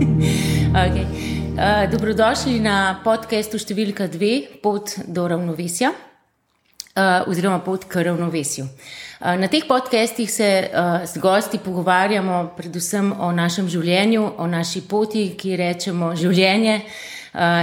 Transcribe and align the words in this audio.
okay. 0.84 1.04
uh, 1.56 1.84
dobrodošli 1.90 2.56
na 2.62 3.00
podkastu 3.04 3.58
številka 3.60 4.06
dve, 4.08 4.60
pot 4.62 4.94
do 5.04 5.26
ravnovesja, 5.28 5.90
uh, 5.92 7.28
oziroma 7.28 7.60
pot 7.64 7.84
k 7.90 8.06
ravnovesju. 8.08 8.64
Uh, 8.64 9.36
na 9.40 9.50
teh 9.52 9.66
podkastih 9.68 10.30
se 10.32 10.48
uh, 10.64 11.04
z 11.04 11.20
gosti 11.20 11.60
pogovarjamo 11.60 12.54
predvsem 12.56 13.12
o 13.12 13.30
našem 13.36 13.68
življenju, 13.68 14.24
o 14.40 14.48
naši 14.48 14.84
poti, 14.88 15.26
ki 15.36 15.56
rečemo 15.60 16.14
življenje. 16.16 16.82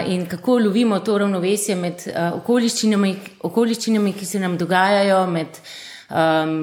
In 0.07 0.21
kako 0.31 0.61
lovimo 0.63 1.01
to 1.03 1.17
ravnovesje 1.19 1.73
med 1.75 2.05
okoliščinami, 2.15 3.09
okoliščinami, 3.43 4.13
ki 4.15 4.23
se 4.25 4.39
nam 4.39 4.53
dogajajo, 4.55 5.17
med 5.27 5.59
um, 6.07 6.53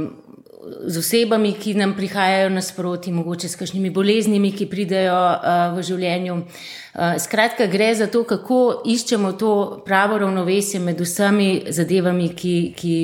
z 0.87 0.99
osebami, 0.99 1.53
ki 1.53 1.75
nam 1.75 1.95
prihajajo 1.97 2.49
nasproti, 2.55 3.13
mogoče 3.13 3.49
s 3.49 3.57
kakšnimi 3.57 3.91
boleznimi, 3.91 4.53
ki 4.53 4.69
pridejo 4.71 5.15
uh, 5.15 5.77
v 5.77 5.85
življenju. 5.87 6.35
Uh, 6.35 7.17
skratka, 7.21 7.67
gre 7.71 7.91
za 7.95 8.07
to, 8.13 8.25
kako 8.29 8.83
iščemo 8.87 9.33
to 9.41 9.55
pravo 9.87 10.19
ravnovesje 10.23 10.81
med 10.81 11.01
vsemi 11.01 11.65
zadevami, 11.75 12.31
ki, 12.37 12.55
ki 12.77 12.95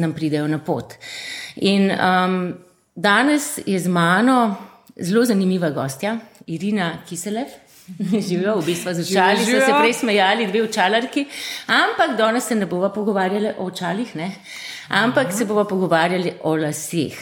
nam 0.00 0.14
pridejo 0.16 0.48
na 0.50 0.60
pot. 0.64 0.96
In 1.56 1.90
um, 1.94 2.40
danes 2.94 3.58
je 3.66 3.78
z 3.80 3.88
mano 3.88 4.40
zelo 5.00 5.24
zanimiva 5.24 5.70
gostja, 5.70 6.18
Irina 6.46 6.98
Kiselev. 7.08 7.50
Živijo, 8.28 8.60
v 8.60 8.64
bistvu 8.64 8.92
so 8.94 9.02
očali, 9.02 9.44
so 9.44 9.58
se 9.58 9.72
prej 9.80 9.92
smejali, 9.98 10.46
dve 10.46 10.62
očalarki, 10.62 11.24
ampak 11.66 12.16
danes 12.18 12.46
se 12.46 12.54
ne 12.54 12.66
bomo 12.66 12.92
pogovarjali 12.94 13.54
o 13.58 13.66
očalih. 13.66 14.16
Ne? 14.16 14.30
Ampak 14.90 15.32
se 15.32 15.46
bomo 15.46 15.64
pogovarjali 15.64 16.34
o 16.42 16.56
laseh, 16.58 17.14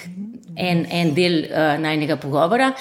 en, 0.57 0.87
en 0.91 1.13
del 1.15 1.45
uh, 1.45 1.77
najnega 1.81 2.17
pogovora. 2.17 2.73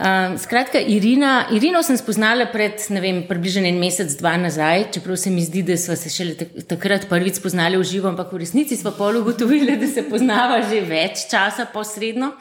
Uh, 0.00 0.38
skratka, 0.38 0.78
Irina, 0.78 1.48
Irino 1.52 1.82
sem 1.84 1.98
spoznala 1.98 2.46
pred 2.52 2.78
vem, 3.02 3.24
približno 3.28 3.66
en 3.68 3.80
mesec, 3.82 4.14
dva 4.20 4.36
nazaj, 4.38 4.86
čeprav 4.94 5.18
se 5.18 5.32
mi 5.34 5.42
zdi, 5.44 5.64
da 5.66 5.76
smo 5.76 5.96
se 5.98 6.12
šele 6.14 6.48
takrat 6.70 7.08
prvič 7.10 7.40
spoznali 7.42 7.76
v 7.76 7.84
živo, 7.84 8.08
ampak 8.08 8.30
v 8.32 8.40
resnici 8.44 8.78
smo 8.78 8.94
pol 8.96 9.18
ugotovili, 9.20 9.76
da 9.76 9.90
se 9.90 10.06
poznava 10.08 10.62
že 10.70 10.80
več 10.86 11.26
časa 11.28 11.66
posredno. 11.74 12.32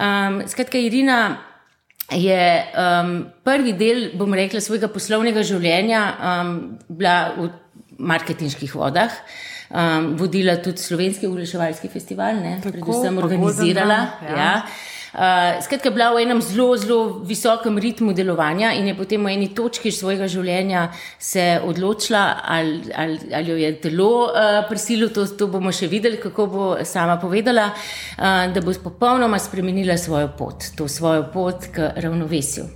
Um, 0.00 0.40
skratka, 0.48 0.80
Irina 0.80 1.20
je 2.10 2.42
um, 2.72 3.14
prvi 3.44 3.76
del, 3.78 4.08
bom 4.18 4.32
rekla, 4.34 4.64
svojega 4.64 4.88
poslovnega 4.90 5.44
življenja 5.46 6.02
um, 6.16 6.56
bila 6.88 7.16
v 7.36 7.50
marketinških 8.00 8.74
vodah. 8.74 9.12
Uh, 9.70 9.76
um, 9.80 10.16
vodila 10.16 10.56
tudi 10.56 10.78
slovenski 10.78 11.26
uglaševalski 11.26 11.88
festival, 11.88 12.34
ne, 12.34 12.60
Tako, 12.62 12.72
predvsem 12.72 13.18
organizirala. 13.18 14.06
Ja. 14.22 14.36
Ja. 14.36 14.62
Uh, 15.10 15.58
skratka, 15.64 15.90
bila 15.90 16.12
v 16.14 16.22
enem 16.22 16.38
zelo, 16.38 16.76
zelo 16.78 16.98
visokem 17.26 17.78
ritmu 17.82 18.12
delovanja 18.14 18.70
in 18.78 18.86
je 18.86 18.94
potem 18.94 19.24
v 19.26 19.32
eni 19.32 19.48
točki 19.54 19.90
svojega 19.90 20.28
življenja 20.30 20.84
se 21.18 21.58
odločila, 21.66 22.22
ali, 22.46 22.92
ali, 22.94 23.18
ali 23.34 23.50
jo 23.50 23.56
je 23.58 23.72
telo 23.82 24.10
uh, 24.28 24.60
prisililo, 24.68 25.10
to, 25.10 25.26
to 25.26 25.50
bomo 25.50 25.72
še 25.74 25.90
videli, 25.90 26.20
kako 26.22 26.46
bo 26.46 26.68
sama 26.86 27.18
povedala, 27.18 27.72
uh, 27.74 28.46
da 28.54 28.62
bo 28.62 28.74
popolnoma 28.84 29.42
spremenila 29.42 29.98
svojo 29.98 30.30
pot, 30.38 30.70
to 30.78 30.86
svojo 30.86 31.26
pot 31.34 31.72
k 31.74 31.90
ravnovesju. 31.96 32.70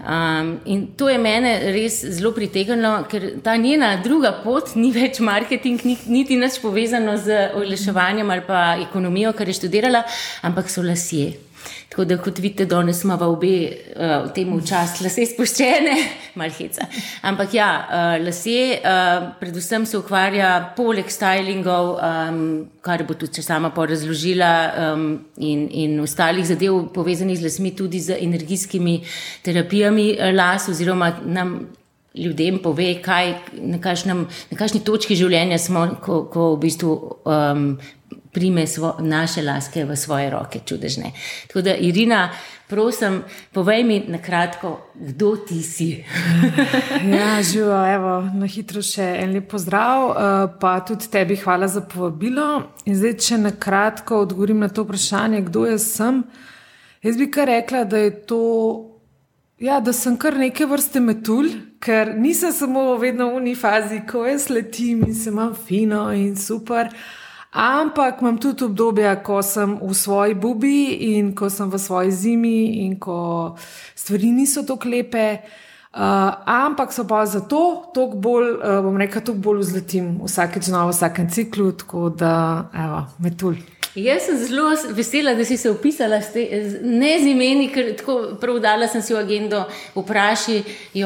Um, 0.00 0.60
in 0.64 0.86
to 0.96 1.10
je 1.12 1.18
mene 1.18 1.50
res 1.74 1.98
zelo 2.16 2.32
pritegnilo, 2.32 3.04
ker 3.10 3.26
ta 3.44 3.52
njena 3.60 3.98
druga 4.00 4.32
pot 4.44 4.72
ni 4.74 4.88
več 4.96 5.20
marketing, 5.20 5.82
niti 6.08 6.38
nič 6.40 6.56
povezano 6.62 7.18
z 7.20 7.50
oglaševanjem 7.52 8.30
ali 8.30 8.46
pa 8.46 8.62
ekonomijo, 8.80 9.34
kar 9.36 9.48
je 9.48 9.58
študirala, 9.60 10.04
ampak 10.48 10.72
so 10.72 10.80
lasje. 10.82 11.49
Tako 11.90 12.04
da, 12.04 12.16
kot 12.22 12.38
vidite, 12.38 12.64
danes 12.70 13.02
imamo 13.04 13.26
obe 13.32 13.54
uh, 13.66 14.28
v 14.28 14.30
tem 14.34 14.52
času 14.66 15.02
lase 15.04 15.24
spuščene, 15.26 15.96
malo 16.38 16.54
heca. 16.54 16.86
Ampak 17.26 17.56
ja, 17.56 17.66
uh, 17.82 18.12
lase, 18.22 18.78
uh, 18.78 19.26
predvsem 19.40 19.86
se 19.90 19.98
ukvarja 19.98 20.52
poleg 20.76 21.10
stylingov, 21.10 21.90
um, 21.98 22.40
kar 22.86 23.02
bo 23.08 23.18
tudi 23.18 23.42
sama 23.42 23.72
porazložila, 23.74 24.52
um, 24.70 25.04
in, 25.42 25.66
in 25.82 25.98
ostalih 26.04 26.46
zadev 26.46 26.92
povezanih 26.94 27.40
z 27.40 27.48
lasmi, 27.48 27.74
tudi 27.74 28.00
z 28.00 28.20
energijskimi 28.22 29.00
terapijami 29.42 30.12
las, 30.36 30.70
oziroma 30.70 31.12
nam. 31.26 31.60
Ljudem 32.10 32.56
pove, 32.58 32.88
kaj, 32.98 33.28
na, 33.54 33.78
kakšnem, 33.78 34.24
na 34.50 34.56
kakšni 34.58 34.80
točki 34.82 35.14
življenja 35.14 35.60
smo, 35.62 35.84
ko, 36.02 36.24
ko 36.26 36.48
v 36.56 36.58
bistvu 36.64 36.94
um, 37.22 37.68
prime 38.32 38.66
svo, 38.66 38.96
naše 39.00 39.42
laske 39.42 39.84
v 39.84 39.96
svoje 39.96 40.30
roke, 40.30 40.60
čudežne. 40.66 41.12
Tako 41.46 41.62
da, 41.62 41.74
Irina, 41.76 42.30
prosim, 42.68 43.22
povej 43.52 43.84
mi 43.84 43.98
na 44.08 44.18
kratko, 44.22 44.78
kdo 44.94 45.36
ti 45.36 45.62
si. 45.62 46.04
ja, 47.16 47.42
živo, 47.42 47.74
evo, 47.94 48.20
na 48.34 48.46
hitro 48.46 48.82
še 48.82 49.06
en 49.24 49.34
lep 49.34 49.50
pozdrav, 49.50 50.06
uh, 50.06 50.14
pa 50.60 50.78
tudi 50.86 51.10
tebi 51.10 51.36
hvala 51.42 51.68
za 51.68 51.82
povabilo. 51.82 52.46
In 52.86 52.96
zdaj, 52.96 53.16
če 53.18 53.40
na 53.42 53.50
kratko 53.50 54.22
odgovorim 54.26 54.62
na 54.62 54.70
to 54.70 54.86
vprašanje, 54.86 55.42
kdo 55.50 55.66
jaz 55.72 55.90
sem. 55.96 56.22
Jaz 57.02 57.18
bi 57.18 57.30
kar 57.32 57.50
rekla, 57.50 57.84
da 57.84 58.06
je 58.06 58.14
to. 58.30 58.44
Ja, 59.60 59.76
da 59.84 59.92
sem 59.92 60.14
kar 60.16 60.38
neke 60.40 60.64
vrste 60.64 61.02
metulj, 61.04 61.50
ker 61.84 62.14
nisem 62.16 62.52
samo 62.56 62.94
vedno 62.96 63.26
v 63.28 63.40
uni 63.42 63.52
fazi, 63.52 63.98
ko 64.08 64.22
jaz 64.24 64.46
letim 64.48 65.02
in 65.04 65.12
se 65.14 65.28
imam 65.28 65.52
fino 65.52 66.06
in 66.16 66.32
super. 66.36 66.88
Ampak 67.50 68.20
imam 68.20 68.38
tudi 68.38 68.64
obdobja, 68.64 69.16
ko 69.26 69.42
sem 69.42 69.74
v 69.82 69.94
svoji 69.94 70.34
bubi 70.34 70.94
in 71.16 71.34
ko 71.34 71.50
sem 71.50 71.70
v 71.70 71.78
svoji 71.78 72.10
zimi 72.10 72.86
in 72.86 72.94
ko 72.94 73.56
stvari 73.94 74.30
niso 74.30 74.62
tako 74.62 74.88
lepe. 74.88 75.40
Uh, 75.90 76.30
ampak 76.46 76.92
so 76.94 77.02
pa 77.02 77.26
zato 77.26 77.90
toliko 77.94 78.16
bolj, 78.16 78.50
uh, 78.62 78.78
bom 78.78 78.94
rekel, 78.94 79.24
toliko 79.26 79.42
bolj 79.42 79.58
vzletim 79.64 80.20
vsakeč 80.22 80.68
na 80.70 80.84
vsakem 80.86 81.26
ciklu, 81.26 81.72
tako 81.72 82.10
da, 82.14 82.70
evo, 82.70 83.02
metulj. 83.18 83.58
Jaz 83.98 84.28
sem 84.28 84.38
zelo 84.38 84.70
vesela, 84.94 85.34
da 85.34 85.44
si 85.44 85.56
se 85.56 85.70
upisala, 85.70 86.20
te, 86.22 86.46
ne 86.86 87.16
z 87.18 87.32
imeni, 87.32 87.66
ker 87.74 87.96
tako 87.98 88.36
prav 88.38 88.60
dala 88.62 88.86
sem 88.86 89.02
si 89.02 89.10
v 89.10 89.18
agendo 89.18 89.64
vprašati 89.96 91.00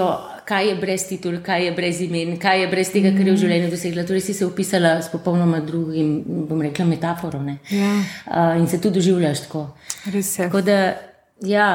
kaj 0.44 0.69
je 0.69 0.75
brez 0.75 1.06
titul, 1.09 1.38
kaj 1.44 1.65
je 1.66 1.72
brez 1.72 2.00
imen, 2.00 2.37
kaj 2.41 2.60
je 2.60 2.69
brez 2.69 2.93
tega, 2.93 3.12
kar 3.16 3.27
je 3.27 3.34
v 3.34 3.41
življenju 3.41 3.72
dosegla. 3.72 4.05
Torej, 4.09 4.25
si 4.27 4.37
se 4.37 4.47
upisala 4.47 4.97
s 5.03 5.10
popolnoma 5.12 5.60
drugim, 5.65 6.15
bom 6.49 6.62
rekla, 6.62 6.87
metaforom. 6.88 7.49
Ja. 7.71 7.91
Uh, 8.27 8.54
in 8.60 8.69
se 8.69 8.81
tudi 8.81 9.00
doživljaš 9.00 9.47
tako. 9.47 9.66
Res 10.12 10.38
je. 10.38 10.47
Tako 10.47 10.65
da, 10.66 10.78
ja. 11.41 11.69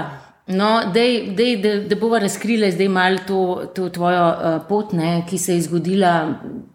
No, 0.50 0.70
dej, 0.94 1.36
dej, 1.38 1.58
da, 1.62 1.76
da 1.86 1.96
bomo 2.00 2.18
razkrili 2.18 2.72
zdaj 2.74 2.88
malo 2.90 3.20
to, 3.28 3.42
to 3.76 3.90
tvojo 3.94 4.24
uh, 4.30 4.56
pot, 4.70 4.96
ne, 4.98 5.20
ki 5.30 5.38
se 5.38 5.54
je 5.54 5.68
zgodila 5.68 6.14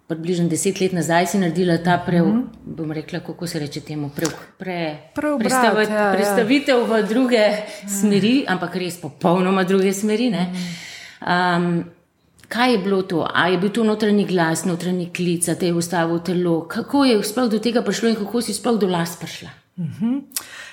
približno 0.06 0.46
deset 0.48 0.78
let 0.80 0.92
nazaj, 0.94 1.26
si 1.26 1.40
naredila 1.42 1.80
ta 1.82 1.98
pre, 2.06 2.22
mm 2.22 2.30
-hmm. 2.30 2.74
bom 2.76 2.92
rekla, 2.92 3.20
kako 3.20 3.46
se 3.46 3.58
reče 3.58 3.80
temu, 3.80 4.10
pre, 4.16 4.26
pre, 4.58 4.96
prestavit, 5.38 5.88
ja, 5.88 6.06
ja. 6.06 6.12
prestavitev 6.14 6.78
ja. 6.78 6.84
v 6.84 7.02
druge 7.08 7.36
ja. 7.36 7.88
smeri, 8.00 8.44
ampak 8.48 8.76
res 8.76 9.00
popolnoma 9.00 9.64
druge 9.64 9.92
smeri. 9.92 10.30
Mm 10.30 10.34
-hmm. 10.34 10.93
Um, 11.20 11.84
kaj 12.48 12.72
je 12.72 12.78
bilo 12.78 13.02
to? 13.02 13.26
Ali 13.34 13.54
je 13.54 13.58
bil 13.58 13.70
to 13.70 13.84
notranji 13.84 14.24
glas, 14.24 14.64
notranji 14.64 15.10
klic, 15.16 15.46
te 15.46 15.66
je 15.66 15.74
ustavil 15.74 16.18
telo? 16.18 16.60
Kako 16.68 17.04
je 17.04 17.22
sploh 17.22 17.50
do 17.50 17.58
tega 17.58 17.82
prišlo 17.82 18.08
in 18.08 18.16
kako 18.16 18.42
si 18.42 18.54
sploh 18.54 18.78
do 18.80 18.88
las 18.88 19.16
prišla? 19.20 19.50
Uh 19.76 19.84
mhm. 19.84 20.04
-huh. 20.04 20.22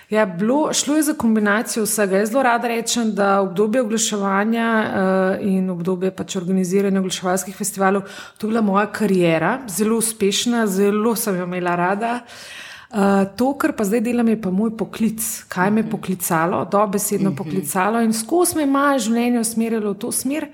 Ja, 0.10 0.26
bilo, 0.26 0.74
šlo 0.74 0.96
je 0.96 1.04
za 1.04 1.14
kombinacijo 1.14 1.84
vsega. 1.84 2.18
Jaz 2.18 2.30
zelo 2.30 2.44
rada 2.44 2.68
rečem, 2.68 3.16
da 3.16 3.42
obdobje 3.42 3.82
oglaševanja 3.82 4.84
uh, 4.84 5.48
in 5.48 5.70
obdobje 5.70 6.12
pač 6.12 6.36
organiziranja 6.36 7.00
oglaševalskih 7.00 7.56
festivalov, 7.56 8.02
to 8.38 8.48
je 8.48 8.50
bila 8.50 8.62
moja 8.62 8.92
karijera, 8.92 9.60
zelo 9.68 9.98
uspešna, 9.98 10.68
zelo 10.68 11.16
sem 11.16 11.36
jo 11.36 11.44
imela 11.44 11.76
rada. 11.76 12.20
Uh, 12.26 12.32
Uh, 12.92 13.24
to, 13.40 13.54
kar 13.56 13.72
pa 13.72 13.86
zdaj 13.88 14.02
delam, 14.04 14.28
je 14.28 14.36
pa 14.42 14.52
moj 14.52 14.74
poklic, 14.76 15.24
kaj 15.48 15.70
me 15.72 15.80
je 15.80 15.86
mhm. 15.86 15.92
poklicalo, 15.92 16.66
dobesedno 16.72 17.30
mhm. 17.30 17.38
poklicalo 17.38 18.02
in 18.04 18.14
skozi 18.14 18.60
me 18.60 18.68
je 18.68 19.00
življenje 19.08 19.40
usmerjalo 19.40 19.94
v 19.94 20.00
to 20.00 20.12
smer. 20.12 20.50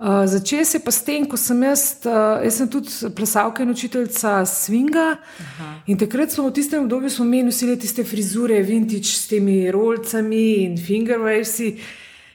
Uh, 0.00 0.24
Začel 0.24 0.64
se 0.64 0.78
pa 0.80 0.92
s 0.92 1.04
tem, 1.04 1.24
ko 1.28 1.36
sem 1.36 1.62
jaz, 1.62 2.00
uh, 2.08 2.40
jaz 2.44 2.56
sem 2.56 2.68
tudi 2.68 2.88
plesalka 3.16 3.62
in 3.62 3.72
učiteljica 3.72 4.44
swinga. 4.48 5.06
Aha. 5.44 5.68
In 5.86 5.96
takrat 6.00 6.32
smo 6.32 6.46
v 6.48 6.54
tistem 6.56 6.84
obdobju 6.84 7.12
imeli 7.20 7.48
vse 7.48 7.76
tiste 7.80 8.04
frizure, 8.04 8.60
vintage 8.64 9.12
s 9.12 9.28
temi 9.28 9.70
rolcami 9.72 10.64
in 10.66 10.76
fingerwavesi. 10.76 11.74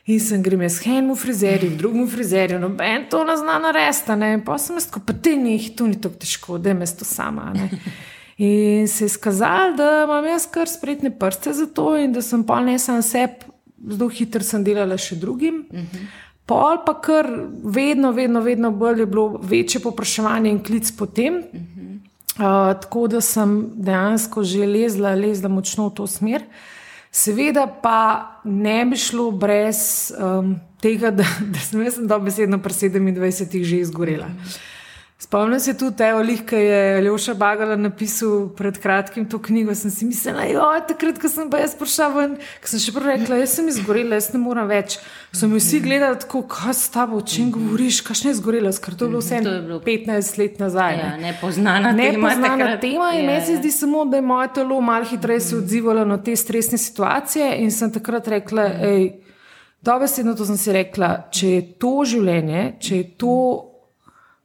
In 0.05 0.19
sem 0.21 0.41
grem 0.45 0.61
jaz 0.61 0.77
k 0.81 0.89
enemu 0.93 1.15
frizerju, 1.17 1.71
drugemu 1.77 2.07
frizerju, 2.07 2.59
no, 2.61 2.69
en 2.81 3.07
to 3.09 3.23
ne 3.25 3.37
zna 3.37 3.57
narediti. 3.61 4.41
Pa 4.45 4.57
sem 4.61 4.77
jaz, 4.77 4.89
pa 4.89 5.13
te 5.13 5.33
njih, 5.33 5.71
to 5.77 5.89
ni 5.89 6.01
tako 6.01 6.21
težko, 6.21 6.57
da 6.61 6.73
me 6.73 6.85
to 6.85 7.05
sama. 7.05 7.53
In 8.37 8.87
se 8.87 9.05
je 9.05 9.09
skazalo, 9.09 9.75
da 9.77 10.03
imam 10.03 10.25
jaz 10.25 10.45
kar 10.51 10.67
spretne 10.67 11.11
prste 11.19 11.53
za 11.53 11.65
to, 11.65 11.95
in 11.97 12.13
da 12.13 12.21
sem 12.21 12.43
pa 12.43 12.59
ne 12.59 12.79
samo 12.79 13.01
sebi, 13.01 13.47
zelo 13.87 14.09
hitro 14.09 14.43
sem 14.43 14.63
delala 14.63 14.97
še 14.97 15.15
drugim. 15.15 15.65
Uh. 15.71 15.79
-huh. 15.79 16.07
Pol 16.45 16.83
pa 16.85 16.93
kar 17.01 17.25
vedno, 17.63 18.11
vedno, 18.11 18.41
vedno 18.41 18.71
bolj 18.71 18.99
je 18.99 19.05
bilo 19.05 19.39
večje 19.41 19.81
popraševanje 19.81 20.49
in 20.49 20.63
klic 20.63 20.91
potem. 20.91 21.33
Uh 21.33 21.59
-huh. 21.59 21.95
uh, 22.37 22.81
tako 22.81 23.07
da 23.07 23.21
sem 23.21 23.71
dejansko 23.75 24.43
že 24.43 24.65
lezla, 24.65 25.15
lezla 25.15 25.49
močno 25.49 25.87
v 25.87 25.93
to 25.93 26.07
smer. 26.07 26.43
Seveda 27.11 27.67
pa 27.81 28.31
ne 28.43 28.85
bi 28.85 28.97
šlo 28.97 29.31
brez 29.31 30.11
um, 30.19 30.59
tega, 30.81 31.11
da, 31.11 31.23
da 31.53 31.59
sem 31.59 31.83
jaz 31.83 31.95
dobesedno 31.99 32.59
pri 32.59 32.73
27 32.73 33.63
že 33.63 33.77
izgorela. 33.77 34.27
Spomnim 35.25 35.59
se 35.59 35.73
tudi 35.73 35.97
te 35.97 36.11
olih, 36.13 36.41
ki 36.45 36.55
je 36.55 37.01
Ljoša 37.01 37.33
Bagala 37.33 37.75
napisal 37.75 38.43
pred 38.53 38.75
kratkim 38.77 39.25
to 39.25 39.39
knjigo. 39.41 39.73
Sem 39.75 39.89
si 39.89 40.05
mislila, 40.05 40.45
da 40.53 40.83
takrat, 40.85 41.17
ko 41.17 41.31
sem 41.31 41.49
pa 41.49 41.63
jaz 41.63 41.73
prišla 41.79 42.09
ven, 42.13 42.35
ko 42.61 42.69
sem 42.69 42.83
še 42.83 42.93
prej 42.93 43.09
rekla, 43.09 43.39
jaz 43.41 43.55
sem 43.57 43.71
izgorela, 43.71 44.19
jaz 44.19 44.29
ne 44.35 44.43
morem 44.43 44.69
več. 44.69 44.99
So 45.33 45.49
mi 45.49 45.57
vsi 45.57 45.81
gledali 45.81 46.21
tako, 46.21 46.43
kaj 46.53 46.77
s 46.77 46.93
tabo, 46.93 47.23
o 47.23 47.25
čem 47.25 47.49
govoriš, 47.55 48.03
kaj 48.05 48.21
še 48.21 48.29
je 48.29 48.35
izgorela, 48.37 48.75
skrat 48.77 49.01
to 49.01 49.09
je 49.09 49.15
bilo 49.15 49.25
vse 49.25 49.41
15 49.89 50.41
let 50.43 50.61
nazaj. 50.61 51.01
Ja, 51.01 51.11
nepoznana 51.25 51.97
ne 51.97 52.11
tema. 52.11 52.29
Nepoznana 52.29 52.71
tema 52.85 53.11
in 53.17 53.25
meni 53.25 53.41
se 53.49 53.57
zdi 53.57 53.73
samo, 53.73 54.05
da 54.05 54.21
je 54.21 54.29
moje 54.29 54.53
telo 54.61 54.81
malo 54.93 55.09
hitreje 55.09 55.47
se 55.49 55.57
odzivalo 55.57 56.05
na 56.05 56.21
te 56.21 56.37
stresne 56.37 56.77
situacije 56.77 57.55
in 57.65 57.73
sem 57.73 57.89
takrat 57.97 58.29
rekla, 58.29 58.69
hej, 58.85 59.07
dobesedno 59.81 60.37
to 60.37 60.45
sem 60.45 60.61
si 60.61 60.81
rekla, 60.83 61.15
če 61.33 61.55
je 61.55 61.69
to 61.81 62.01
življenje, 62.13 62.75
če 62.77 62.99
je 63.01 63.15
to 63.17 63.39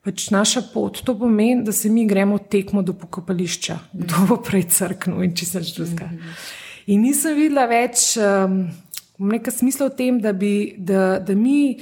pač 0.04 0.30
naša 0.30 0.62
pot. 0.72 1.02
To 1.04 1.14
pomeni, 1.18 1.64
da 1.64 1.72
se 1.72 1.90
mi 1.90 2.06
gremo 2.08 2.38
tekmo 2.38 2.82
do 2.82 2.94
pokopališča, 2.96 3.78
kdo 3.92 4.26
bo 4.28 4.40
prej 4.44 4.68
crknil 4.72 5.24
in 5.26 5.34
če 5.36 5.46
se 5.46 5.64
čuska. 5.64 6.10
In 6.90 7.04
nisem 7.04 7.36
videla 7.36 7.66
več 7.70 8.14
um, 8.18 8.62
nekaj 9.30 9.58
smisla 9.60 9.90
v 9.90 9.96
tem, 9.98 10.20
da 10.20 10.32
bi, 10.32 10.74
da, 10.78 11.18
da 11.18 11.36
mi. 11.36 11.80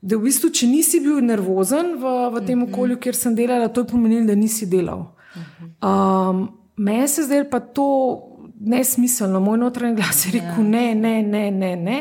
Da 0.00 0.16
v 0.16 0.30
bistvu, 0.30 0.48
če 0.56 0.64
nisi 0.64 0.96
bil 1.04 1.18
nervozen 1.20 1.90
v, 2.00 2.10
v 2.32 2.40
tem 2.46 2.62
okolju, 2.64 2.96
kjer 3.04 3.16
sem 3.18 3.34
delala, 3.36 3.66
to 3.68 3.82
je 3.84 3.90
pomenilo, 3.90 4.24
da 4.30 4.36
nisi 4.38 4.64
delal. 4.64 5.10
Um, 5.84 6.46
Meni 6.80 7.08
se 7.12 7.26
zdaj 7.26 7.42
pa 7.50 7.58
to 7.60 7.84
nesmiselno, 8.60 9.42
moj 9.44 9.58
notranji 9.60 9.98
glas 9.98 10.24
je 10.24 10.38
rekel: 10.38 10.64
ne, 10.64 10.94
ne, 10.94 11.22
ne, 11.22 11.50
ne. 11.50 11.74
ne. 11.76 11.98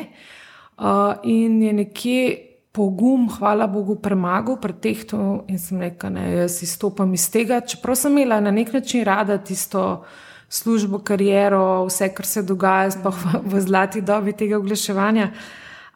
Uh, 0.80 1.20
in 1.28 1.62
je 1.62 1.74
nekje 1.74 2.22
pogum, 2.72 3.30
hvala 3.30 3.68
Bogu, 3.68 3.96
premagal 3.96 4.60
pred 4.62 4.80
tehto 4.80 5.44
in 5.50 5.60
sem 5.60 5.82
rekel, 5.82 6.14
da 6.14 6.26
jaz 6.44 6.62
izstopam 6.64 7.14
iz 7.14 7.30
tega. 7.32 7.62
Čeprav 7.62 7.98
sem 7.98 8.18
imela 8.18 8.40
na 8.40 8.52
nek 8.52 8.74
način 8.74 9.06
rada 9.06 9.38
tisto 9.38 10.04
službo, 10.50 11.00
kariero, 11.06 11.86
vse, 11.86 12.12
kar 12.14 12.26
se 12.26 12.44
dogaja, 12.44 12.92
sploh 12.92 13.18
v, 13.26 13.42
v 13.54 13.62
zlati 13.62 14.02
dobi 14.02 14.34
tega 14.34 14.58
oglaševanja. 14.58 15.32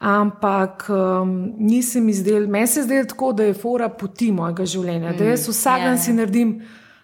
Ampak 0.04 0.90
um, 0.92 1.54
nisem 1.58 2.10
izdelal, 2.10 2.50
meni 2.52 2.68
se 2.68 2.84
zdelo 2.84 3.08
tako, 3.08 3.32
da 3.34 3.48
je 3.48 3.54
fora 3.56 3.88
poti 3.90 4.32
mojega 4.36 4.66
življenja, 4.68 5.14
mm, 5.14 5.18
da 5.18 5.30
jaz 5.30 5.48
vsak 5.48 5.80
dan 5.80 5.94
yeah. 5.94 6.00
Ja. 6.00 6.04
si 6.04 6.14
naredim. 6.18 6.56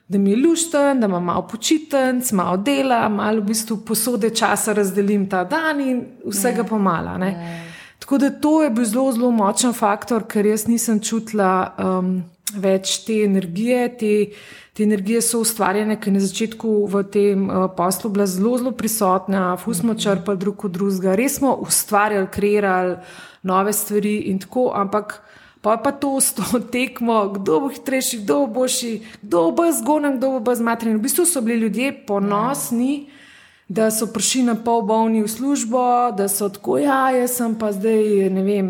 Da 0.10 0.18
mi 0.18 0.32
je 0.32 0.40
lušten, 0.42 1.00
da 1.00 1.06
imam 1.06 1.24
malo 1.24 1.44
počitnic, 1.48 2.32
malo 2.34 2.58
dela, 2.58 3.04
malo 3.14 3.44
v 3.44 3.52
bistvu 3.52 3.78
posode 3.86 4.32
časa 4.34 4.74
razdelim 4.74 5.28
ta 5.30 5.44
dan 5.46 5.82
in 5.86 6.00
vsega 6.26 6.64
yeah. 6.64 6.70
pomala. 6.70 7.14
Yeah. 7.22 7.69
Tako 8.10 8.18
da 8.18 8.30
to 8.30 8.64
je 8.64 8.70
bil 8.70 8.86
zelo, 8.86 9.12
zelo 9.12 9.28
močen 9.32 9.74
faktor, 9.74 10.24
ker 10.26 10.48
jaz 10.50 10.64
nisem 10.66 10.98
čutila 10.98 11.76
um, 11.78 12.08
več 12.58 13.04
te 13.06 13.20
energije. 13.22 13.84
Te, 14.00 14.10
te 14.74 14.82
energije 14.82 15.22
so 15.22 15.44
ustvarjene, 15.44 16.00
ker 16.02 16.16
na 16.16 16.24
začetku 16.24 16.72
v 16.90 17.04
tem 17.14 17.44
uh, 17.46 17.68
poslu 17.78 18.10
bila 18.10 18.26
zelo, 18.26 18.56
zelo 18.58 18.72
prisotna, 18.74 19.44
fu 19.62 19.76
smo 19.78 19.94
črpali 19.94 20.42
drug 20.42 20.66
od 20.66 20.74
drugega, 20.80 21.14
res 21.22 21.38
smo 21.38 21.54
ustvarjali, 21.62 22.32
kreirali 22.34 22.98
nove 23.46 23.78
stvari 23.78 24.16
in 24.34 24.42
tako, 24.42 24.72
ampak. 24.74 25.20
Pa 25.62 25.76
pa 25.78 25.92
to 25.92 26.16
s 26.24 26.34
to 26.34 26.48
tekmo, 26.74 27.20
kdo 27.38 27.62
bo 27.68 27.70
hitrejši, 27.70 28.24
kdo 28.24 28.40
bo 28.48 28.62
boljši, 28.64 28.94
kdo 29.22 29.46
bo 29.54 29.70
zgonen, 29.70 30.18
kdo 30.18 30.40
bo 30.40 30.56
zmatren. 30.58 30.98
V 30.98 31.06
bistvu 31.06 31.30
so 31.30 31.46
bili 31.46 31.68
ljudje 31.68 31.94
ponosni. 32.10 32.94
Ja 33.06 33.19
da 33.70 33.92
so 33.92 34.08
prišli 34.10 34.44
na 34.44 34.56
pol 34.58 34.82
bolni 34.82 35.22
v 35.24 35.30
službo, 35.30 36.12
da 36.18 36.28
so 36.28 36.50
tako, 36.50 36.80
ja, 36.82 37.12
jaz 37.14 37.38
sem 37.38 37.54
pa 37.56 37.70
zdaj, 37.72 38.30
ne 38.34 38.44
vem, 38.44 38.70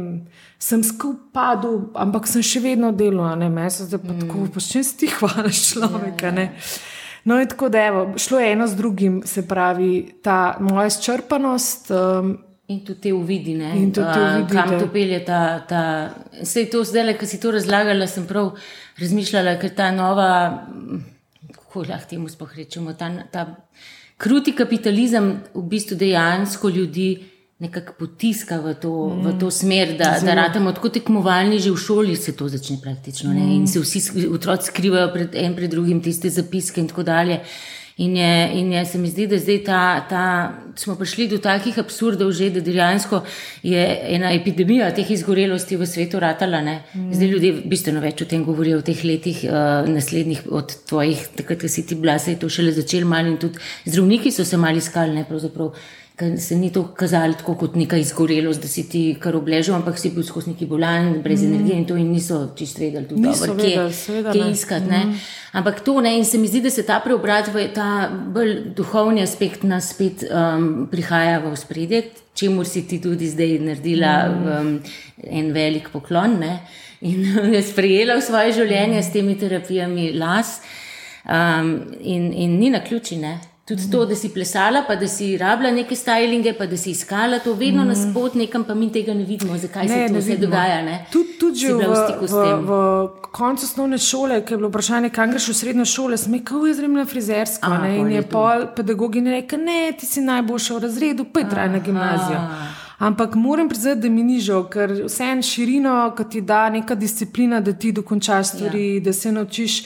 sem 0.59 0.83
skupaj, 0.83 1.63
ampak 1.95 2.27
sem 2.27 2.43
še 2.43 2.59
vedno 2.59 2.91
delal, 2.91 3.37
ne, 3.39 3.47
me 3.47 3.69
so 3.71 3.87
zdaj 3.87 4.01
pa 4.03 4.11
mm. 4.11 4.25
tako, 4.25 4.47
pa 4.53 4.63
še 4.63 4.83
ti 4.99 5.07
hvališ 5.15 5.61
človeka. 5.71 6.33
Ja, 6.35 6.49
ja. 6.49 6.51
No, 7.23 7.39
in 7.39 7.47
tako 7.47 7.69
da 7.71 7.83
je 7.83 8.03
šlo 8.19 8.39
eno 8.43 8.67
z 8.67 8.75
drugim, 8.75 9.21
se 9.27 9.47
pravi, 9.47 10.19
ta 10.23 10.57
moja 10.59 10.87
izčrpanost. 10.87 11.91
Um, 11.91 12.37
In 12.69 12.83
tudi 12.85 13.01
te 13.01 13.13
uvidine, 13.13 13.71
kam 14.51 14.73
to 14.79 14.87
pelje. 14.93 15.23
Ta, 15.25 15.59
ta, 15.67 15.81
sej 16.45 16.67
to 16.69 16.83
zdaj, 16.85 17.15
ki 17.17 17.27
si 17.27 17.39
to 17.41 17.51
razlagala, 17.55 18.05
sem 18.07 18.27
prav 18.29 18.51
razmišljala, 18.99 19.55
ker 19.61 19.73
ta 19.75 19.89
nova, 19.95 20.29
kako 21.55 21.87
lahko 21.89 22.11
temu 22.11 22.29
sploh 22.29 22.53
rečemo, 22.59 22.93
ta, 22.93 23.09
ta 23.33 23.47
kruti 24.19 24.51
kapitalizem 24.51 25.33
v 25.53 25.63
bistvu 25.71 25.97
dejansko 25.97 26.69
ljudi 26.69 27.09
nekako 27.59 27.93
potiska 27.99 28.59
v 28.63 28.73
to, 28.79 28.91
mm. 29.09 29.25
v 29.25 29.33
to 29.39 29.51
smer, 29.51 29.97
da, 29.99 30.13
da 30.23 30.35
ratamo 30.35 30.71
tako 30.71 30.89
tekmovalni, 30.95 31.59
že 31.59 31.71
v 31.71 31.77
šoli 31.77 32.15
se 32.15 32.31
to 32.35 32.47
začne 32.47 32.77
praktično. 32.83 33.33
Mm. 33.33 33.51
In 33.51 33.67
se 33.67 33.79
vsi 33.79 34.27
otroci 34.27 34.71
skrivajo 34.71 35.11
pred 35.13 35.35
en 35.35 35.55
pred 35.55 35.71
drugim 35.71 35.99
tiste 36.03 36.29
zapiske 36.29 36.81
in 36.81 36.87
tako 36.87 37.03
dalje. 37.03 37.41
In, 37.99 38.15
je, 38.15 38.49
in 38.53 38.71
je, 38.71 38.85
se 38.85 38.97
mi 38.97 39.09
zdi, 39.11 39.25
da 39.27 39.37
zdaj 39.37 39.57
ta, 39.67 39.79
ta, 40.09 40.25
smo 40.79 40.95
prišli 40.95 41.27
do 41.27 41.37
takih 41.43 41.75
absurdov, 41.81 42.31
že, 42.31 42.47
da 42.55 42.63
dejansko 42.63 43.25
je 43.63 43.81
ena 44.15 44.31
epidemija 44.31 44.87
teh 44.95 45.11
izgorelosti 45.11 45.75
v 45.75 45.87
svetu 45.87 46.21
ratala. 46.23 46.61
Mm. 46.63 47.11
Zdaj 47.11 47.27
ljudje 47.27 47.51
bistveno 47.67 47.99
več 47.99 48.23
o 48.23 48.29
tem 48.29 48.45
govorijo 48.47 48.79
v 48.79 48.87
teh 48.87 49.03
letih, 49.03 49.43
uh, 49.49 49.83
naslednjih 49.91 50.47
od 50.47 50.77
tvojih, 50.87 51.27
takrat, 51.41 51.59
ko 51.59 51.67
si 51.67 51.83
ti 51.83 51.99
bila, 51.99 52.15
se 52.19 52.37
je 52.37 52.39
to 52.39 52.47
šele 52.47 52.71
začelo 52.71 53.09
malo 53.09 53.27
in 53.27 53.35
tudi 53.41 53.59
zdravniki 53.83 54.31
so 54.31 54.47
se 54.47 54.57
mali 54.57 54.79
iskali, 54.79 55.19
ne 55.19 55.27
pravzaprav 56.19 56.37
se 56.37 56.55
ni 56.55 56.71
to 56.71 56.83
kazalo 56.83 57.33
tako 57.33 57.55
kot 57.55 57.75
neka 57.75 57.97
izgorelost, 57.97 58.61
da 58.61 58.67
si 58.67 58.89
ti 58.89 59.15
kar 59.19 59.35
obležal, 59.35 59.75
ampak 59.75 59.99
si 59.99 60.09
bil 60.09 60.23
skozi 60.23 60.51
neki 60.51 60.65
bolan, 60.65 61.21
brez 61.23 61.43
mm. 61.43 61.53
energije 61.53 61.77
in 61.77 61.85
to 61.85 61.95
in 61.95 62.11
niso 62.11 62.51
čisto 62.55 62.81
vedeli, 62.81 63.07
tudi 63.07 63.21
dobro, 63.21 63.55
kje, 63.55 63.89
kje 64.31 64.51
iskati. 64.51 64.85
Mm. 64.85 65.13
Ampak 65.51 65.79
to 65.85 66.01
ne 66.01 66.17
in 66.17 66.25
se 66.25 66.37
mi 66.37 66.47
zdi, 66.47 66.61
da 66.61 66.69
se 66.69 66.83
ta 66.85 66.99
preobrat 67.03 67.47
v 67.53 67.67
ta 67.73 68.09
bolj 68.09 68.73
duhovni 68.75 69.23
aspekt 69.23 69.63
nas 69.63 69.93
spet 69.93 70.25
um, 70.29 70.87
prihaja 70.91 71.39
v 71.39 71.55
spredje, 71.57 72.03
čemu 72.33 72.63
si 72.65 72.87
ti 72.87 73.01
tudi 73.01 73.29
zdaj 73.29 73.59
naredila 73.59 74.15
mm. 74.27 74.59
um, 74.59 74.79
en 75.23 75.53
velik 75.53 75.89
poklon 75.89 76.39
ne? 76.39 76.59
in 77.01 77.23
je 77.55 77.61
sprejela 77.63 78.17
v 78.19 78.21
svoje 78.21 78.53
življenje 78.59 78.99
mm. 78.99 79.03
s 79.03 79.13
temi 79.13 79.37
terapijami 79.39 80.11
las 80.19 80.59
um, 81.23 81.77
in, 82.01 82.33
in 82.33 82.59
ni 82.59 82.69
na 82.69 82.83
ključi, 82.83 83.17
ne. 83.75 83.81
Tudi 83.81 83.91
to, 83.91 84.05
da 84.05 84.15
si 84.15 84.29
plesala, 84.33 84.83
pa 84.87 84.95
da 84.95 85.07
si 85.07 85.37
rabila 85.37 85.71
neke 85.71 85.95
stylinge, 85.95 86.53
pa 86.57 86.65
da 86.65 86.77
si 86.77 86.91
iskala 86.91 87.39
to 87.39 87.53
vedno 87.53 87.83
mm. 87.83 87.87
na 87.87 87.95
spot, 87.95 88.35
nekam 88.35 88.63
pa 88.63 88.73
mi 88.73 88.91
tega 88.91 89.13
ne 89.13 89.23
vidimo, 89.23 89.57
zakaj 89.57 89.87
ne, 89.87 90.07
se 90.07 90.13
to 90.13 90.19
vse 90.19 90.37
dogaja. 90.37 90.79
Tudi 91.11 91.37
tud 91.39 91.55
že 91.55 91.73
v, 91.73 91.83
v, 92.25 92.43
v 92.65 93.31
koncu 93.31 93.65
osnovne 93.65 93.97
šole, 93.97 94.41
ki 94.45 94.53
je 94.53 94.57
bilo 94.57 94.69
vprašanje, 94.69 95.13
kam 95.13 95.31
greš 95.31 95.51
v 95.53 95.57
srednjo 95.61 95.85
šolo, 95.85 96.17
sem 96.17 96.33
rekel, 96.39 96.67
je 96.67 96.73
zelo 96.81 97.05
frizerska. 97.05 97.69
A, 97.69 97.87
in 97.93 98.11
je 98.11 98.25
pol 98.25 98.67
pedagogi 98.75 99.21
rekel, 99.25 99.63
ne, 99.63 99.93
ti 99.97 100.05
si 100.05 100.21
najboljša 100.25 100.75
v 100.75 100.83
razredu, 100.87 101.25
pa 101.33 101.45
je 101.45 101.49
trajna 101.49 101.79
gimnazija. 101.85 102.43
Ampak 102.99 103.35
moram 103.35 103.69
priznati, 103.69 104.01
da 104.01 104.09
mi 104.09 104.23
ni 104.23 104.41
žal, 104.43 104.65
ker 104.67 104.91
vse 105.05 105.23
en 105.23 105.41
širino, 105.45 106.11
ki 106.17 106.23
ti 106.31 106.41
da 106.41 106.65
neka 106.69 106.95
disciplina, 106.99 107.61
da 107.63 107.73
ti 107.73 107.93
dokončaš 107.95 108.55
stvari, 108.55 108.95
ja. 108.95 109.03
da 109.05 109.13
se 109.13 109.31
naučiš 109.31 109.83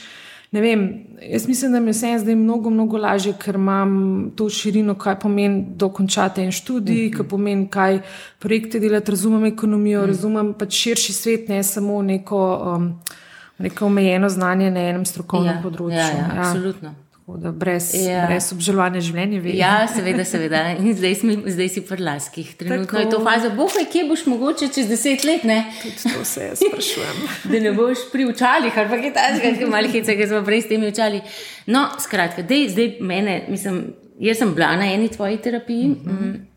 ne 0.53 0.61
vem, 0.61 1.05
jaz 1.21 1.47
mislim, 1.47 1.71
da 1.71 1.79
mi 1.79 1.87
je 1.87 1.95
vse 1.97 2.19
zdaj 2.19 2.35
mnogo, 2.35 2.69
mnogo 2.69 2.97
lažje, 2.97 3.33
ker 3.41 3.55
imam 3.55 4.31
to 4.37 4.49
širino, 4.49 4.93
kaj 4.95 5.19
pomeni 5.19 5.63
dokončati 5.75 6.41
en 6.41 6.51
študij, 6.51 6.95
mm 6.95 7.09
-hmm. 7.09 7.17
kaj 7.17 7.27
pomeni, 7.27 7.67
kaj 7.67 7.99
projekte 8.39 8.79
delati, 8.79 9.11
razumem 9.11 9.45
ekonomijo, 9.45 9.99
mm 9.99 10.03
-hmm. 10.03 10.07
razumem 10.07 10.53
pač 10.53 10.73
širši 10.73 11.13
svet, 11.13 11.49
ne 11.49 11.63
samo 11.63 12.01
neko, 12.01 12.73
um, 12.75 12.99
neko 13.57 13.85
omejeno 13.85 14.29
znanje 14.29 14.71
na 14.71 14.79
enem 14.79 15.05
strokovnem 15.05 15.55
ja, 15.55 15.61
področju. 15.63 15.97
Ja, 15.97 16.07
ja, 16.07 16.31
ja. 16.35 16.41
absolutno. 16.41 16.95
Da, 17.27 17.51
brez, 17.55 17.93
ja. 17.95 18.25
brez 18.27 18.49
obžalovanja 18.51 18.99
življenja. 19.05 19.39
Ve. 19.39 19.53
Ja, 19.55 19.71
seveda, 19.87 20.25
seveda. 20.27 20.63
In 20.75 20.91
zdaj, 20.97 21.13
smo, 21.21 21.37
zdaj 21.55 21.69
si 21.71 21.83
pri 21.87 22.03
laskih. 22.03 22.49
Trenutno 22.59 22.89
Tako. 22.89 22.99
je 22.99 23.11
to 23.13 23.21
faza, 23.23 23.51
bohaj, 23.55 23.85
kje 23.93 24.03
boš 24.09 24.25
mogoče 24.27 24.67
čez 24.75 24.89
deset 24.91 25.23
let. 25.23 25.45
Ne? 25.47 25.61
Tudi 25.79 26.11
to 26.11 26.25
se 26.27 26.49
jaz 26.49 26.59
sprašujem. 26.59 27.21
da 27.53 27.61
ne 27.63 27.71
boš 27.77 28.09
pri 28.11 28.27
učalih, 28.27 28.75
ali 28.75 28.91
pa 28.91 28.99
kaj 28.99 29.13
takega, 29.15 29.53
ki 29.55 29.69
malo 29.71 29.91
hice, 29.95 30.17
ki 30.19 30.27
smo 30.33 30.41
prej 30.43 30.65
s 30.65 30.71
temi 30.73 30.91
učali. 30.91 31.21
No, 31.71 31.85
skratka, 32.03 32.43
dej, 32.43 32.67
zdaj 32.75 32.97
mene, 32.99 33.37
mislim, 33.47 33.85
jaz 34.19 34.43
sem 34.43 34.51
bila 34.57 34.73
na 34.81 34.91
eni 34.91 35.07
tvoji 35.13 35.39
terapiji. 35.39 35.93
Mm 35.93 36.01
-hmm. 36.03 36.33
mm. 36.33 36.49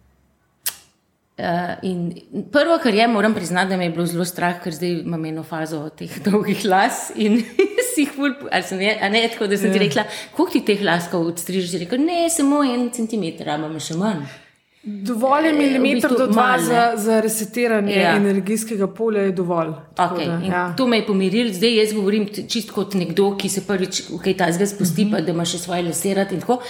Uh, 1.36 1.44
in 1.82 2.14
prvo, 2.52 2.78
kar 2.82 2.94
je, 2.94 3.08
moram 3.08 3.34
priznati, 3.34 3.68
da 3.68 3.76
me 3.76 3.84
je 3.84 3.90
bilo 3.90 4.06
zelo 4.06 4.24
strah, 4.24 4.62
ker 4.62 4.72
zdaj 4.72 4.90
imam 4.90 5.24
eno 5.24 5.42
fazo 5.42 5.88
teh 5.88 6.22
dolgih 6.24 6.64
las 6.64 7.12
in 7.14 7.42
si 7.96 8.06
jih 8.06 8.16
bolj, 8.16 8.34
ali 8.52 8.70
sem 8.70 8.82
ne, 8.82 8.96
ne 9.12 9.26
tako, 9.32 9.50
da 9.50 9.58
sem 9.60 9.72
ti 9.72 9.80
ja. 9.80 9.86
rekla, 9.88 10.08
koliko 10.36 10.58
ti 10.58 10.64
teh 10.72 10.82
laskov 10.84 11.30
odstrižiš? 11.32 11.78
Rekel, 11.84 12.02
ne, 12.04 12.26
samo 12.32 12.64
en 12.64 12.90
centimeter, 12.94 13.54
imamo 13.56 13.80
še 13.82 13.96
manj. 14.00 14.26
Dovolj 14.86 15.48
je 15.48 15.52
milimeter 15.52 15.80
v 15.80 16.14
bistvu 16.14 16.18
do 16.20 16.26
dva 16.30 16.58
za, 16.62 16.82
za 17.02 17.16
resetiranje 17.20 17.96
ja. 17.96 18.12
energijskega 18.20 18.86
polja, 18.86 19.24
je 19.26 19.32
dovolj. 19.34 19.72
Okay. 19.98 20.28
Da, 20.28 20.36
ja. 20.46 20.60
To 20.78 20.86
me 20.86 21.00
je 21.00 21.06
pomirilo, 21.08 21.50
zdaj 21.54 21.74
jaz 21.74 21.94
govorim 21.96 22.28
čisto 22.36 22.76
kot 22.76 22.94
nekdo, 22.94 23.32
ki 23.34 23.50
se 23.50 23.64
prvič 23.66 24.04
kaj 24.22 24.36
tajnega 24.44 24.68
spusti, 24.70 25.02
uh 25.02 25.08
mhm. 25.08 25.14
-huh. 25.14 25.18
pa 25.18 25.26
da 25.26 25.34
ima 25.34 25.44
še 25.44 25.58
svoje 25.58 25.82
laserati 25.88 26.34
in 26.34 26.40
tako. 26.40 26.60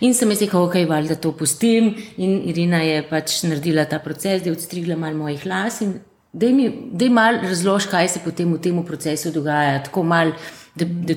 In 0.00 0.14
sem 0.14 0.30
jaz 0.30 0.40
rekel, 0.40 0.62
ok, 0.62 0.74
val, 0.88 1.04
da 1.04 1.14
to 1.14 1.32
pustim. 1.32 1.94
In 2.16 2.48
Irina 2.48 2.80
je 2.80 3.02
pač 3.10 3.42
naredila 3.42 3.84
ta 3.84 3.98
proces, 3.98 4.42
da 4.42 4.48
je 4.48 4.56
odstrigla 4.56 4.96
malo 4.96 5.16
mojih 5.16 5.46
las. 5.46 5.80
In 5.80 5.98
da 6.32 6.46
mi 6.48 6.72
malo 7.10 7.38
razloži, 7.42 7.88
kaj 7.88 8.08
se 8.08 8.20
potem 8.24 8.52
v 8.54 8.58
tem 8.60 8.84
procesu 8.84 9.30
dogaja. 9.30 9.82
Tako 9.82 10.02
mal, 10.02 10.32
da, 10.76 10.84
da 10.84 11.14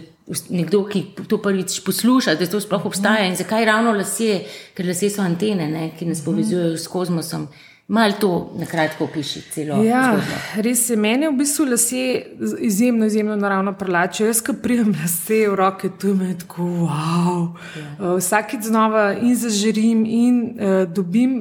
nekdo, 0.50 0.84
ki 0.86 1.04
to 1.28 1.38
prvič 1.42 1.80
posluša, 1.86 2.36
da 2.36 2.46
to 2.46 2.62
sploh 2.62 2.86
obstaja 2.86 3.25
in 3.28 3.36
zakaj 3.36 3.66
ravno 3.66 3.94
lasje, 3.98 4.44
ker 4.78 4.88
lasje 4.88 5.10
so 5.10 5.25
antene, 5.25 5.68
ne, 5.72 5.89
ki 5.98 6.06
nas 6.10 6.22
povezujejo 6.25 6.78
s 6.78 6.88
kozmosom. 6.88 7.48
Mal 7.89 8.13
to 8.22 8.51
na 8.54 8.68
kratko 8.70 9.08
opiši, 9.08 9.42
celo. 9.50 9.80
Ja, 9.82 10.20
res 10.62 10.84
je. 10.92 10.96
Meni 11.00 11.25
v 11.25 11.39
bistvu 11.39 11.66
lasje 11.72 12.20
izjemno, 12.62 13.08
izjemno 13.10 13.36
naravno 13.36 13.74
prelačijo. 13.74 14.28
Jaz, 14.30 14.44
ki 14.46 14.54
prijem 14.62 14.94
lase 14.94 15.39
v 15.50 15.56
roke, 15.58 15.89
tu 15.98 16.13
me 16.13 16.36
tako, 16.38 16.68
wow. 16.86 17.48
Ja. 17.80 17.88
Uh, 17.98 18.20
vsakič 18.20 18.70
znova 18.70 19.08
in 19.18 19.34
zažerim 19.36 20.06
in 20.06 20.38
uh, 20.54 20.84
dobim 20.86 21.39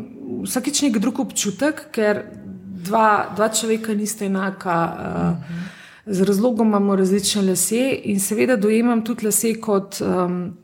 vsakič 0.48 0.86
nek 0.86 0.96
drug 1.04 1.20
občutek, 1.20 1.90
ker 1.92 2.24
dva, 2.88 3.34
dva 3.36 3.52
človeka 3.52 3.92
nista 3.92 4.24
enaka. 4.24 4.78
Uh, 4.88 5.04
-huh. 5.36 5.77
Z 6.10 6.24
razlogom 6.24 6.68
imamo 6.68 6.96
različne 6.96 7.42
lase 7.42 8.00
in 8.04 8.20
seveda 8.20 8.56
dojemam 8.56 9.04
tudi 9.04 9.26
lase 9.26 9.54
kot 9.60 10.00
um, 10.00 10.56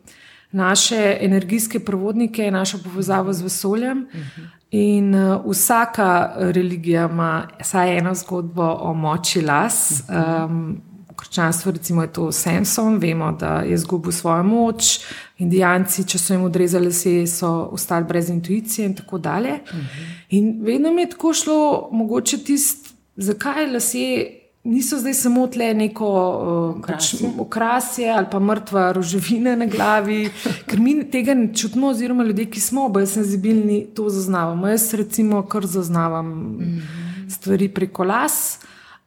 naše 0.52 1.16
energijske 1.20 1.80
provodnike, 1.80 2.50
našo 2.50 2.78
povezavo 2.84 3.32
z 3.32 3.42
vesoljem. 3.42 3.98
Uh 3.98 4.20
-huh. 4.20 4.46
In 4.70 5.14
uh, 5.14 5.50
vsaka 5.50 6.32
religija 6.36 7.08
ima 7.12 7.48
vsaj 7.60 7.98
eno 7.98 8.14
zgodbo 8.14 8.76
o 8.80 8.94
moči 8.94 9.40
las. 9.40 10.02
Um, 10.08 10.80
v 11.10 11.16
krščanstvu 11.16 11.72
recimo 11.72 12.02
je 12.02 12.12
to 12.12 12.32
Samson, 12.32 12.98
vemo, 12.98 13.32
da 13.32 13.60
je 13.60 13.74
izgubil 13.74 14.12
svojo 14.12 14.42
moč, 14.42 14.98
indijanci, 15.38 16.04
če 16.04 16.18
so 16.18 16.34
jim 16.34 16.42
odrezali 16.42 16.86
lase, 16.86 17.26
so 17.26 17.68
ostali 17.72 18.04
brez 18.04 18.30
intuicije 18.30 18.86
in 18.86 18.94
tako 18.94 19.18
dalje. 19.18 19.52
Uh 19.52 19.78
-huh. 19.78 20.14
In 20.28 20.58
vedno 20.62 20.92
mi 20.92 21.02
je 21.02 21.10
tako 21.10 21.32
šlo, 21.32 21.88
mogoče 21.92 22.38
tisto, 22.38 22.90
zakaj 23.16 23.72
lase 23.72 24.26
niso 24.64 24.98
zdaj 24.98 25.14
samo 25.14 25.46
tle 25.46 25.74
neko 25.74 26.08
uh, 26.08 26.86
pač 26.86 27.14
okrasje 27.38 28.08
ali 28.10 28.26
pa 28.30 28.38
mrtva 28.40 28.92
roževina 28.92 29.56
na 29.56 29.66
glavi, 29.66 30.30
ker 30.66 30.80
mi 30.80 30.96
tega 31.10 31.34
ne 31.34 31.50
čutimo, 31.54 31.90
oziroma 31.92 32.24
ljudje, 32.24 32.48
ki 32.50 32.60
smo 32.60 32.88
bolj 32.88 33.06
senzibilni, 33.06 33.84
to 33.94 34.08
zaznavamo. 34.08 34.68
Jaz 34.68 34.94
recimo 34.94 35.42
kar 35.42 35.66
zaznavam 35.66 36.26
mm 36.26 36.58
-hmm. 36.58 37.30
stvari 37.30 37.68
preko 37.68 38.04
las. 38.04 38.58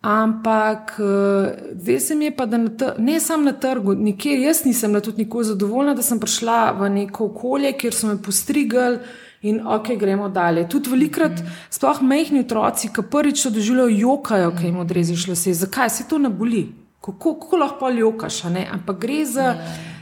Ampak 0.02 1.00
uh, 1.00 1.48
zdaj 1.74 2.00
se 2.00 2.16
mi 2.16 2.26
je 2.26 2.36
pa, 2.36 2.46
da 2.46 2.58
ne 2.98 3.20
samo 3.20 3.44
na 3.44 3.54
trgu, 3.54 3.94
nikjer 3.94 4.40
jaz 4.40 4.66
nisem 4.66 4.92
bila 4.92 5.02
tudi 5.02 5.18
nikoli 5.18 5.46
zadovoljna, 5.46 5.94
da 5.94 6.02
sem 6.02 6.20
prišla 6.20 6.72
v 6.72 6.90
neko 6.90 7.26
okolje, 7.26 7.74
kjer 7.74 7.94
so 7.94 8.08
me 8.08 8.22
postrigali 8.22 8.98
in 9.42 9.62
ok, 9.68 9.88
gremo 10.00 10.30
dalje. 10.30 10.70
Tudi 10.70 10.90
velikrat, 10.90 11.32
mm 11.32 11.46
-hmm. 11.46 11.68
sploh 11.70 12.02
mehni 12.02 12.40
otroci, 12.40 12.90
ki 12.94 13.02
prvič 13.12 13.44
to 13.44 13.50
doživljajo, 13.50 13.90
jokajo, 13.90 14.52
kaj 14.52 14.66
jim 14.66 14.78
odrežeš 14.78 15.28
lase. 15.28 15.54
Zakaj 15.54 15.90
se 15.90 16.08
to 16.08 16.18
ne 16.18 16.30
boli? 16.30 16.74
Kako, 17.02 17.40
kako 17.40 17.58
lahko 17.58 17.90
jokaš? 17.90 18.44
Ampak 18.46 19.00
gre 19.00 19.26
za. 19.26 19.42
Ja. 19.42 19.56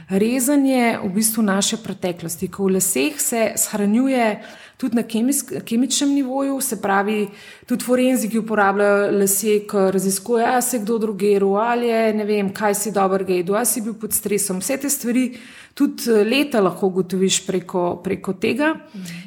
rezanje 0.08 0.98
v 1.02 1.08
bistvu 1.08 1.42
naše 1.42 1.76
preteklosti, 1.76 2.48
ko 2.48 2.64
v 2.64 2.78
laseh 2.78 3.20
se 3.20 3.52
shranjuje. 3.56 4.40
Tudi 4.76 4.96
na 4.96 5.02
kemičnem 5.64 6.10
nivoju, 6.14 6.60
se 6.60 6.76
pravi, 6.82 7.28
tudi 7.66 7.84
forenziki 7.84 8.38
uporabljajo 8.38 9.10
lase, 9.18 9.60
ki 9.68 9.84
raziskujejo, 9.92 10.48
ali 10.52 10.62
se 10.62 10.78
kdo 10.78 10.98
drugeru, 10.98 11.54
ali 11.54 11.86
je 11.88 12.14
ne 12.14 12.24
vem, 12.24 12.52
kaj 12.54 12.74
si 12.74 12.92
dobro 12.92 13.24
gledal, 13.24 13.56
ali 13.56 13.66
si 13.66 13.80
bil 13.80 13.94
pod 13.94 14.12
stresom. 14.12 14.60
Vse 14.60 14.76
te 14.76 14.90
stvari 14.90 15.30
tudi 15.74 16.10
eh, 16.10 16.24
leta 16.24 16.60
lahko 16.60 16.86
ugotoviš 16.86 17.40
preko, 17.46 18.00
preko 18.04 18.32
tega, 18.32 18.74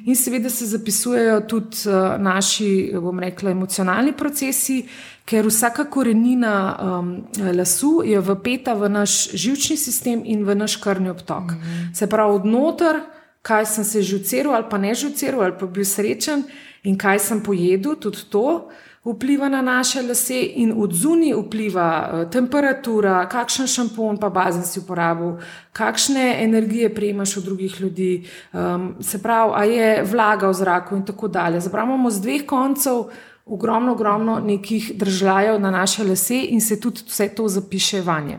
in 0.06 0.16
seveda 0.16 0.50
se 0.50 0.66
zapisujejo 0.66 1.42
tudi 1.50 1.86
eh, 1.86 2.18
naši, 2.18 2.72
bom 3.02 3.20
rekla, 3.20 3.52
emocionalni 3.52 4.14
procesi, 4.18 4.84
ker 5.30 5.46
vsaka 5.46 5.86
korenina 5.94 6.54
um, 6.82 7.12
lasu 7.54 8.00
je 8.06 8.22
vpeta 8.22 8.74
v 8.74 8.90
naš 8.90 9.32
žilčni 9.38 9.78
sistem 9.78 10.24
in 10.26 10.42
v 10.46 10.56
naš 10.58 10.80
krvni 10.82 11.10
obtok. 11.10 11.54
Se 11.94 12.08
pravi, 12.10 12.40
odnoter, 12.42 12.98
kaj 13.42 13.66
sem 13.66 13.84
se 13.84 14.02
že 14.02 14.16
uceril 14.16 14.52
ali 14.52 14.66
pa 14.70 14.78
ne 14.78 14.96
že 14.96 15.08
uceril 15.08 15.42
ali 15.42 15.56
pa 15.60 15.66
bil 15.66 15.86
srečen 15.86 16.44
in 16.84 16.98
kaj 16.98 17.20
sem 17.20 17.44
pojedel, 17.44 17.96
tudi 17.96 18.24
to 18.30 18.70
vpliva 19.04 19.50
na 19.50 19.62
naše 19.62 20.02
lase, 20.02 20.42
in 20.56 20.74
od 20.78 20.94
zunaj 20.94 21.34
vpliva 21.34 21.88
uh, 21.88 22.32
temperatura, 22.32 23.24
kakšen 23.30 23.68
šampon 23.68 24.20
pa 24.20 24.30
bazen 24.30 24.64
si 24.64 24.80
uporabil, 24.80 25.38
kakšne 25.74 26.44
energije 26.44 26.94
prejmaš 26.96 27.38
od 27.38 27.44
drugih 27.44 27.82
ljudi, 27.82 28.28
um, 28.54 28.96
se 29.02 29.22
pravi, 29.22 29.52
a 29.56 29.64
je 29.64 30.04
vlaga 30.04 30.48
v 30.48 30.54
zraku 30.54 30.96
in 30.96 31.06
tako 31.06 31.28
dalje. 31.28 31.60
Zabravamo 31.60 32.12
z 32.12 32.22
dveh 32.22 32.46
koncev. 32.46 33.10
Ogromno, 33.50 33.92
ogromno 33.92 34.40
nekih 34.40 34.92
držav 34.94 35.58
na 35.62 35.72
naše 35.72 36.04
lase 36.04 36.38
in 36.54 36.62
se 36.62 36.80
tudi 36.80 37.02
vse 37.08 37.30
to 37.34 37.48
zapiše 37.48 38.02
vanje. 38.02 38.38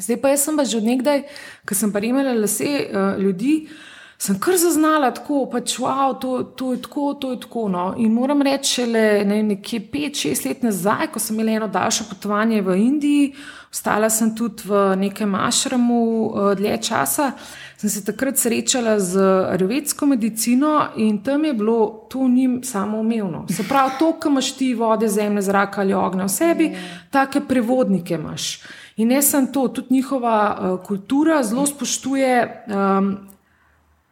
Zdaj 0.00 0.16
pa 0.20 0.28
jaz 0.28 0.42
sem 0.42 0.56
pa 0.56 0.64
že 0.64 0.78
odnegdaj, 0.78 1.22
ko 1.62 1.74
sem 1.74 1.92
pa 1.92 2.02
imela 2.02 2.34
lase 2.34 2.66
uh, 2.90 3.22
ljudi, 3.22 3.68
uh, 3.70 3.95
sem 4.18 4.38
kar 4.40 4.56
zaznala 4.56 5.10
tako, 5.14 5.44
pač, 5.52 5.76
wow, 5.78 6.14
to, 6.20 6.40
to 6.56 6.72
je 6.72 6.80
tako, 6.82 7.14
to 7.20 7.34
je 7.34 7.40
tako. 7.40 7.66
No. 7.68 7.84
In 8.00 8.14
moram 8.16 8.42
reči, 8.42 8.86
le 8.88 9.24
ne, 9.28 9.42
nekje 9.42 9.80
pet, 9.92 10.16
šest 10.16 10.48
let 10.48 10.64
nazaj, 10.64 11.10
ko 11.12 11.20
sem 11.20 11.36
imela 11.36 11.58
eno 11.60 11.68
daljše 11.68 12.08
potovanje 12.08 12.62
v 12.64 12.78
Indiji, 12.80 13.34
ostala 13.72 14.08
sem 14.10 14.32
tudi 14.36 14.64
v 14.64 14.96
nekem 14.96 15.34
ašramu 15.36 16.00
uh, 16.00 16.54
dlje 16.56 16.78
časa. 16.88 17.30
Sem 17.76 17.92
se 17.92 18.04
takrat 18.04 18.40
srečala 18.40 18.96
z 19.04 19.20
arvetsko 19.52 20.06
medicino 20.08 20.96
in 20.96 21.20
tam 21.22 21.44
je 21.44 21.52
bilo 21.52 22.08
to 22.08 22.24
njim 22.28 22.62
samo 22.64 23.00
umevno. 23.04 23.44
Se 23.52 23.68
pravi, 23.68 23.98
to, 23.98 24.14
kar 24.16 24.32
imaš 24.32 24.54
ti 24.56 24.72
vode, 24.74 25.08
zemlje, 25.08 25.42
zraka 25.50 25.84
ali 25.84 25.94
ognja 25.94 26.24
v 26.24 26.32
sebi, 26.32 26.72
take 27.12 27.44
prevodnike 27.44 28.16
imaš. 28.16 28.62
In 28.96 29.12
ne 29.12 29.20
samo 29.22 29.52
to, 29.52 29.68
tudi 29.68 29.94
njihova 29.94 30.40
uh, 30.56 30.84
kultura 30.86 31.42
zelo 31.42 31.66
spoštuje 31.66 32.64
um, 32.72 33.35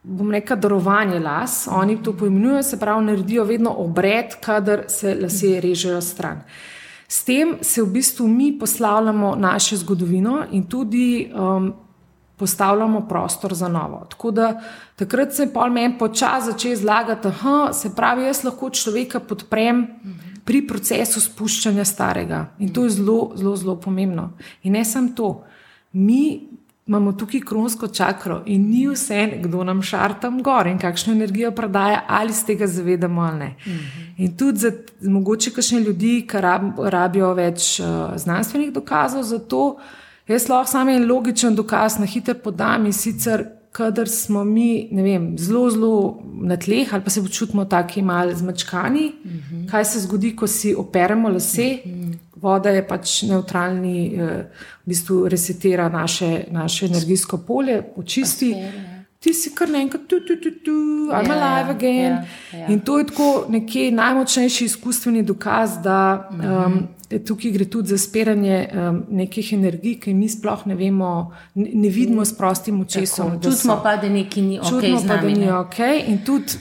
bom 0.05 0.31
rekel, 0.31 0.59
darovanje 0.61 1.19
las, 1.21 1.69
oni 1.73 1.97
to 2.03 2.13
poimenujejo, 2.13 2.63
se 2.63 2.81
pravi, 2.81 3.05
naredijo 3.05 3.45
vedno 3.45 3.75
obred, 3.79 4.37
kadar 4.41 4.85
se 4.89 5.17
lasje 5.23 5.61
režejo 5.61 6.01
stran. 6.01 6.43
S 7.09 7.25
tem 7.25 7.57
se 7.63 7.83
v 7.83 7.87
bistvu 7.87 8.29
mi 8.29 8.59
poslavljamo 8.59 9.35
našo 9.37 9.77
zgodovino 9.77 10.45
in 10.51 10.67
tudi 10.69 11.31
um, 11.35 11.73
postavljamo 12.37 13.09
prostor 13.09 13.55
za 13.55 13.69
novo. 13.69 14.07
Tako 14.11 14.31
da 14.31 14.61
takrat 14.97 15.33
se 15.33 15.53
pa 15.53 15.69
meni 15.69 15.99
počasi 15.99 16.51
začne 16.51 16.77
zlagati, 16.77 17.29
da 17.29 17.73
se 17.73 17.95
pravi, 17.97 18.25
jaz 18.25 18.45
lahko 18.45 18.71
človeka 18.71 19.21
podprem 19.21 19.87
pri 20.45 20.67
procesu 20.67 21.21
spuščanja 21.21 21.85
starega. 21.85 22.47
In 22.59 22.73
to 22.73 22.85
je 22.85 22.91
zelo, 22.99 23.33
zelo, 23.37 23.57
zelo 23.57 23.77
pomembno. 23.81 24.33
In 24.63 24.73
ne 24.73 24.85
samo 24.85 25.13
to. 25.17 25.45
Mi 25.93 26.49
imamo 26.87 27.13
tukaj 27.13 27.41
kronsko 27.41 27.89
čakro 27.89 28.43
in 28.47 28.71
ni 28.71 28.89
vse, 28.89 29.41
kdo 29.43 29.65
nam 29.65 29.83
šar 29.83 30.15
tam 30.21 30.43
gor 30.43 30.67
in 30.67 30.79
kakšno 30.79 31.13
energijo 31.13 31.51
prodaja, 31.51 32.03
ali 32.09 32.33
se 32.33 32.47
tega 32.47 32.67
zavedamo 32.67 33.23
ali 33.23 33.39
ne. 33.39 33.49
Mm 33.67 33.71
-hmm. 33.71 34.13
In 34.17 34.37
tudi 34.37 34.59
za 34.59 34.73
mogoče 35.01 35.51
kakšne 35.51 35.81
ljudi, 35.81 36.27
ki 36.31 36.41
rab, 36.41 36.63
rabijo 36.79 37.35
več 37.35 37.81
uh, 37.81 37.87
znanstvenih 38.17 38.73
dokazov 38.73 39.23
za 39.23 39.39
to, 39.39 39.77
jaz 40.29 40.49
lahko 40.49 40.71
samo 40.71 40.91
en 40.91 41.07
logičen 41.07 41.55
dokaz 41.55 41.99
na 41.99 42.07
hitro 42.07 42.35
podam 42.35 42.87
in 42.87 42.93
sicer. 42.93 43.45
Kadar 43.75 44.09
smo 44.09 44.45
mi 44.45 44.87
vem, 44.93 45.33
zelo, 45.39 45.71
zelo 45.71 46.23
na 46.47 46.57
tleh, 46.57 46.93
ali 46.95 47.03
pa 47.03 47.11
se 47.11 47.23
počutimo 47.23 47.65
tako 47.65 48.03
malo 48.07 48.35
zmečkani, 48.35 49.13
uh 49.25 49.31
mhm. 49.31 49.55
-huh. 49.55 49.71
kaj 49.71 49.85
se 49.85 50.01
zgodi, 50.01 50.37
ko 50.37 50.47
si 50.47 50.75
operemo 50.75 51.29
lase, 51.29 51.79
uh 51.85 51.91
mhm. 51.91 52.03
-huh 52.03 52.25
voda 52.45 52.71
je 52.71 52.83
pač 52.87 53.23
neutralni, 53.29 54.15
eh, 54.15 54.47
v 54.85 54.93
bistvu 54.93 55.29
resetira 55.29 55.89
naše, 55.89 56.45
naše 56.51 56.87
energijsko 56.87 57.39
polje, 57.47 57.83
očisti. 57.97 58.51
Ja. 58.51 58.94
Ti 59.25 59.33
si 59.33 59.55
kar 59.57 59.71
naenkrat, 59.73 60.03
tu, 60.05 60.19
tu, 60.21 60.37
tu, 60.37 60.51
tu, 60.61 60.73
I'm 61.09 61.25
yeah, 61.25 61.33
alive 61.33 61.71
again. 61.71 62.13
Yeah, 62.13 62.27
yeah. 62.53 62.73
In 62.73 62.81
to 62.85 62.99
je 62.99 63.07
tako 63.09 63.47
neki 63.49 63.87
najmočnejši 63.91 64.65
izkustveni 64.65 65.23
dokaz, 65.25 65.79
da 65.85 66.29
um, 66.29 66.77
tukaj 67.25 67.55
gre 67.57 67.65
tudi 67.65 67.89
za 67.89 67.99
spiranje 67.99 68.59
um, 68.69 69.01
nekih 69.11 69.53
energij, 69.57 69.97
ki 70.05 70.15
mi 70.15 70.29
sploh 70.29 70.67
ne 70.69 70.77
vemo, 70.77 71.33
ne, 71.55 71.71
ne 71.73 71.89
vidimo 71.89 72.25
s 72.25 72.37
prostim 72.37 72.85
očesom. 72.85 73.41
Čutimo 73.41 73.81
pa, 73.83 73.97
da 73.97 74.13
nekaj 74.13 74.43
ni 74.43 74.61
ok. 74.61 74.69
Čutimo 74.69 75.01
pa, 75.09 75.17
da 75.17 75.29
ni 75.29 75.51
ok. 75.51 75.81
In 76.07 76.21
tudi 76.27 76.61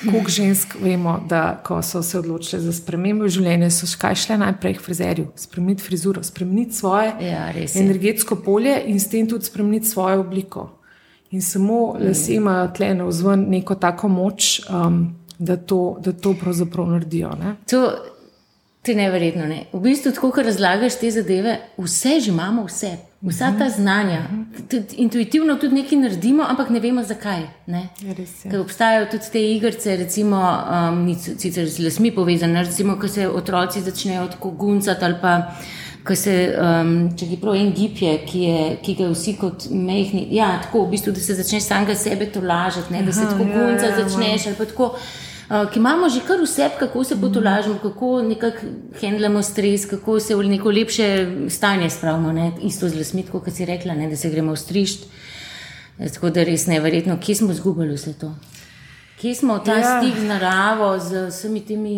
Koliko 0.00 0.30
žensk 0.30 0.74
vemo, 0.82 1.20
da 1.28 1.60
ko 1.64 1.82
so 1.82 2.02
se 2.02 2.18
odločile 2.18 2.58
za 2.62 2.72
spremembo 2.74 3.28
življenja, 3.30 3.68
so 3.70 3.86
škaj 3.86 4.16
šle 4.24 4.38
najprej 4.42 4.74
k 4.74 4.82
frizerju, 4.82 5.26
spremeniti 5.38 5.86
frizuro, 5.86 6.22
spremeniti 6.26 6.74
svoje 6.74 7.12
ja, 7.22 7.44
energetsko 7.78 8.40
polje 8.42 8.74
in 8.90 8.98
s 9.00 9.06
tem 9.08 9.28
tudi 9.30 9.46
spremeniti 9.46 9.86
svojo 9.86 10.24
obliko. 10.24 10.66
In 11.34 11.42
samo 11.42 11.96
lase 12.00 12.34
imajo 12.34 12.68
tle 12.76 12.94
na 12.94 13.04
vzven 13.04 13.46
neko 13.50 13.74
tako 13.74 14.08
moč, 14.08 14.60
um, 14.70 15.16
da, 15.38 15.56
to, 15.56 15.96
da 16.00 16.12
to 16.12 16.34
pravzaprav 16.40 16.86
naredijo. 16.86 17.32
Ne? 17.40 17.56
To 17.70 17.90
je 18.86 18.94
neverjetno. 18.94 19.46
Ne? 19.46 19.64
V 19.72 19.80
bistvu, 19.80 20.12
tako 20.14 20.30
kot 20.30 20.46
razlagaš 20.46 21.00
te 21.00 21.10
zadeve, 21.10 21.56
vse 21.78 22.20
že 22.20 22.30
imamo, 22.30 22.68
vse. 22.70 22.92
Vsa 23.24 23.50
ta 23.58 23.70
znanja, 23.70 24.20
tudi 24.70 25.00
intuitivno 25.02 25.56
tudi 25.56 25.74
nekaj 25.74 25.98
naredimo, 25.98 26.44
ampak 26.48 26.70
ne 26.70 26.80
vemo 26.80 27.02
zakaj. 27.02 27.42
Ne? 27.66 27.88
Ker 28.42 28.60
obstajajo 28.60 29.06
tudi 29.16 29.30
te 29.32 29.42
igrice, 29.56 29.96
recimo, 29.96 30.38
um, 30.38 31.06
sicer 31.18 31.66
z 31.66 31.82
lasmi 31.82 32.14
povezane, 32.14 32.62
recimo, 32.62 32.94
ko 33.00 33.08
se 33.08 33.26
otroci 33.28 33.82
začnejo 33.82 34.28
tako 34.36 34.50
guncati 34.50 35.04
ali 35.04 35.18
pa. 35.22 35.40
Se, 36.04 36.32
um, 36.60 36.90
če 37.16 37.26
je 37.30 37.36
prav 37.40 37.54
en 37.56 37.70
gib, 37.72 37.96
je, 37.96 38.10
ki, 38.28 38.40
je, 38.44 38.64
ki 38.84 38.94
ga 38.98 39.06
vsi 39.08 39.32
kot 39.40 39.70
mehni, 39.72 40.26
ja, 40.36 40.50
tako 40.60 40.82
v 40.84 40.90
bistvu, 40.92 41.14
da 41.16 41.22
se 41.24 41.36
začneš 41.38 41.64
samega 41.64 41.94
sebe 41.96 42.26
to 42.28 42.42
lažati, 42.44 43.00
da 43.06 43.12
se 43.12 43.24
tako 43.24 43.46
ja, 43.46 43.52
gunca 43.54 43.86
ja, 43.86 43.94
ja, 43.94 44.02
začneš. 44.02 44.44
Tako, 44.58 44.90
uh, 44.92 45.54
ki 45.72 45.80
imamo 45.80 46.10
že 46.12 46.20
kar 46.28 46.42
vse, 46.44 46.68
kako 46.78 47.04
se 47.08 47.16
bo 47.16 47.30
to 47.32 47.40
lažemo, 47.40 47.78
kako 47.80 48.10
nekako 48.22 48.68
handlamo 49.00 49.42
stres, 49.42 49.86
kako 49.88 50.18
se 50.20 50.36
v 50.36 50.44
neko 50.52 50.74
lepše 50.76 51.08
stanje 51.48 51.88
spravimo. 51.90 52.32
Ne? 52.36 52.50
Isto 52.60 52.88
z 52.88 53.00
lasmi, 53.00 53.24
kot 53.30 53.48
si 53.48 53.64
rekla, 53.64 53.96
ne? 53.96 54.10
da 54.12 54.16
se 54.16 54.30
gremo 54.30 54.56
strišt. 54.56 55.08
Tako 56.14 56.30
da 56.34 56.44
res 56.44 56.66
neverjetno, 56.66 57.16
kje 57.16 57.34
smo 57.40 57.52
izgubili 57.52 57.96
vse 57.96 58.12
to. 58.20 58.34
Kje 59.20 59.34
smo 59.34 59.58
ta 59.58 59.78
ja. 59.78 59.96
stik 59.96 60.20
z 60.20 60.28
naravo, 60.28 60.98
z 60.98 61.28
vsemi 61.30 61.64
temi. 61.64 61.96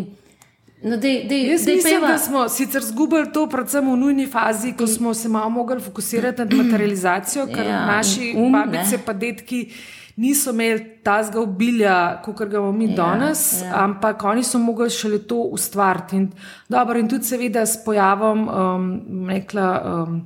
No, 0.86 0.96
dej, 0.96 1.26
dej, 1.28 1.50
Jaz 1.50 1.64
dej 1.64 1.76
mislim, 1.76 2.00
peva. 2.00 2.12
da 2.12 2.18
smo 2.18 2.48
sicer 2.48 2.82
izgubili 2.82 3.32
to, 3.32 3.48
predvsem 3.50 3.88
v 3.90 3.96
nujni 3.96 4.26
fazi, 4.30 4.72
ko 4.72 4.86
smo 4.86 5.14
se 5.14 5.28
malo 5.28 5.50
mogli 5.50 5.80
fokusirati 5.80 6.44
na 6.44 6.62
materializacijo, 6.62 7.46
ker 7.46 7.66
ja, 7.66 7.86
naši 7.86 8.34
um, 8.38 8.52
babice 8.52 8.94
in 8.94 9.18
detki 9.18 9.72
niso 10.16 10.50
imeli 10.50 10.84
tazga 11.02 11.40
obilja, 11.40 12.22
kot 12.24 12.38
ga 12.38 12.56
imamo 12.56 12.72
mi 12.72 12.90
ja, 12.90 12.96
danes, 12.96 13.62
ja. 13.62 13.72
ampak 13.84 14.24
oni 14.24 14.44
so 14.44 14.58
mogli 14.58 14.90
šele 14.90 15.18
to 15.18 15.36
ustvariti. 15.36 16.16
In, 16.16 16.30
dobro, 16.68 16.98
in 16.98 17.08
tudi, 17.08 17.24
seveda, 17.24 17.66
s 17.66 17.84
pojavom 17.84 18.48
um, 18.48 19.02
nekla, 19.26 19.82
um, 20.06 20.22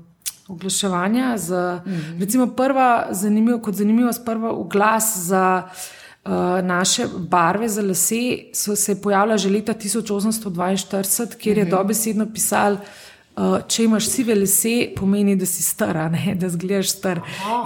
oglaševanja, 0.48 1.38
z, 1.38 1.52
mm 1.52 1.92
-hmm. 1.92 2.20
recimo, 2.20 2.46
prva 2.46 3.06
zanimiva, 3.10 3.62
kot 3.62 3.74
zanimiva, 3.74 4.12
prva 4.24 4.50
oglas 4.50 5.16
za. 5.16 5.68
Uh, 6.24 6.32
naše 6.62 7.06
barve 7.18 7.68
za 7.68 7.82
lase 7.82 8.52
so 8.52 8.76
se 8.76 9.02
pojavile 9.02 9.38
že 9.38 9.48
leta 9.50 9.74
1842, 9.74 11.36
kjer 11.36 11.58
je 11.58 11.64
mhm. 11.64 11.70
dobesedno 11.70 12.26
pisal, 12.34 12.76
Uh, 13.40 13.60
če 13.70 13.84
imaš 13.86 14.08
sive 14.10 14.34
lase, 14.34 14.72
pomeni, 14.96 15.36
da 15.38 15.46
si 15.46 15.62
star, 15.62 15.96
ne? 16.12 16.34
da 16.36 16.48
zgledaš 16.50 16.90
star. 16.92 17.20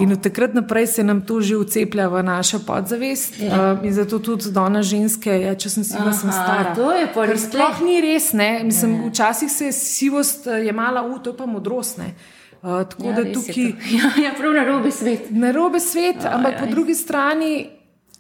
In 0.05 0.13
od 0.13 0.21
takrat 0.23 0.53
naprej 0.55 0.87
se 0.93 1.05
nam 1.05 1.23
to 1.27 1.41
že 1.41 1.57
uceplja 1.57 2.05
v 2.13 2.21
našo 2.23 2.61
podzavest. 2.67 3.41
Uh, 3.41 3.81
in 3.83 3.95
zato 3.97 4.21
tudi 4.23 4.53
danes 4.55 4.87
ženske, 4.87 5.33
ja, 5.33 5.55
če 5.57 5.73
sem 5.73 5.87
siva, 5.89 6.13
Aha, 6.13 6.19
sem 6.21 6.31
stara. 6.31 6.75
To 6.77 6.93
je 6.93 7.09
pa 7.15 7.25
res. 7.27 7.49
Sploh 7.49 7.81
ni 7.83 7.97
res. 8.05 8.31
Mislim, 8.37 9.09
včasih 9.09 9.51
se 9.51 9.73
sivost 9.73 10.47
je 10.47 10.73
mala 10.73 11.03
u, 11.09 11.17
to 11.19 11.33
je 11.33 11.41
pa 11.41 11.49
modrost. 11.49 11.99
Uh, 11.99 12.85
tako 12.85 13.11
ja, 13.11 13.17
da 13.19 13.25
tukaj. 13.33 13.73
Ja, 13.99 14.13
ja, 14.29 14.35
prav 14.37 14.55
na 14.55 14.69
robe 14.69 14.93
svet. 14.93 15.33
Na 15.33 15.51
robe 15.51 15.81
svet, 15.81 16.23
ja, 16.23 16.37
ampak 16.37 16.61
ja, 16.61 16.61
po 16.61 16.71
drugi 16.71 16.95
strani. 16.95 17.55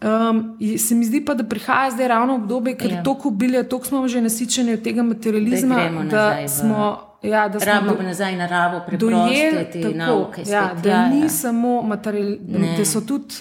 Um, 0.05 0.59
se 0.79 0.95
mi 0.95 1.05
zdi 1.05 1.25
pa, 1.25 1.35
da 1.35 1.45
prihaja 1.45 1.91
zdaj 1.91 2.09
ravno 2.09 2.35
obdobje, 2.35 2.77
ker 2.77 2.91
je 2.91 2.97
ja. 2.97 3.03
toliko 3.03 3.31
bilja, 3.31 3.63
toliko 3.63 3.87
smo 3.87 4.09
že 4.09 4.21
nasičeni 4.21 4.73
od 4.73 4.83
tega 4.83 5.03
materializma, 5.03 5.77
da, 6.11 6.37
da 6.41 6.49
smo. 6.49 7.01
Ja, 7.23 7.49
da 7.49 7.61
smo 7.61 7.73
Rabimo 7.73 7.95
do, 7.95 8.03
nazaj 8.03 8.37
naravo, 8.37 8.81
dojeli 8.93 9.65
te 9.73 9.83
tako, 9.83 9.95
nauke. 9.97 10.43
Ja, 10.47 10.69
spet, 10.71 10.85
da 10.85 10.91
ja, 10.91 11.09
ni 11.09 11.21
ja. 11.21 11.29
samo 11.29 11.83
material, 11.83 12.37
ne, 12.49 12.75
da 12.79 12.85
so 12.85 13.01
tudi 13.01 13.35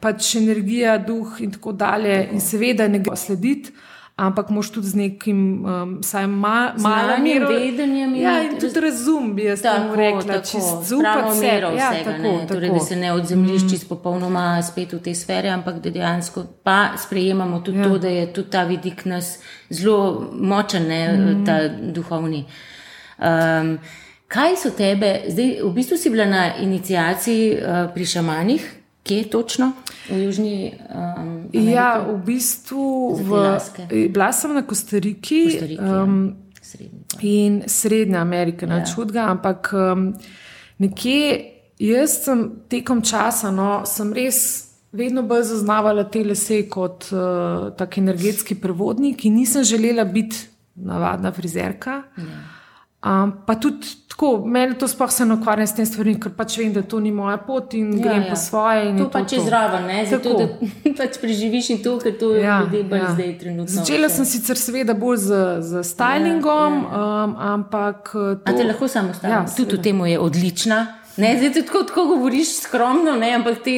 pač 0.00 0.34
energija, 0.36 0.98
duh 0.98 1.40
in 1.40 1.52
tako 1.52 1.72
dalje. 1.72 2.18
Tako. 2.22 2.34
In 2.34 2.40
seveda 2.40 2.88
ne 2.88 2.98
gre 2.98 3.16
slediti. 3.16 3.72
Ampak 4.20 4.50
moš 4.52 4.68
tudi 4.70 4.86
z 4.86 4.94
nekim 5.00 5.64
um, 5.64 5.92
ma, 6.28 6.74
malым 6.76 7.24
vedenjem. 7.24 8.14
Ja, 8.20 8.34
in 8.44 8.58
tudi 8.60 8.80
razum 8.80 9.30
bi 9.34 9.46
jaz 9.46 9.62
tako 9.64 9.96
rekla, 9.96 10.42
če 10.44 10.60
zelo 10.60 11.14
mero 11.38 11.70
ja, 11.72 11.88
vsega. 11.88 12.04
Tako, 12.10 12.32
ne, 12.34 12.48
torej, 12.50 12.72
da 12.74 12.82
se 12.84 12.98
ne 13.00 13.12
odzemljišči 13.16 13.78
mm. 13.78 13.86
popolnoma 13.88 14.44
spet 14.66 14.92
v 14.92 15.00
te 15.06 15.14
sfere, 15.16 15.48
ampak 15.54 15.78
da 15.80 15.92
dejansko 15.94 16.44
pa 16.68 16.90
sprejemamo 17.00 17.62
tudi 17.64 17.80
ja. 17.80 17.88
to, 17.88 17.96
da 18.02 18.12
je 18.12 18.26
tudi 18.36 18.52
ta 18.52 18.66
vidik 18.68 19.06
nas 19.08 19.38
zelo 19.70 20.28
močen, 20.36 20.84
ne, 20.92 21.00
mm. 21.08 21.46
ta 21.48 21.56
duhovni. 21.68 22.44
Um, 23.16 23.78
kaj 24.28 24.58
so 24.60 24.74
tebe, 24.76 25.14
zdaj 25.32 25.62
v 25.64 25.72
bistvu 25.80 25.96
si 25.96 26.12
bila 26.12 26.28
na 26.28 26.44
inicijaciji 26.60 27.56
uh, 27.56 27.88
pri 27.94 28.06
šamanih, 28.06 28.68
kje 29.10 29.24
točno? 29.30 29.72
V 30.06 30.22
Južni 30.22 30.70
um, 30.70 31.50
Ameriki? 31.50 31.66
Ja, 31.74 31.98
v 31.98 32.14
bistvu 32.26 32.84
v, 33.18 33.42
bila 34.14 34.30
sem 34.32 34.54
na 34.54 34.62
Kostariki. 34.62 35.42
Um, 35.78 36.36
in 37.20 37.62
Srednja 37.66 38.20
Amerika, 38.22 38.66
ja. 38.66 38.84
čudga, 38.86 39.26
ampak 39.34 39.72
um, 39.74 40.12
nekje 40.78 41.58
jaz 41.80 42.20
sem 42.24 42.44
tekom 42.70 43.02
časa, 43.02 43.50
no, 43.50 43.82
sem 43.88 44.12
res 44.14 44.70
vedno 44.94 45.24
bolj 45.26 45.48
zaznavala 45.50 46.04
te 46.10 46.22
lese 46.26 46.62
kot 46.70 47.10
uh, 47.14 47.70
tak 47.78 47.98
energetski 47.98 48.54
prevodnik 48.62 49.24
in 49.26 49.38
nisem 49.38 49.66
želela 49.66 50.04
biti 50.04 50.46
navadna 50.74 51.32
frizerka. 51.32 52.02
Ja. 52.18 52.59
Um, 53.00 53.32
pa 53.46 53.54
tudi 53.56 53.86
tako, 54.08 54.42
meni 54.44 54.74
to 54.78 54.88
sploh 54.88 55.08
se 55.12 55.24
ne 55.24 55.34
ukvarja 55.34 55.66
s 55.66 55.72
tem 55.72 55.86
stvarem, 55.88 56.18
ker 56.20 56.34
pač 56.36 56.58
vem, 56.60 56.68
da 56.74 56.82
to 56.84 56.98
ni 57.00 57.08
moja 57.08 57.38
pot 57.40 57.72
in 57.72 57.94
ja, 57.96 58.02
grem 58.02 58.26
ja. 58.26 58.34
po 58.34 58.36
svoje. 58.36 58.90
To 58.98 59.06
pač 59.08 59.32
je 59.32 59.40
zraven, 59.46 59.86
ne 59.88 60.02
zato, 60.04 60.34
da 60.36 60.48
pač 61.00 61.16
preživiš 61.22 61.70
in 61.72 61.80
to, 61.80 61.94
ker 62.02 62.18
to 62.20 62.34
ja, 62.36 62.58
ljudje 62.60 62.84
bolj 62.90 63.00
ja. 63.00 63.14
zdaj 63.16 63.32
trenutno. 63.40 63.72
Začela 63.72 64.12
sem 64.12 64.28
sicer 64.28 64.60
seveda 64.60 64.92
bolj 64.92 65.16
z, 65.24 65.40
z 65.64 65.84
stylingom, 65.94 66.76
ja, 66.84 67.00
ja. 67.00 67.24
Um, 67.24 67.36
ampak. 67.54 68.12
To... 68.12 68.36
A 68.44 68.52
te 68.52 68.68
lahko 68.68 68.84
samo 68.84 69.16
stavim? 69.16 69.38
Ja, 69.38 69.42
tudi 69.48 69.80
v 69.80 69.84
tem 69.88 70.04
je 70.04 70.20
odlična. 70.20 70.84
Ne, 71.16 71.36
zdaj 71.38 71.52
ti 71.52 71.62
tako, 71.66 71.82
tako 71.82 72.04
govoriš 72.06 72.54
skromno, 72.62 73.16
ne, 73.16 73.32
ampak 73.34 73.58
te, 73.64 73.72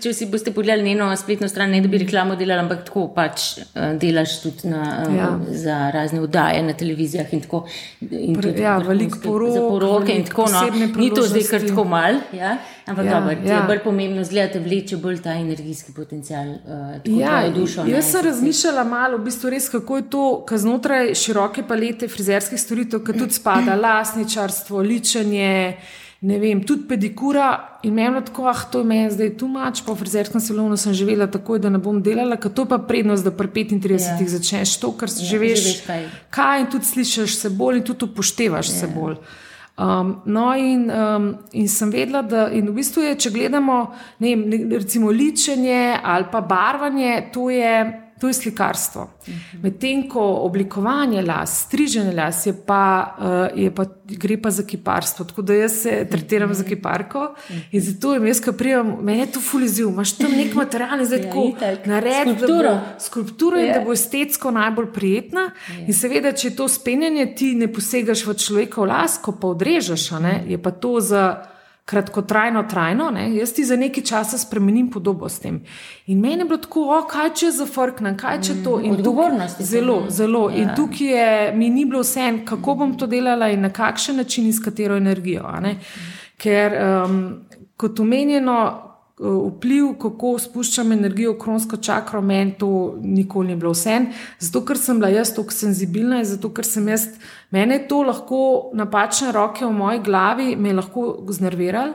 če 0.00 0.12
si 0.12 0.26
boste 0.30 0.52
pogledali 0.52 0.84
njeno 0.84 1.08
spletno 1.16 1.48
stran, 1.48 1.70
ne 1.70 1.80
da 1.80 1.88
bi 1.88 1.98
reklamo 1.98 2.36
delala, 2.36 2.62
ampak 2.62 2.84
tako 2.84 3.06
pač 3.14 3.46
uh, 3.58 3.94
delaš 4.00 4.36
tudi 4.42 4.68
na, 4.68 4.82
uh, 5.08 5.16
ja. 5.16 5.30
za 5.48 5.78
razne 5.94 6.20
vdaje 6.20 6.62
na 6.62 6.76
televizijah 6.76 7.32
in 7.32 7.40
tako. 7.40 7.64
In 8.10 8.36
Pre, 8.36 8.52
ja, 8.60 8.76
veliko 8.84 9.18
porok, 9.24 9.56
poroke 9.70 10.12
in 10.12 10.26
tako 10.28 10.46
naprej. 10.52 10.84
No, 10.84 11.00
ni 11.00 11.10
to 11.14 11.24
zdaj 11.30 11.48
kar 11.50 11.66
tako 11.66 11.86
mal, 11.88 12.20
ja? 12.36 12.56
ampak 12.86 13.06
ja, 13.06 13.16
dobro, 13.16 13.32
ja. 13.32 13.56
je 13.56 13.62
bolj 13.66 13.82
pomembno, 13.84 14.24
zgledate 14.24 14.60
vleče 14.60 15.00
bolj 15.00 15.22
ta 15.24 15.34
energijski 15.40 15.96
potencial. 15.96 16.52
Uh, 16.68 17.18
ja, 17.18 17.48
dušo, 17.54 17.88
jaz 17.88 18.12
sem 18.12 18.28
razmišljala 18.28 18.84
malo, 18.84 19.18
v 19.18 19.30
bistvu 19.30 19.56
res, 19.56 19.70
kako 19.72 20.02
je 20.02 20.08
to, 20.12 20.24
kar 20.46 20.60
znotraj 20.60 21.14
široke 21.16 21.64
palete 21.68 22.12
frizerskih 22.12 22.60
storitev, 22.60 23.02
ki 23.06 23.18
tudi 23.24 23.40
spada 23.40 23.74
lasničarstvo, 23.80 24.84
ličenje 24.84 25.54
ne 26.24 26.38
vem, 26.40 26.62
tudi 26.64 26.86
pedikura 26.88 27.78
in 27.84 27.94
meni 27.94 28.22
tako, 28.24 28.46
ah, 28.48 28.64
to 28.72 28.80
je 28.80 28.88
meni 28.88 29.12
zdaj 29.12 29.34
tu 29.36 29.48
mač, 29.48 29.82
po 29.84 29.92
frizerskem 29.98 30.40
salonu 30.40 30.76
sem 30.80 30.94
živela 30.96 31.26
tako, 31.30 31.58
da 31.60 31.68
ne 31.68 31.78
bom 31.78 32.00
delala, 32.02 32.38
ker 32.40 32.52
to 32.52 32.64
pa 32.68 32.78
prednost, 32.80 33.26
da 33.26 33.32
pri 33.34 33.50
35 33.52 33.92
yeah. 33.92 34.20
Ja. 34.22 34.28
začneš 34.32 34.78
to, 34.80 34.92
kar 34.96 35.12
yeah, 35.12 35.20
ja, 35.20 35.30
že 35.30 35.40
veš, 35.42 35.64
kaj. 35.86 36.06
kaj 36.32 36.60
in 36.64 36.70
tudi 36.72 36.88
slišiš 36.92 37.36
se 37.42 37.50
bolj 37.52 37.82
in 37.82 37.88
tudi 37.90 38.08
upoštevaš 38.08 38.70
yeah. 38.70 38.80
se 38.80 38.88
ja. 38.88 38.94
bolj. 38.94 39.18
Um, 39.74 40.14
no, 40.24 40.46
in, 40.54 40.86
um, 40.86 41.28
in 41.52 41.68
sem 41.68 41.90
vedela, 41.90 42.22
da 42.22 42.46
in 42.54 42.70
v 42.70 42.76
bistvu 42.78 43.02
je, 43.04 43.16
če 43.26 43.34
gledamo, 43.34 43.78
ne 44.22 44.32
vem, 44.32 44.70
recimo 44.78 45.10
ličenje 45.10 45.98
ali 45.98 46.30
pa 46.32 46.40
barvanje, 46.40 47.28
to 47.34 47.50
je 47.50 47.74
to 48.20 48.28
je 48.28 48.34
slikarstvo. 48.34 49.10
Medtem 49.62 50.08
ko 50.08 50.22
oblikovanje 50.46 51.22
las, 51.22 51.60
striženje 51.66 52.12
las, 52.12 52.46
je 52.46 52.54
pa, 52.66 53.16
uh, 53.18 53.58
je 53.58 53.70
pa, 53.74 53.84
gre 54.06 54.36
pa 54.42 54.50
za 54.50 54.62
kiparstvo. 54.62 55.24
Tako 55.24 55.42
da 55.42 55.54
jaz 55.54 55.72
se 55.82 56.06
tretiram 56.10 56.54
za 56.54 56.64
kiparko 56.64 57.34
in 57.72 57.80
zato 57.80 58.14
jim 58.14 58.26
jaz, 58.26 58.40
ki 58.40 58.52
prijem, 58.58 58.96
meni 59.00 59.20
je 59.20 59.32
to 59.32 59.40
fuliziv, 59.40 59.88
imaš 59.88 60.16
tam 60.18 60.32
nek 60.32 60.54
material, 60.54 61.04
zdaj 61.04 61.18
ja, 61.18 61.24
tako 61.24 61.46
naredi 61.84 62.36
skulpturo. 62.36 62.74
Skulpturo 63.00 63.60
in 63.60 63.72
da 63.72 63.80
bo 63.84 63.92
estetsko 63.92 64.50
najbolj 64.50 64.92
prijetna. 64.92 65.50
Ja. 65.68 65.86
In 65.86 65.94
seveda, 65.94 66.32
če 66.32 66.48
je 66.48 66.56
to 66.56 66.68
spenjanje, 66.68 67.26
ti 67.34 67.54
ne 67.58 67.68
posegaš 67.72 68.26
v 68.26 68.36
človekov 68.38 68.86
las, 68.88 69.18
ko 69.18 69.34
pa 69.40 69.50
odrežeš, 69.50 70.10
je 70.46 70.58
pa 70.62 70.70
to 70.70 71.00
za 71.00 71.53
kratkotrajno, 71.84 72.62
trajno, 72.62 73.10
ne? 73.10 73.36
jaz 73.36 73.52
ti 73.52 73.64
za 73.64 73.76
nekaj 73.76 74.04
časa 74.04 74.38
spremenim 74.38 74.90
podobo 74.90 75.28
s 75.28 75.38
tem. 75.38 75.60
In 76.06 76.20
meni 76.20 76.40
je 76.40 76.44
bilo 76.44 76.58
tako, 76.58 76.86
o, 76.96 77.00
kaj 77.08 77.34
če 77.34 77.50
zafrknem, 77.58 78.16
kaj 78.16 78.40
če 78.42 78.54
to. 78.64 78.78
In 78.80 78.96
odgovornost. 78.96 79.60
Zelo, 79.62 79.98
zelo. 80.08 80.46
Ja. 80.50 80.62
In 80.62 80.70
tukaj 80.76 81.12
je, 81.12 81.52
mi 81.56 81.68
ni 81.70 81.84
bilo 81.84 82.00
vse, 82.00 82.30
kako 82.48 82.74
bom 82.80 82.96
to 82.98 83.06
delala 83.06 83.50
in 83.52 83.60
na 83.60 83.72
kakšen 83.72 84.16
način 84.16 84.46
in 84.48 84.56
s 84.56 84.64
katero 84.64 84.96
energijo. 84.96 85.44
Ker, 86.40 86.78
um, 86.80 87.20
kot 87.76 88.00
omenjeno, 88.00 88.58
vpliv, 89.18 89.92
kako 90.02 90.34
spuščam 90.42 90.92
energijo 90.92 91.34
v 91.34 91.38
kronsko 91.38 91.76
čakro, 91.76 92.22
meni 92.22 92.56
to 92.58 92.98
nikoli 93.02 93.52
ni 93.52 93.56
bilo 93.56 93.70
vse. 93.70 94.00
Zato, 94.42 94.64
ker 94.66 94.78
sem 94.78 94.98
bila 94.98 95.12
jaz 95.14 95.34
tako 95.36 95.54
senzibilna 95.54 96.18
in 96.22 96.26
zato, 96.26 96.50
ker 96.54 96.66
sem 96.66 96.88
jaz, 96.90 97.06
mene 97.54 97.78
to 97.88 98.02
lahko 98.02 98.40
napačne 98.74 99.32
roke 99.32 99.64
v 99.64 99.70
moji 99.72 100.02
glavi, 100.04 100.56
me 100.56 100.74
lahko 100.74 101.22
znervirali. 101.30 101.94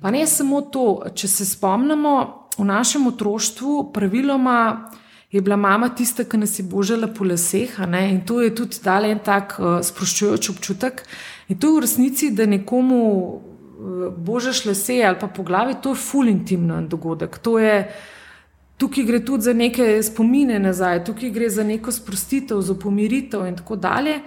Pa 0.00 0.12
ne 0.12 0.24
samo 0.28 0.62
to, 0.72 0.86
če 1.14 1.28
se 1.28 1.46
spomnimo, 1.48 2.16
v 2.58 2.64
našem 2.64 3.06
otroštvu 3.06 3.90
praviloma. 3.92 4.90
Je 5.34 5.40
bila 5.42 5.56
mama 5.58 5.88
tista, 5.90 6.22
ki 6.24 6.38
nas 6.38 6.58
je 6.58 6.62
božala 6.62 7.08
po 7.10 7.24
laseh, 7.26 7.72
in 8.10 8.20
to 8.24 8.40
je 8.40 8.54
tudi 8.54 8.78
dal 8.84 9.04
en 9.04 9.18
tak 9.18 9.56
uh, 9.58 9.80
sproščujoč 9.82 10.50
občutek. 10.50 11.02
In 11.48 11.58
to 11.58 11.66
je 11.66 11.74
v 11.74 11.82
resnici, 11.82 12.30
da 12.30 12.46
nekomu 12.46 13.42
božaš 14.16 14.64
lase 14.64 15.02
ali 15.04 15.16
pa 15.20 15.26
po 15.26 15.42
glavi, 15.42 15.74
to 15.82 15.90
je 15.90 15.96
ful 15.96 16.28
intimen 16.28 16.88
dogodek. 16.88 17.38
Je, 17.60 17.90
tukaj 18.76 19.04
gre 19.04 19.24
tudi 19.24 19.42
za 19.42 19.52
neke 19.52 20.02
spomine 20.02 20.58
nazaj, 20.58 21.04
tukaj 21.04 21.30
gre 21.30 21.50
za 21.50 21.64
neko 21.64 21.92
sprostitev, 21.92 22.60
za 22.60 22.74
pomiritev 22.74 23.46
in 23.46 23.56
tako 23.56 23.76
dalje. 23.76 24.20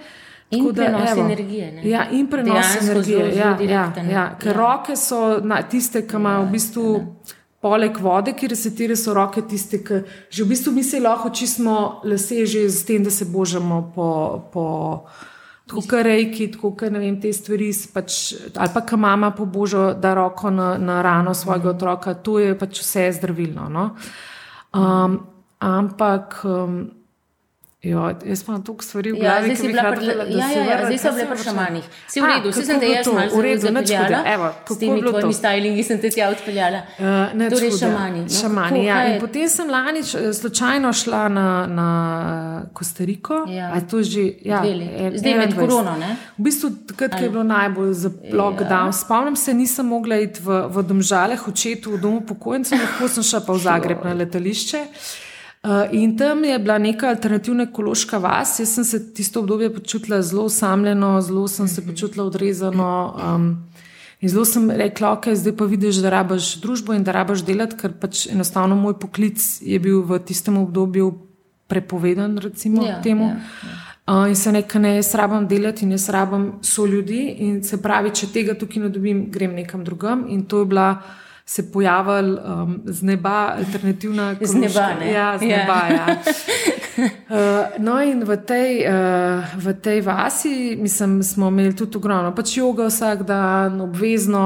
In 0.50 0.64
tako 0.64 0.74
prenos 0.74 1.10
da, 1.14 1.20
energije. 1.20 1.72
Ne? 1.72 1.88
Ja, 1.90 2.06
in 2.10 2.26
prenos 2.26 2.54
Dejansko 2.54 2.84
energije. 2.84 3.18
Zelo, 3.18 3.38
ja, 3.38 3.56
zelo 3.58 3.70
ja, 3.70 3.92
ja, 4.10 4.36
ker 4.40 4.52
ja. 4.52 4.56
roke 4.56 4.96
so 4.96 5.40
na, 5.44 5.62
tiste, 5.62 6.06
ki 6.06 6.16
imajo 6.16 6.46
v 6.46 6.56
bistvu. 6.56 6.94
Ja, 6.94 7.34
Poleg 7.58 7.96
vode, 7.98 8.36
ki 8.38 8.46
resetira, 8.52 8.94
so 8.94 9.10
roke 9.16 9.42
tiste, 9.50 9.80
ki 9.82 9.96
že 10.30 10.44
v 10.44 10.52
bistvu 10.52 10.72
mi 10.76 10.84
se 10.86 11.00
lahko 11.02 11.32
čistimo 11.34 12.00
lase, 12.06 12.44
že 12.46 12.68
z 12.70 12.84
tem, 12.86 13.02
da 13.02 13.10
se 13.10 13.24
božamo 13.26 13.80
po, 13.94 14.06
po 14.52 14.64
tako 15.68 15.84
kot 15.90 16.02
rejki, 16.06 16.50
tako 16.54 16.72
kot 16.80 16.92
ne 16.92 17.02
vem, 17.02 17.20
te 17.20 17.32
stvari. 17.32 17.70
Pač, 17.94 18.18
ali 18.56 18.74
pa, 18.74 18.82
ki 18.88 18.98
mama 19.00 19.30
poboža, 19.36 19.92
da 19.94 20.14
roko 20.18 20.50
na, 20.50 20.74
na 20.80 21.00
rano 21.04 21.34
svojega 21.34 21.74
otroka, 21.76 22.14
to 22.14 22.38
je 22.42 22.58
pač 22.58 22.80
vse 22.82 23.10
zdravilno. 23.20 23.68
No? 23.72 23.90
Um, 24.72 25.20
ampak. 25.60 26.40
Um, 26.44 26.97
Jo, 27.82 28.10
jaz 28.26 28.40
pa 28.42 28.58
toliko 28.58 28.84
stvari 28.84 29.12
v 29.12 29.16
ja, 29.16 29.20
glavi, 29.22 29.48
ja, 29.48 29.54
zdaj 29.54 29.56
si 29.56 29.68
bila 29.68 29.82
pri 29.92 30.06
šamanih. 30.06 30.36
Ja, 30.36 30.46
ja, 30.50 30.62
ja, 30.64 30.78
zdaj 30.84 30.98
sem 30.98 31.14
bila 31.14 31.26
pri 31.30 31.42
šamanih. 31.44 31.84
Si 32.10 32.20
v 32.20 32.30
redu, 32.30 32.50
vsi 32.50 32.64
sem 32.66 32.80
te 32.82 32.88
jaz 32.90 33.06
malo 33.06 33.36
v 33.38 33.42
redu 33.44 33.60
zapeljala. 33.62 34.22
Evo, 34.32 34.48
s 34.66 34.78
temi 34.80 35.02
tvojimi 35.04 35.36
stylingi 35.36 35.84
sem 35.86 36.00
te 36.02 36.10
tja 36.10 36.30
odpeljala. 36.32 36.80
Uh, 36.98 37.44
torej 37.52 37.70
šamani. 37.78 38.24
No, 38.24 38.32
šamani, 38.40 38.82
ja. 38.82 38.96
In 39.12 39.20
potem 39.22 39.46
sem 39.52 39.70
lani 39.70 40.02
slučajno 40.40 40.90
šla 40.92 41.22
na, 41.28 41.46
na 41.70 41.86
Kostariko. 42.74 43.44
Ja. 43.46 43.70
To 43.90 44.02
že, 44.02 44.26
ja, 44.42 44.58
zdaj 45.14 45.38
med 45.38 45.54
korono, 45.54 45.94
ne? 46.02 46.16
V 46.34 46.48
bistvu, 46.50 46.72
takrat, 46.90 47.14
ko 47.14 47.22
je 47.28 47.30
bilo 47.30 47.46
najbolj 47.46 47.94
za 47.94 48.10
lockdown. 48.32 48.90
Ja. 48.90 48.98
Spomnim 49.04 49.38
se, 49.38 49.54
nisem 49.54 49.86
mogla 49.86 50.18
iti 50.18 50.42
v, 50.42 50.64
v 50.66 50.82
domžale, 50.82 51.38
očetu 51.46 51.94
v 51.94 52.02
domu 52.02 52.26
pokojnice, 52.26 52.74
lahko 52.74 53.06
sem 53.06 53.22
šla 53.22 53.44
pa 53.46 53.54
v 53.54 53.66
Zagreb 53.70 54.02
na 54.02 54.18
letališče. 54.18 54.84
Uh, 55.64 55.70
in 55.92 56.16
tam 56.16 56.44
je 56.44 56.58
bila 56.58 56.78
neka 56.78 57.08
alternativna 57.08 57.62
ekološka 57.66 58.18
vas. 58.18 58.58
Jaz 58.60 58.74
sem 58.74 58.84
se 58.84 59.00
tisto 59.14 59.40
obdobje 59.40 59.74
počutila 59.74 60.22
zelo 60.22 60.44
osamljeno, 60.44 61.20
zelo 61.20 61.48
sem 61.48 61.68
se 61.68 61.86
počutila 61.86 62.24
odrezano. 62.24 63.14
Um, 63.34 63.48
in 64.20 64.28
zelo 64.28 64.44
sem 64.44 64.70
rekla, 64.70 65.12
ok, 65.12 65.26
zdaj 65.34 65.56
pa 65.56 65.64
vidiš, 65.64 65.98
da 66.04 66.10
rabaš 66.10 66.54
družbo 66.62 66.94
in 66.94 67.02
da 67.04 67.12
rabaš 67.12 67.42
delati, 67.42 67.76
ker 67.76 67.92
pač 68.00 68.28
enostavno 68.30 68.76
moj 68.76 69.00
poklic 69.02 69.42
je 69.60 69.78
bil 69.82 70.00
v 70.06 70.20
tistem 70.22 70.56
obdobju 70.62 71.10
prepovedan, 71.66 72.38
recimo 72.38 72.86
ja, 72.86 73.02
temu. 73.02 73.24
Ja, 73.24 73.42
ja. 73.66 73.76
Uh, 74.08 74.28
in 74.30 74.36
se 74.36 74.52
nekaj 74.52 74.80
ne, 74.80 74.94
jaz 74.96 75.10
rabam 75.18 75.48
delati 75.48 75.84
in 75.84 75.90
jaz 75.92 76.08
rabam 76.08 76.52
so 76.62 76.86
ljudi. 76.86 77.34
In 77.44 77.64
se 77.64 77.82
pravi, 77.82 78.14
če 78.14 78.30
tega 78.32 78.54
tukaj 78.54 78.86
ne 78.86 78.94
dobim, 78.94 79.26
grem 79.30 79.58
nekam 79.58 79.82
drugam. 79.84 80.28
In 80.30 80.46
to 80.46 80.62
je 80.62 80.70
bila 80.70 80.92
se 81.48 81.72
pojavili 81.72 82.38
um, 82.44 82.80
z 82.84 83.02
neba, 83.02 83.54
alternativna 83.56 84.34
kot 84.34 84.48
z 84.48 84.54
neba. 84.54 84.80
Ja, 85.00 85.38
z 85.38 85.42
ja. 85.42 85.56
neba. 85.56 85.80
Ja. 85.88 86.06
Uh, 86.98 87.78
no, 87.78 88.00
in 88.02 88.24
v 88.26 88.34
tej, 88.42 88.82
uh, 88.90 89.44
v 89.54 89.70
tej 89.78 90.00
vasi 90.02 90.74
mislim, 90.74 91.22
smo 91.22 91.46
imeli 91.48 91.70
tudi 91.76 91.94
ogromno, 91.94 92.32
pač 92.34 92.56
jogo 92.58 92.88
vsak 92.88 93.22
dan, 93.22 93.78
obvezno, 93.80 94.42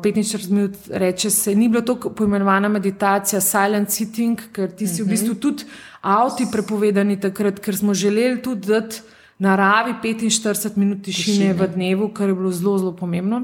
45 0.00 0.48
minut, 0.50 0.78
reče 0.88 1.30
se. 1.30 1.52
Ni 1.54 1.68
bilo 1.68 1.82
to 1.84 1.98
pojmenovana 2.00 2.70
meditacija, 2.72 3.40
silent 3.40 3.92
sitting, 3.92 4.40
ker 4.52 4.72
ti 4.72 4.88
si 4.88 5.02
uh 5.02 5.04
-huh. 5.04 5.10
v 5.10 5.10
bistvu 5.10 5.34
mhm. 5.34 5.40
tudi 5.40 5.64
avti 6.00 6.46
prepovedani 6.52 7.20
takrat, 7.20 7.60
ker 7.60 7.76
smo 7.76 7.94
želeli 7.94 8.42
tudi 8.42 8.66
dati 8.66 9.02
naravi 9.38 9.94
45 10.02 10.76
minut 10.76 11.02
tišine 11.02 11.52
v 11.52 11.68
dnevu, 11.74 12.08
kar 12.08 12.28
je 12.28 12.34
bilo 12.34 12.50
zelo, 12.50 12.78
zelo 12.78 12.96
pomembno. 12.96 13.42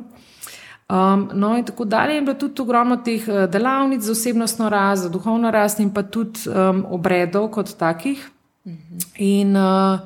Um, 0.90 1.28
no, 1.34 1.56
in 1.56 1.64
tako 1.64 1.84
dalje. 1.84 2.14
Je 2.14 2.22
bilo 2.22 2.34
tudi 2.34 2.62
ogromno 2.62 2.96
teh 2.96 3.28
uh, 3.28 3.50
delavnic 3.50 4.02
za 4.02 4.12
osebnostno 4.12 4.68
rast, 4.68 5.02
za 5.02 5.08
duhovno 5.08 5.50
rast 5.50 5.80
in 5.80 5.92
pa 5.94 6.02
tudi 6.02 6.40
um, 6.50 6.84
obredov 6.90 7.50
kot 7.50 7.76
takih. 7.78 8.30
Mhm. 8.66 8.98
In 9.16 9.56
uh, 9.56 10.00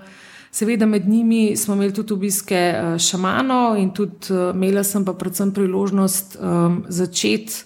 seveda 0.51 0.87
med 0.87 1.09
njimi 1.09 1.57
smo 1.57 1.75
imeli 1.75 1.95
tudi 1.95 2.13
obiske 2.13 2.75
uh, 2.77 2.99
šamanov, 2.99 3.79
in 3.79 3.95
tudi 3.95 4.33
uh, 4.33 4.55
imela 4.55 4.85
sem 4.85 5.05
pa 5.05 5.13
predvsem 5.13 5.53
priložnost 5.53 6.37
um, 6.41 6.85
začeti. 6.89 7.65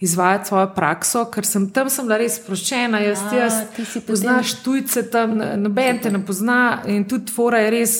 Izvajati 0.00 0.48
svojo 0.48 0.70
prakso, 0.74 1.26
ker 1.28 1.44
sem 1.44 1.66
tam 1.70 1.90
sem 1.92 2.06
bila 2.06 2.16
res 2.16 2.38
sproščena, 2.40 3.02
jaz 3.04 3.24
ti 3.28 3.36
jaz, 3.36 3.58
poznaš 4.06 4.54
tujce 4.64 5.02
tam, 5.12 5.34
noben 5.60 5.98
te 6.00 6.10
ne 6.10 6.22
pozna 6.24 6.78
in 6.88 7.04
tudi 7.04 7.28
tvora 7.28 7.60
je 7.60 7.70
res 7.70 7.96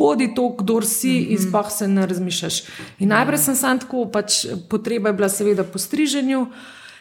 bodi 0.00 0.32
to, 0.34 0.48
kdo 0.58 0.80
si, 0.82 1.12
mm 1.12 1.24
-hmm. 1.24 1.30
in 1.32 1.38
sploh 1.38 1.70
se 1.70 1.88
ne 1.88 2.06
razmišljaš. 2.06 2.62
In 2.98 3.08
najprej 3.08 3.38
sem 3.38 3.56
sam 3.56 3.78
tako, 3.78 4.08
pač 4.12 4.46
potreba 4.68 5.08
je 5.08 5.12
bila 5.12 5.28
seveda 5.28 5.64
po 5.64 5.78
striženju. 5.78 6.46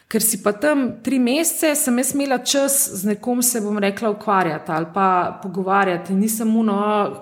Ker 0.10 0.24
si 0.26 0.40
pa 0.42 0.52
tam 0.58 0.88
tri 1.06 1.20
mesece, 1.20 1.76
sem 1.76 1.98
jaz 1.98 2.16
imela 2.16 2.40
čas 2.42 2.90
z 2.94 3.06
nekom, 3.06 3.44
se 3.46 3.62
bom 3.62 3.78
rekla, 3.78 4.10
ukvarjati 4.10 4.72
ali 4.72 4.86
pa 4.94 5.40
pogovarjati. 5.44 6.14
Nisem 6.14 6.56
uno, 6.56 6.78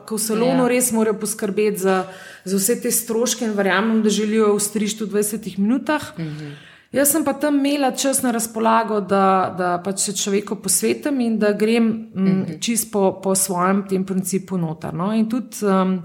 ko 0.08 0.16
v 0.16 0.20
salonu 0.24 0.64
ja. 0.64 0.68
res 0.72 0.92
morajo 0.96 1.20
poskrbeti 1.20 1.84
za, 1.84 2.06
za 2.46 2.58
vse 2.58 2.78
te 2.82 2.92
stroške 2.92 3.44
in 3.46 3.52
verjamem, 3.52 4.00
da 4.04 4.10
želijo 4.10 4.54
v 4.56 4.64
strižtu 4.64 5.06
v 5.06 5.20
20 5.20 5.60
minutah. 5.60 6.14
Mm 6.18 6.24
-hmm. 6.24 6.56
Jaz 6.92 7.12
sem 7.12 7.24
pa 7.24 7.34
tam 7.34 7.60
imela 7.60 7.92
čas 7.92 8.22
na 8.24 8.32
razpolago, 8.32 9.02
da, 9.02 9.54
da 9.58 9.74
pač 9.84 10.06
se 10.08 10.14
človeku 10.16 10.56
posvetim 10.64 11.20
in 11.22 11.36
da 11.40 11.52
grem 11.52 11.84
mm, 11.84 12.24
mhm. 12.24 12.60
čist 12.64 12.92
po, 12.92 13.20
po 13.24 13.36
svojem 13.36 13.84
tem 13.90 14.06
principu 14.06 14.58
noter. 14.58 14.94
No? 14.96 15.12
In 15.14 15.28
tudi, 15.30 15.60
um, 15.68 16.00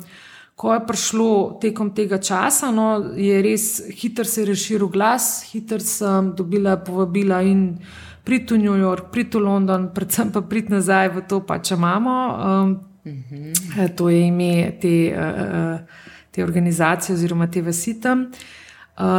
ko 0.59 0.73
je 0.75 0.81
prišlo 0.87 1.29
tekom 1.63 1.93
tega 1.95 2.19
časa, 2.19 2.71
no, 2.75 3.15
je 3.15 3.39
res 3.43 3.67
hitro 3.95 4.25
se 4.27 4.45
razširil 4.47 4.91
glas, 4.91 5.45
hitro 5.53 5.79
sem 5.79 6.33
dobila 6.37 6.77
povabila 6.83 7.43
in 7.47 7.79
priti 8.27 8.55
v 8.55 8.65
New 8.67 8.79
York, 8.79 9.11
priti 9.15 9.39
v 9.39 9.47
London, 9.47 9.89
predvsem 9.95 10.33
pa 10.35 10.43
priti 10.43 10.75
nazaj 10.75 11.15
v 11.15 11.23
to, 11.31 11.41
pa 11.47 11.61
če 11.63 11.79
imamo. 11.79 12.17
Um, 12.33 12.75
mhm. 13.07 13.87
To 13.97 14.11
je 14.11 14.27
ime 14.27 14.73
te, 14.83 15.15
uh, 15.15 16.11
te 16.31 16.43
organizacije 16.43 17.15
oziroma 17.15 17.47
te 17.47 17.63
vasitam. 17.63 18.27
Uh, 18.27 18.62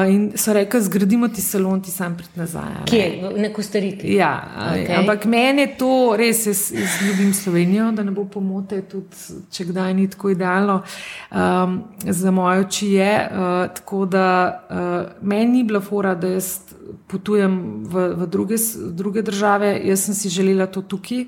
in 0.09 0.31
so 0.35 0.53
rekli, 0.53 0.81
zgradimo 0.81 1.27
ti 1.27 1.41
salon, 1.41 1.81
ti 1.81 1.91
sam 1.91 2.17
prid 2.17 2.29
nazaj. 2.35 2.85
Kje, 2.85 3.31
neko 3.37 3.63
storiti. 3.63 4.13
Ja, 4.15 4.43
okay. 4.69 4.99
ampak 4.99 5.25
meni 5.25 5.61
je 5.61 5.77
to 5.77 6.13
res, 6.17 6.45
jaz, 6.45 6.71
jaz 6.71 6.99
ljubim 7.01 7.33
Slovenijo, 7.33 7.91
da 7.91 8.03
ne 8.03 8.11
bo 8.11 8.25
pomote, 8.29 8.81
tudi 8.81 9.41
če 9.51 9.65
kdaj 9.71 9.93
ni 9.97 10.07
tako 10.09 10.29
idealno. 10.29 10.83
Um, 11.31 11.79
za 12.05 12.31
moje 12.31 12.67
oči 12.67 12.91
je. 12.93 13.11
Uh, 13.31 13.73
tako 13.73 14.05
da 14.05 14.27
uh, 14.69 15.27
meni 15.27 15.51
ni 15.51 15.63
bila 15.63 15.81
fora, 15.81 16.13
da 16.15 16.35
jaz 16.35 16.59
potujem 17.07 17.83
v, 17.89 18.07
v 18.23 18.27
druge, 18.27 18.55
druge 18.93 19.21
države, 19.21 19.73
jaz 19.85 20.05
sem 20.05 20.15
si 20.15 20.29
želela 20.29 20.67
to 20.67 20.81
tukaj. 20.81 21.25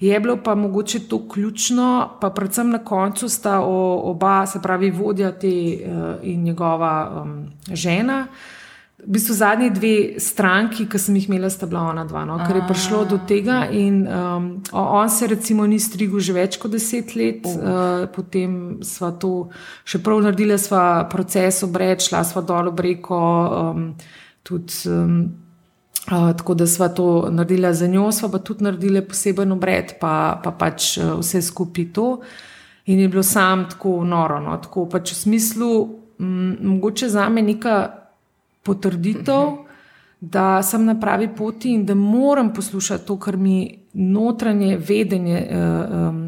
Je 0.00 0.20
bilo 0.20 0.36
pa 0.42 0.54
mogoče 0.54 1.00
to 1.08 1.28
ključno, 1.28 2.18
pa 2.20 2.30
predvsem 2.30 2.70
na 2.70 2.78
koncu 2.78 3.28
sta 3.28 3.60
o, 3.60 4.00
oba, 4.10 4.46
se 4.46 4.62
pravi, 4.62 4.90
vodja 4.90 5.32
te 5.32 5.48
uh, 5.48 6.14
in 6.22 6.42
njegova 6.42 7.22
um, 7.22 7.46
žena. 7.72 8.26
V 9.04 9.10
bistvu 9.12 9.34
zadnji 9.34 9.70
dve 9.70 10.20
stranki, 10.20 10.86
ki 10.88 10.98
sem 10.98 11.16
jih 11.16 11.28
imela, 11.28 11.50
sta 11.50 11.66
bila 11.66 11.82
ona 11.90 12.04
dva, 12.08 12.22
no? 12.24 12.38
ker 12.46 12.56
je 12.56 12.62
prišlo 12.68 13.02
do 13.04 13.18
tega. 13.28 13.66
In, 13.70 14.06
um, 14.08 14.48
on 14.72 15.10
se 15.10 15.26
recimo 15.26 15.66
ni 15.66 15.78
strigel 15.80 16.20
že 16.24 16.32
več 16.32 16.56
kot 16.62 16.72
deset 16.72 17.12
let, 17.16 17.44
uh, 17.44 18.06
potem 18.14 18.78
sva 18.82 19.12
to 19.12 19.50
še 19.84 20.00
prav 20.00 20.24
naredila, 20.24 20.56
sva 20.58 21.04
proces 21.12 21.62
obred, 21.66 22.00
šla 22.00 22.24
sva 22.24 22.42
dol 22.42 22.72
v 22.72 22.86
reko. 22.88 23.20
Um, 23.60 23.88
tudi, 24.44 24.80
um, 24.88 25.43
uh, 26.10 26.36
tako 26.36 26.54
da 26.54 26.66
smo 26.66 26.88
to 26.88 27.28
naredili 27.30 27.74
za 27.74 27.86
njo, 27.86 28.12
smo 28.12 28.28
pa 28.28 28.38
tudi 28.38 28.64
naredili 28.64 29.08
poseben 29.08 29.52
obred, 29.52 29.92
pa, 30.00 30.40
pa 30.44 30.50
pač 30.50 30.98
uh, 30.98 31.18
vse 31.18 31.42
skupaj 31.42 31.92
to. 31.92 32.20
In 32.86 33.00
je 33.00 33.08
bilo 33.08 33.22
sam 33.22 33.68
tako 33.70 34.04
noro, 34.04 34.40
no, 34.40 34.56
tako 34.56 34.86
pač 34.88 35.12
v 35.12 35.16
smislu, 35.16 35.70
um, 36.18 36.56
mogoče 36.60 37.08
za 37.08 37.28
me 37.28 37.42
neka 37.42 37.90
potrditev, 38.62 39.34
uh 39.34 39.52
mhm. 39.52 39.58
-huh. 39.58 39.64
da 40.20 40.62
sem 40.62 40.84
na 40.84 41.00
pravi 41.00 41.28
poti 41.36 41.72
in 41.72 41.86
da 41.86 41.94
moram 41.94 42.54
poslušati 42.54 43.06
to, 43.06 43.18
kar 43.18 43.36
mi 43.36 43.78
notranje 43.92 44.76
vedenje. 44.76 45.48
Uh, 45.50 46.08
um, 46.08 46.23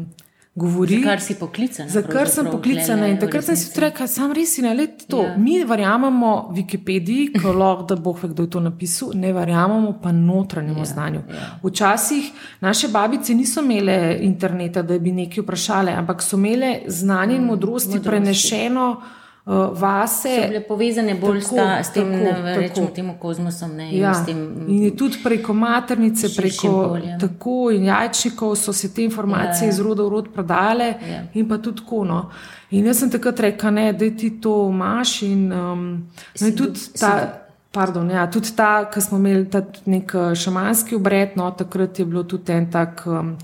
govori. 0.57 1.01
Za 1.01 1.09
kar 1.09 1.21
si 1.21 1.35
poklicana. 1.35 1.89
Za 1.89 2.01
kar 2.01 2.29
sem 2.29 2.45
poklicana. 2.51 3.07
In 3.07 3.19
takrat 3.21 3.45
sem 3.45 3.55
si 3.55 3.69
rekla, 3.81 4.07
sam 4.07 4.31
res 4.33 4.57
na 4.63 4.73
let 4.73 5.05
to. 5.07 5.21
Ja. 5.23 5.35
Mi 5.37 5.59
verjamemo 5.63 6.31
Wikipediji, 6.55 7.41
ko 7.41 7.53
lahko 7.61 7.85
da 7.91 7.99
boh 8.01 8.23
ve, 8.23 8.29
kdo 8.33 8.47
je 8.47 8.49
to 8.55 8.63
napisal, 8.65 9.11
ne 9.13 9.33
verjamemo 9.33 9.93
pa 10.01 10.11
notranjemu 10.11 10.81
ja. 10.81 10.85
znanju. 10.85 11.21
Ja. 11.29 11.51
Včasih 11.63 12.31
naše 12.61 12.87
babice 12.87 13.35
niso 13.35 13.61
imele 13.61 14.17
interneta, 14.21 14.81
da 14.81 14.99
bi 14.99 15.11
nekaj 15.11 15.45
vprašale, 15.45 15.93
ampak 15.93 16.25
so 16.25 16.37
imele 16.37 16.79
znanje 16.87 17.35
in 17.35 17.41
mm, 17.41 17.53
modrosti, 17.53 17.97
modrosti. 17.97 18.09
prenešeno 18.09 18.89
uh, 18.91 19.26
vase. 19.71 20.29
So 20.35 20.47
bile 20.47 20.59
povezane 20.61 21.15
bolj 21.15 21.39
Tako, 21.39 21.55
sta, 21.55 21.83
s 21.83 21.91
tem, 21.91 22.03
tako, 22.05 22.41
ne, 22.41 22.55
rečemo, 22.57 22.87
temu 22.89 23.15
kozmosom. 23.19 23.71
Ne, 23.71 23.91
in 23.91 24.01
Ja, 24.01 24.13
s 24.13 24.25
tem, 24.25 24.37
in 24.67 24.83
je 24.83 24.91
tudi 24.93 25.17
preko 25.23 25.53
maternice, 25.55 26.27
preko 26.31 26.67
poljem. 26.89 27.19
tako 27.19 27.71
in 27.71 27.83
jajčnikov 27.85 28.55
so 28.55 28.73
se 28.73 28.89
te 28.89 29.03
informacije 29.03 29.65
Ja. 29.65 29.69
iz 29.69 29.79
roda 29.79 30.03
v 30.03 30.09
rod 30.09 30.27
prodajale, 30.33 30.85
Ja. 30.85 31.21
in 31.33 31.47
pa 31.47 31.57
tudi 31.57 31.77
tako. 31.77 32.03
No. 32.03 32.29
In 32.71 32.85
jaz 32.85 32.99
sem 32.99 33.09
takrat 33.09 33.39
rekel, 33.39 33.71
ne, 33.71 33.93
da 33.93 34.09
ti 34.11 34.29
to 34.31 34.69
imaš. 34.69 35.21
In, 35.21 35.51
um, 35.53 36.07
no, 36.41 36.47
in 36.47 36.55
tudi 36.55 36.71
do- 36.73 36.99
ta, 36.99 37.33
pardon, 37.71 38.09
ja, 38.09 38.27
tudi 38.27 38.51
ta, 38.51 38.85
ki 38.85 39.01
smo 39.01 39.17
imeli 39.17 39.45
ta 39.45 39.61
nek 39.85 40.11
uh, 40.13 40.33
šamanski 40.33 40.95
obred, 40.95 41.29
no, 41.35 41.51
takrat 41.51 41.99
je 41.99 42.05
bilo 42.05 42.23
tudi 42.23 42.51
en 42.51 42.71
tak. 42.71 43.03
Um, 43.05 43.37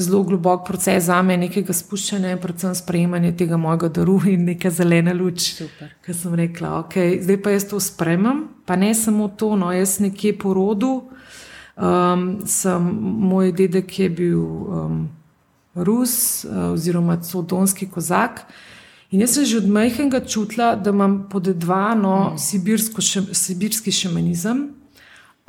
Zelo 0.00 0.22
globok 0.24 0.64
proces 0.66 1.04
za 1.04 1.18
me, 1.22 1.36
nekega 1.36 1.74
spuščanja 1.76 2.32
in 2.32 2.40
predvsem 2.40 2.74
sprejemanja 2.78 3.34
tega 3.36 3.58
mojega 3.60 3.90
daru 4.00 4.16
in 4.30 4.46
neka 4.48 4.70
zelena 4.72 5.12
luč. 5.12 5.50
Ker 6.04 6.16
sem 6.16 6.34
rekla, 6.40 6.78
ok, 6.80 6.96
zdaj 7.20 7.38
pa 7.44 7.52
jaz 7.52 7.68
to 7.68 7.80
spremem, 7.84 8.46
pa 8.64 8.78
ne 8.80 8.94
samo 8.96 9.28
to, 9.28 9.52
no, 9.60 9.68
jaz 9.76 9.98
nekje 10.00 10.32
po 10.40 10.54
rodu. 10.56 10.94
Um, 11.76 12.26
sem, 12.48 12.88
moj 13.30 13.52
dedek 13.56 13.98
je 13.98 14.08
bil 14.12 14.40
um, 14.40 14.98
Rus 15.74 16.44
uh, 16.44 16.72
oziroma 16.72 17.20
Sodonski 17.22 17.88
kozak. 17.88 18.44
In 19.10 19.20
jaz 19.24 19.34
sem 19.34 19.44
že 19.44 19.58
od 19.58 19.68
majhnega 19.68 20.20
čutila, 20.24 20.74
da 20.76 20.92
imam 20.94 21.24
podedvano 21.30 22.36
sibirsko 22.38 23.02
še, 23.02 23.24
sibirski 23.34 23.92
šamanizem. 23.92 24.79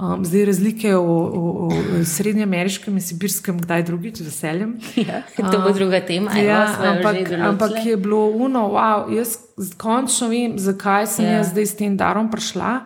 Um, 0.01 0.25
zdaj 0.25 0.45
razlike 0.45 0.95
o, 0.95 1.03
o, 1.03 1.41
o 1.67 1.69
srednjeameriškem 2.05 2.95
in 2.97 3.01
sibirskem, 3.01 3.59
kdaj 3.61 3.83
drugič, 3.83 4.17
z 4.17 4.25
veseljem. 4.25 4.71
Ja, 4.97 5.21
to 5.51 5.59
bo 5.61 5.69
druga 5.71 5.99
tema. 6.01 6.31
evo, 6.33 6.41
Ja, 6.41 6.63
jo 6.75 6.91
ampak, 6.91 7.15
ampak 7.39 7.85
je 7.85 7.97
bilo 7.97 8.25
uno, 8.25 8.59
wow, 8.67 9.05
jaz 9.13 9.37
končno 9.77 10.27
vem, 10.27 10.57
zakaj 10.59 11.07
sem 11.07 11.25
Ja. 11.25 11.31
jaz 11.31 11.51
zdaj 11.51 11.65
s 11.65 11.75
tem 11.75 11.97
darom 11.97 12.31
prišla. 12.31 12.79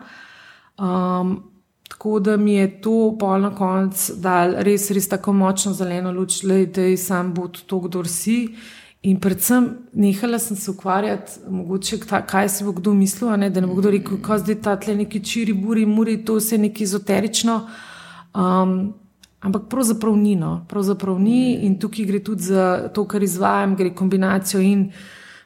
Um, 0.76 1.42
tako 1.88 2.20
da 2.20 2.36
mi 2.36 2.54
je 2.54 2.80
to 2.80 3.16
pol 3.18 3.40
na 3.40 3.54
koncu 3.54 4.12
dal 4.16 4.52
res, 4.58 4.90
res 4.90 5.08
tako 5.08 5.32
močno 5.32 5.72
zeleno 5.72 6.12
luč, 6.12 6.42
da 6.44 6.82
je 6.82 6.96
sam 6.96 7.32
bod 7.34 7.62
to, 7.66 7.80
kdo 7.80 8.04
si. 8.04 8.52
In 9.02 9.20
predvsem 9.20 9.68
nehala 9.92 10.38
sem 10.38 10.56
se 10.56 10.70
ukvarjati, 10.70 11.32
mogoče 11.50 11.98
kaj 12.26 12.48
si 12.48 12.64
bo 12.64 12.72
kdo 12.72 12.94
mislil, 12.94 13.30
ne, 13.36 13.50
da 13.50 13.60
ne 13.60 13.66
bo 13.66 13.74
kdo 13.74 13.90
rekel, 13.94 14.18
kako 14.18 14.38
zdaj 14.42 14.56
ta 14.62 14.76
tle 14.80 14.96
neki 14.96 15.20
čiri, 15.24 15.52
buri, 15.52 15.86
muri, 15.86 16.16
to 16.24 16.38
vse 16.40 16.58
neki 16.58 16.84
ezoterično. 16.84 17.60
Um, 18.34 18.94
ampak 19.40 19.68
pravzaprav 19.70 20.16
ni, 20.16 20.34
no. 20.36 20.64
pravzaprav 20.68 21.20
ni 21.20 21.66
in 21.68 21.78
tukaj 21.78 22.08
gre 22.08 22.22
tudi 22.24 22.48
za 22.48 22.88
to, 22.94 23.04
kar 23.06 23.22
izvajam, 23.22 23.76
gre 23.76 23.94
kombinacijo 23.94 24.60
in 24.60 24.88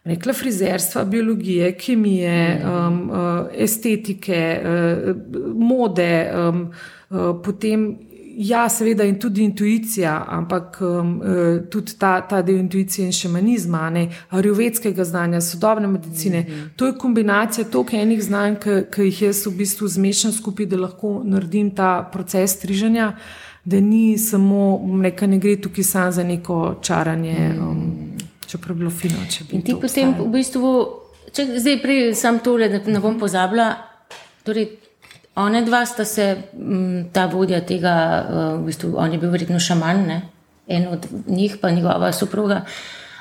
rekla 0.04 0.32
frizerstva, 0.32 1.04
biologije, 1.04 1.74
kemije, 1.78 2.36
um, 2.64 3.00
uh, 3.10 3.18
estetike, 3.52 4.60
uh, 4.62 5.16
mode, 5.54 6.30
um, 6.32 6.70
uh, 7.10 7.34
potem. 7.44 7.90
Ja, 8.36 8.68
seveda, 8.68 9.04
in 9.04 9.18
tudi 9.18 9.42
intuicija, 9.42 10.24
ampak 10.28 10.78
um, 10.80 11.20
uh, 11.20 11.68
tudi 11.70 11.96
ta, 11.98 12.20
ta 12.20 12.42
del 12.42 12.60
intuicije 12.60 13.06
in 13.06 13.12
šamanizma, 13.12 13.90
ne, 13.90 14.06
arjuvetskega 14.30 15.04
znanja, 15.04 15.40
sodobne 15.40 15.86
medicine. 15.86 16.40
Mm 16.40 16.52
-hmm. 16.52 16.68
To 16.76 16.86
je 16.86 16.98
kombinacija 16.98 17.64
toliko 17.64 17.96
enih 17.96 18.22
znanj, 18.22 18.54
ki 18.90 19.02
jih 19.02 19.22
jaz 19.22 19.46
v 19.46 19.50
bistvu 19.50 19.88
zmešam 19.88 20.32
skupaj, 20.32 20.66
da 20.66 20.76
lahko 20.76 21.22
naredim 21.24 21.70
ta 21.70 22.10
proces 22.12 22.50
striženja, 22.56 23.16
da 23.64 23.80
ni 23.80 24.18
samo, 24.18 24.80
rekel, 25.02 25.30
ne 25.30 25.38
gre 25.38 25.60
tukaj 25.60 25.84
samo 25.84 26.12
za 26.12 26.24
neko 26.24 26.74
čaranje, 26.82 27.54
um, 27.60 27.92
čeprav 28.46 28.76
bi 28.76 28.78
bilo 28.78 28.90
fino, 28.90 29.16
če 29.30 29.44
bi 29.44 29.56
In 29.56 29.62
ti 29.62 29.72
potem 29.72 30.08
obstajalo. 30.08 30.24
v 30.24 30.32
bistvu, 30.32 30.86
če 31.32 31.46
zdaj 31.58 31.82
prej 31.82 32.14
sam 32.14 32.38
tole, 32.38 32.68
da 32.68 32.80
ne 32.86 33.00
bom 33.00 33.18
pozabila, 33.18 33.74
torej 34.44 34.79
one 35.44 35.62
dva 35.66 35.84
sta 35.86 36.04
se, 36.04 36.36
m, 36.54 37.08
ta 37.12 37.26
vodja 37.26 37.60
tega, 37.66 37.94
uh, 38.20 38.60
v 38.60 38.70
bistvu, 38.70 38.94
on 38.98 39.12
je 39.12 39.18
bil 39.18 39.30
verjetno 39.30 39.60
šaman, 39.60 40.06
ne? 40.06 40.20
en 40.70 40.86
od 40.88 41.06
njih 41.26 41.56
pa 41.60 41.70
njegova 41.70 42.12
soproga. 42.12 42.64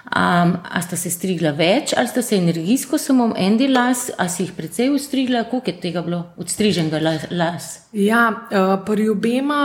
Um, 0.09 0.55
a 0.71 0.81
sta 0.81 0.97
se 0.97 1.11
strigla 1.13 1.51
več, 1.53 1.91
ali 1.97 2.09
sta 2.09 2.21
se 2.25 2.37
energijsko 2.39 2.97
samo 2.97 3.27
en 3.37 3.59
del 3.59 3.75
las, 3.75 4.07
a 4.17 4.25
si 4.29 4.43
jih 4.43 4.55
precej 4.57 4.89
ustrigla, 4.89 5.43
koliko 5.51 5.69
je 5.69 5.81
tega 5.83 6.01
bilo 6.01 6.23
odstriženega 6.41 7.01
las? 7.29 7.67
Ja, 7.93 8.23
uh, 8.49 8.73
pri 8.85 9.09
obema. 9.09 9.61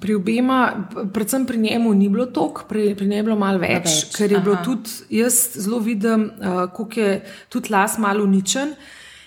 Pri 0.00 0.14
obema, 0.14 0.58
predvsem 0.92 1.46
pri 1.48 1.58
njemu, 1.58 1.94
ni 1.96 2.08
bilo 2.12 2.26
toliko, 2.30 2.62
pri, 2.68 2.92
pri 2.94 3.06
njej 3.10 3.18
je 3.18 3.26
bilo 3.26 3.36
malo 3.40 3.58
več, 3.58 3.88
Več, 3.88 4.10
ker 4.14 4.30
je 4.30 4.38
bilo 4.44 4.54
aha. 4.54 4.64
tudi, 4.64 4.90
jaz 5.16 5.38
zelo 5.56 5.80
vidim, 5.82 6.28
uh, 6.36 6.60
kako 6.70 7.00
je 7.00 7.14
tudi 7.50 7.72
las 7.72 7.96
malo 7.98 8.22
uničen. 8.28 8.76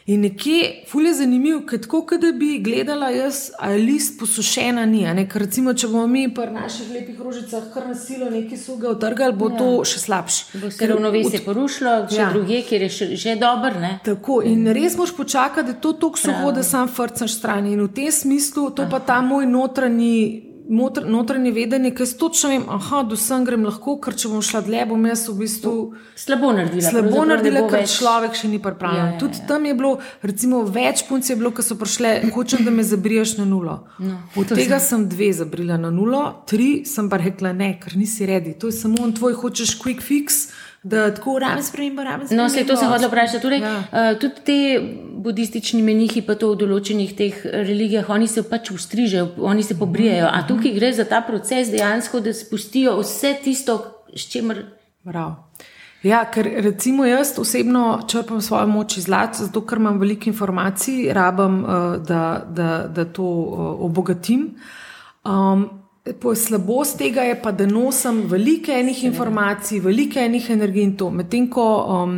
In 0.05 0.21
nekje, 0.21 0.83
fulj 0.87 1.07
je 1.07 1.13
zanimiv, 1.13 1.61
ker 1.67 1.79
tako, 1.79 2.01
kot 2.07 2.19
da 2.19 2.33
bi 2.35 2.57
gledala 2.59 3.07
jaz, 3.09 3.51
ali 3.59 3.79
je 3.79 3.85
list 3.85 4.19
posušen, 4.19 4.77
ali 4.77 4.91
ni. 4.91 5.27
Ker 5.31 5.45
recimo, 5.45 5.73
če 5.73 5.87
bomo 5.87 6.07
mi 6.11 6.25
pri 6.33 6.51
naših 6.51 6.89
lepih 6.91 7.21
rožicah 7.23 7.69
kar 7.73 7.87
na 7.87 7.95
silo 7.95 8.27
nekaj 8.29 8.59
suga 8.59 8.89
otrgali, 8.91 9.35
bo 9.39 9.47
ja. 9.53 9.57
to 9.61 9.69
še 9.87 10.03
slabše. 10.03 10.59
Bo 10.59 10.71
se 10.71 10.91
ravnovesje 10.91 11.43
porušilo, 11.47 11.95
še 12.11 12.19
Ja. 12.19 12.27
ja. 12.27 12.31
druge, 12.35 12.61
kjer 12.67 12.87
je 12.89 12.89
še, 12.89 13.09
že 13.15 13.37
dober, 13.39 13.79
ne? 13.79 13.93
Tako, 14.03 14.41
in 14.43 14.67
res 14.75 14.99
moš 14.99 15.15
počakati, 15.15 15.71
da 15.71 15.77
je 15.77 15.81
to 15.87 15.93
tako 16.03 16.19
suho, 16.19 16.51
da 16.51 16.67
sam 16.67 16.91
frcaš 16.91 17.39
stran. 17.39 17.71
In 17.71 17.87
v 17.87 17.91
tem 17.95 18.11
smislu, 18.11 18.73
to 18.75 18.89
pa 18.91 18.99
ta 18.99 19.21
moj 19.23 19.47
notranji. 19.47 20.52
Notr- 20.69 21.05
Notranje 21.05 21.51
vedenje, 21.51 21.91
ki 21.91 22.01
jaz 22.01 22.13
točno 22.15 22.49
vem, 22.49 22.63
da 22.63 23.03
do 23.03 23.15
sem 23.15 23.43
grem 23.43 23.63
lahko, 23.63 23.97
ker 23.97 24.13
če 24.13 24.27
bom 24.27 24.41
šla 24.41 24.61
dlje, 24.61 24.85
bom 24.85 25.05
jaz 25.05 25.27
v 25.27 25.35
bistvu 25.35 25.93
Slabo 26.15 26.51
naredila. 26.51 26.81
slabo 26.83 27.25
naredila, 27.25 27.67
ker 27.67 27.79
več- 27.79 27.97
človek 27.97 28.33
še 28.33 28.47
ni 28.47 28.59
pripravljen. 28.59 28.97
Ja, 28.97 29.03
Ja, 29.03 29.07
ja, 29.07 29.13
ja, 29.13 29.19
Tudi 29.19 29.37
ja. 29.37 29.45
tam 29.45 29.65
je 29.65 29.73
bilo, 29.73 29.91
recimo, 30.21 30.63
več 30.63 31.03
punc 31.03 31.23
je 31.23 31.35
bilo, 31.35 31.51
ki 31.51 31.61
so 31.61 31.75
prišle, 31.75 32.31
hočem, 32.31 32.63
da 32.63 32.71
me 32.71 32.83
zabriješ 32.83 33.37
na 33.37 33.45
nulo. 33.45 33.83
No, 33.99 34.17
Od 34.35 34.47
tega 34.49 34.79
sem 34.79 35.07
dve 35.07 35.33
zabrila 35.33 35.77
na 35.77 35.89
nulo, 35.89 36.43
tri 36.45 36.85
sem 36.85 37.09
pa 37.09 37.17
rekla 37.17 37.53
ne, 37.53 37.77
ker 37.77 37.95
nisi 37.95 38.25
redi. 38.25 38.53
To 38.55 38.67
je 38.67 38.73
samo 38.73 38.95
on 38.99 39.13
tvoj, 39.13 39.33
hočeš 39.35 39.77
quick 39.77 40.01
fix, 40.01 40.49
da 40.83 41.13
tako 41.15 41.39
raven 41.39 41.63
sprememba, 41.63 42.03
raven 42.03 42.27
sprememba. 42.27 42.43
No, 42.43 42.49
se 42.49 42.65
to 42.67 42.75
sem 42.75 42.87
hodila 42.89 43.07
vprašati. 43.07 43.41
Torej, 43.41 43.59
Ja. 43.59 43.77
uh, 43.79 44.19
tudi 44.19 44.33
te 44.45 44.57
budistični 45.23 45.81
menihi, 45.81 46.21
pa 46.21 46.35
to 46.35 46.51
v 46.51 46.57
določenih 46.65 47.13
teh 47.15 47.45
religijah, 47.45 48.09
oni 48.09 48.27
se 48.27 48.43
pač 48.43 48.71
ustrižejo, 48.71 49.29
oni 49.39 49.63
se 49.63 49.77
pobrijajo. 49.79 50.27
A 50.27 50.41
tukaj 50.47 50.73
gre 50.75 50.93
za 50.93 51.05
ta 51.05 51.21
proces 51.21 51.71
dejansko, 51.71 52.19
da 52.19 52.33
spustijo 52.33 52.97
vse 52.99 53.35
tisto, 53.43 53.77
s 54.15 54.27
čimer. 54.27 54.65
Prav. 55.03 55.35
Ja, 56.03 56.25
ker 56.27 56.43
recimo 56.63 57.05
jaz 57.05 57.37
osebno 57.39 58.01
črpam 58.07 58.41
svojo 58.41 58.67
moč 58.67 58.97
iz 58.97 59.05
zlata, 59.07 59.45
zato 59.45 59.61
ker 59.65 59.79
imam 59.79 59.99
veliko 59.99 60.27
informacij, 60.29 61.13
rabim, 61.13 61.63
uh, 61.63 61.95
da, 62.03 62.43
da, 62.49 62.87
da 62.87 63.05
to 63.05 63.23
uh, 63.23 63.79
obogatim. 63.87 64.49
Um, 65.23 65.82
slabost 66.35 66.97
tega 66.97 67.21
je 67.21 67.41
pa, 67.41 67.51
da 67.51 67.65
nosim 67.65 68.25
veliko 68.27 68.71
enih 68.71 69.03
informacij, 69.03 69.79
veliko 69.79 70.19
enih 70.19 70.49
energij 70.49 70.83
in 70.83 70.97
to. 70.97 71.09
Medtem 71.09 71.49
ko 71.49 71.67
um, 72.03 72.17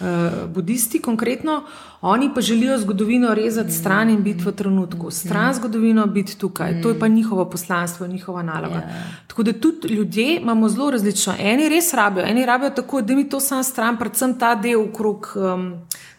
uh, 0.00 0.46
budisti 0.54 1.00
konkretno, 1.02 1.64
oni 2.06 2.30
pa 2.34 2.40
želijo 2.40 2.78
zgodovino 2.78 3.34
rezati 3.34 3.72
stran 3.72 4.10
in 4.10 4.22
biti 4.22 4.44
v 4.44 4.52
trenutku. 4.52 5.10
Stran 5.10 5.54
zgodovino, 5.54 6.06
biti 6.06 6.38
tukaj. 6.38 6.82
To 6.82 6.88
je 6.88 6.98
pa 6.98 7.08
njihovo 7.08 7.44
poslanstvo, 7.50 8.06
njihova 8.06 8.42
naloga. 8.42 8.82
Tako 9.26 9.42
da 9.42 9.52
tudi 9.52 9.88
ljudje 9.88 10.36
imamo 10.36 10.68
zelo 10.68 10.90
različno. 10.90 11.34
Eni 11.38 11.68
res 11.68 11.94
rabijo, 11.94 12.26
eni 12.26 12.46
rabijo 12.46 12.70
tako, 12.70 13.00
da 13.02 13.14
mi 13.14 13.28
to 13.28 13.40
sam 13.40 13.64
stran, 13.64 13.96
predvsem 13.96 14.38
ta 14.38 14.54
del 14.54 14.80
okrog. 14.80 15.32
Um, 15.36 15.74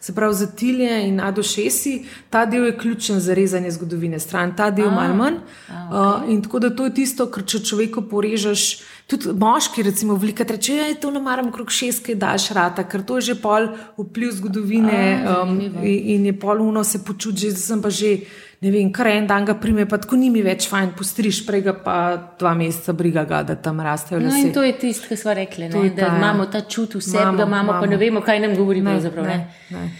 Se 0.06 0.13
pravi, 0.13 0.34
za 0.34 0.45
tilje 0.45 1.08
in 1.08 1.19
adošesi, 1.19 2.06
ta 2.30 2.45
del 2.45 2.65
je 2.65 2.78
ključen 2.78 3.19
za 3.19 3.34
rezanje 3.34 3.71
zgodovine 3.71 4.19
stran, 4.19 4.52
ta 4.56 4.69
del 4.71 4.91
malo 4.91 5.15
manj. 5.15 5.34
Uh, 5.36 6.30
in 6.30 6.43
tako 6.43 6.60
da 6.60 6.69
to 6.69 6.86
je 6.86 6.93
tisto, 6.93 7.26
kar 7.26 7.43
če 7.43 7.63
človeku 7.65 8.04
porežeš, 8.12 8.84
tudi 9.08 9.34
moški, 9.34 9.84
recimo, 9.84 10.15
veliko 10.15 10.43
reče, 10.50 10.76
da 10.76 10.86
je 10.89 11.00
to 11.02 11.12
ne 11.12 11.19
maram 11.19 11.50
okrog 11.50 11.71
šestke, 11.71 12.15
daš 12.15 12.50
rata, 12.58 12.84
ker 12.89 13.04
to 13.06 13.17
je 13.17 13.32
že 13.32 13.36
pol 13.41 13.67
vpliv 13.98 14.32
zgodovine 14.38 15.02
um, 15.26 15.58
in, 15.77 16.09
in 16.09 16.25
je 16.25 16.33
pol 16.33 16.61
uno 16.61 16.83
se 16.83 16.99
počuti, 16.99 17.39
že 17.39 17.51
sem 17.51 17.81
pa 17.81 17.89
že. 17.89 18.17
Ne 18.61 18.71
vem, 18.71 18.88
kar 18.89 19.07
en 19.07 19.27
dan 19.27 19.45
ga 19.45 19.53
prime, 19.53 19.85
pa 19.85 19.97
tako 19.97 20.15
ni 20.15 20.29
mi 20.29 20.41
več 20.41 20.69
fajn, 20.69 20.93
postriš, 20.97 21.45
prej 21.45 21.61
ga 21.61 21.73
pa 21.75 21.95
dva 22.39 22.53
meseca 22.53 22.93
briga, 22.93 23.23
ga, 23.23 23.43
da 23.43 23.55
tam 23.55 23.79
rastejo 23.79 24.19
No, 24.19 24.25
lase. 24.25 24.39
in 24.39 24.53
to 24.53 24.63
je 24.63 24.73
tisto, 24.73 25.05
kar 25.09 25.17
smo 25.17 25.33
rekli, 25.33 25.67
ne, 25.69 25.79
je 25.79 25.89
da 25.89 25.95
ta, 25.97 26.07
ja. 26.07 26.17
imamo 26.17 26.45
ta 26.45 26.61
čut 26.63 26.95
vse, 26.95 27.17
Imamo, 27.17 27.38
ga 27.38 27.43
imamo, 27.43 27.71
pa 27.71 27.77
imamo. 27.77 27.91
ne 27.91 27.97
vemo, 27.97 28.21
kaj 28.21 28.39
nam 28.39 28.55
govori. 28.55 28.81
Ne, 28.81 28.95
ne, 28.95 29.38
ne. 29.69 29.91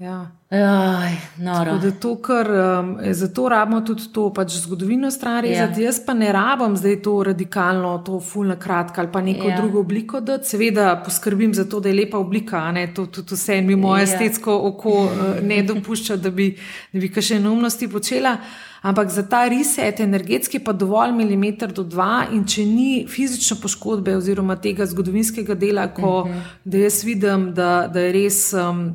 Ja. 0.00 0.30
Aj. 0.50 1.12
Tako 1.44 1.78
da 1.78 1.90
to, 1.90 2.14
kar 2.22 2.48
um, 2.50 2.96
je 3.04 3.14
zato 3.14 3.48
rabimo 3.48 3.80
tudi 3.80 4.02
to, 4.12 4.30
pač 4.32 4.56
zgodovino 4.56 5.10
stran 5.10 5.44
Ja. 5.44 5.68
Jaz 5.78 6.00
pa 6.06 6.14
ne 6.14 6.32
rabim 6.32 6.76
zdaj 6.76 7.02
to 7.02 7.22
radikalno, 7.22 7.98
to 8.06 8.20
fulno 8.20 8.56
kratko 8.56 9.00
ali 9.00 9.12
pa 9.12 9.20
neko 9.20 9.48
Ja. 9.48 9.60
drugo 9.60 9.80
obliko, 9.80 10.20
da 10.20 10.38
seveda 10.42 11.02
poskrbim 11.04 11.54
za 11.54 11.64
to, 11.64 11.80
da 11.80 11.88
je 11.88 11.94
lepa 11.94 12.18
oblika, 12.18 12.72
ne 12.72 12.94
to 12.94 13.06
tudi 13.06 13.34
vse 13.34 13.60
mi 13.60 13.76
moje 13.76 14.00
Ja. 14.00 14.04
estetsko 14.04 14.60
oko 14.68 14.90
uh, 15.04 15.10
ne 15.42 15.62
dopušča, 15.62 16.16
da 16.16 16.30
bi, 16.30 16.56
da 16.92 17.00
bi 17.00 17.12
kakšne 17.12 17.40
neumnosti 17.40 17.88
počela. 17.88 18.36
Ampak 18.82 19.10
za 19.10 19.28
ta 19.28 19.48
reset 19.48 20.00
energetski 20.00 20.58
pa 20.58 20.72
dovolj 20.72 21.12
milimeter 21.12 21.72
do 21.72 21.82
dva 21.82 22.24
in 22.32 22.46
če 22.48 22.64
ni 22.64 23.06
fizične 23.08 23.58
poškodbe 23.62 24.16
oziroma 24.16 24.56
tega 24.56 24.86
zgodovinskega 24.86 25.54
dela, 25.54 25.88
ko 25.94 26.22
uh 26.22 26.26
-huh. 26.26 26.40
da 26.64 26.78
jaz 26.78 27.04
vidim, 27.04 27.54
da, 27.54 27.90
da 27.92 28.00
je 28.00 28.12
res. 28.12 28.52
Um, 28.52 28.94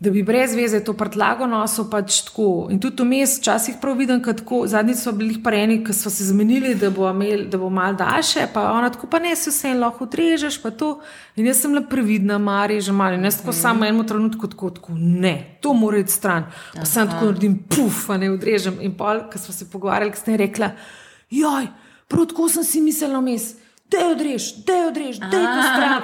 da 0.00 0.10
bi 0.10 0.22
brez 0.22 0.54
veze 0.56 0.78
to 0.84 0.94
prtlago 0.96 1.44
nosil, 1.46 1.84
pač 1.92 2.22
tako. 2.24 2.68
In 2.72 2.78
tudi 2.80 3.04
vmes, 3.04 3.34
včasih 3.38 3.74
prav 3.82 3.98
vidim, 4.00 4.22
kako 4.24 4.62
zadnjič 4.72 5.02
so 5.04 5.12
bili 5.12 5.36
pareni, 5.44 5.82
ki 5.84 5.92
so 5.92 6.08
se 6.10 6.24
zmenili, 6.24 6.72
da 6.80 6.88
bo, 6.90 7.04
imel, 7.10 7.44
da 7.52 7.60
bo 7.60 7.68
mal 7.68 7.98
daljše, 8.00 8.46
pa 8.54 8.64
ona 8.72 8.88
tako, 8.90 9.10
pa 9.12 9.20
ne 9.20 9.34
se 9.36 9.52
vse 9.52 9.74
lahko 9.76 10.06
odrežeš, 10.08 10.56
pa 10.62 10.72
to. 10.72 10.94
In 11.36 11.50
jaz 11.50 11.60
sem 11.60 11.76
le 11.76 11.84
previdna, 11.84 12.38
mari 12.40 12.80
že 12.80 12.96
malo. 12.96 13.20
In 13.20 13.28
jaz 13.28 13.42
tako 13.42 13.52
mm. 13.52 13.60
samo 13.60 13.84
eno 13.84 14.08
trenutku 14.08 14.48
tako, 14.48 14.70
tako, 14.80 14.96
ne, 14.96 15.34
to 15.60 15.76
mora 15.76 16.00
iti 16.00 16.16
stran. 16.16 16.48
Pa 16.74 16.88
sem 16.88 17.10
tako 17.10 17.34
naredim, 17.34 17.60
puf, 17.68 18.06
ne 18.16 18.32
odrežem. 18.32 18.80
In 18.80 18.96
pol, 18.96 19.26
ko 19.28 19.38
smo 19.38 19.52
se 19.52 19.68
pogovarjali, 19.68 20.16
sem 20.16 20.40
rekla, 20.40 20.72
joj, 21.30 21.68
prav 22.08 22.30
tako 22.32 22.48
sem 22.48 22.64
si 22.64 22.80
mislila 22.80 23.20
vmes. 23.20 23.52
Da 23.90 23.98
je 23.98 24.06
odrež, 24.06 24.44
da 24.62 24.72
je 24.74 24.86
odrež, 24.86 25.16
da 25.20 25.36
je 25.36 25.46
to 25.48 25.62
stran. 25.64 26.02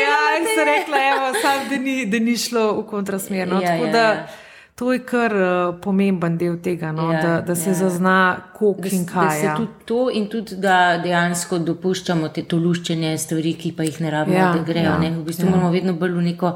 Ja, 0.00 0.20
in 0.34 0.46
sem 0.46 0.64
rekla, 0.66 0.98
evo, 1.08 1.26
sam, 1.36 1.68
da, 1.68 1.76
ni, 1.78 2.06
da 2.06 2.18
ni 2.18 2.36
šlo 2.36 2.72
v 2.74 2.86
kontrasmer. 2.86 3.48
No? 3.48 3.60
Ja, 3.60 3.68
Tako 3.68 3.84
ja, 3.84 3.92
da 3.92 4.04
ja. 4.04 4.26
to 4.74 4.92
je 4.92 4.98
kar 5.00 5.34
uh, 5.34 5.50
pomemben 5.78 6.38
del 6.38 6.56
tega, 6.58 6.92
no? 6.92 7.10
Ja, 7.12 7.20
da, 7.20 7.40
da 7.42 7.54
se 7.54 7.70
ja. 7.70 7.74
zazna, 7.76 8.16
koliko 8.54 8.88
in 8.88 9.02
s- 9.02 9.06
da 9.06 9.12
kaj. 9.14 9.34
se 9.34 9.46
ja. 9.46 9.56
tudi 9.56 9.72
to 9.84 10.10
in 10.10 10.28
tudi, 10.28 10.56
da 10.58 10.76
dejansko 10.98 11.58
dopuščamo 11.60 12.28
te 12.30 12.42
to 12.44 12.56
luščenje 12.58 13.18
stvari, 13.18 13.54
ki 13.54 13.72
pa 13.72 13.82
jih 13.82 14.00
ne 14.00 14.10
rabimo, 14.10 14.38
Ja, 14.38 14.52
da 14.52 14.62
grejo. 14.62 14.84
ja, 14.86 14.98
ne. 14.98 15.10
V 15.12 15.22
bistvu 15.22 15.44
moramo 15.46 15.70
vedno 15.70 15.92
bolj 15.94 16.12
v 16.12 16.22
neko, 16.24 16.54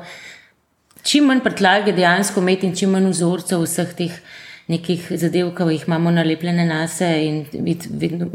čim 1.05 1.25
manj 1.25 1.41
prtljage 1.43 1.93
dejansko 1.93 2.41
imeti 2.41 2.67
in 2.67 2.75
čim 2.75 2.91
manj 2.91 3.11
vzorcev 3.11 3.61
vseh 3.63 3.93
teh 3.95 4.17
nekih 4.67 5.09
zadev, 5.21 5.51
ki 5.57 5.67
jih 5.75 5.83
imamo 5.87 6.11
nalepljene 6.11 6.65
na 6.67 6.87
sebe 6.89 7.25
in 7.25 7.65
biti 7.65 7.89
vedno, 7.93 8.27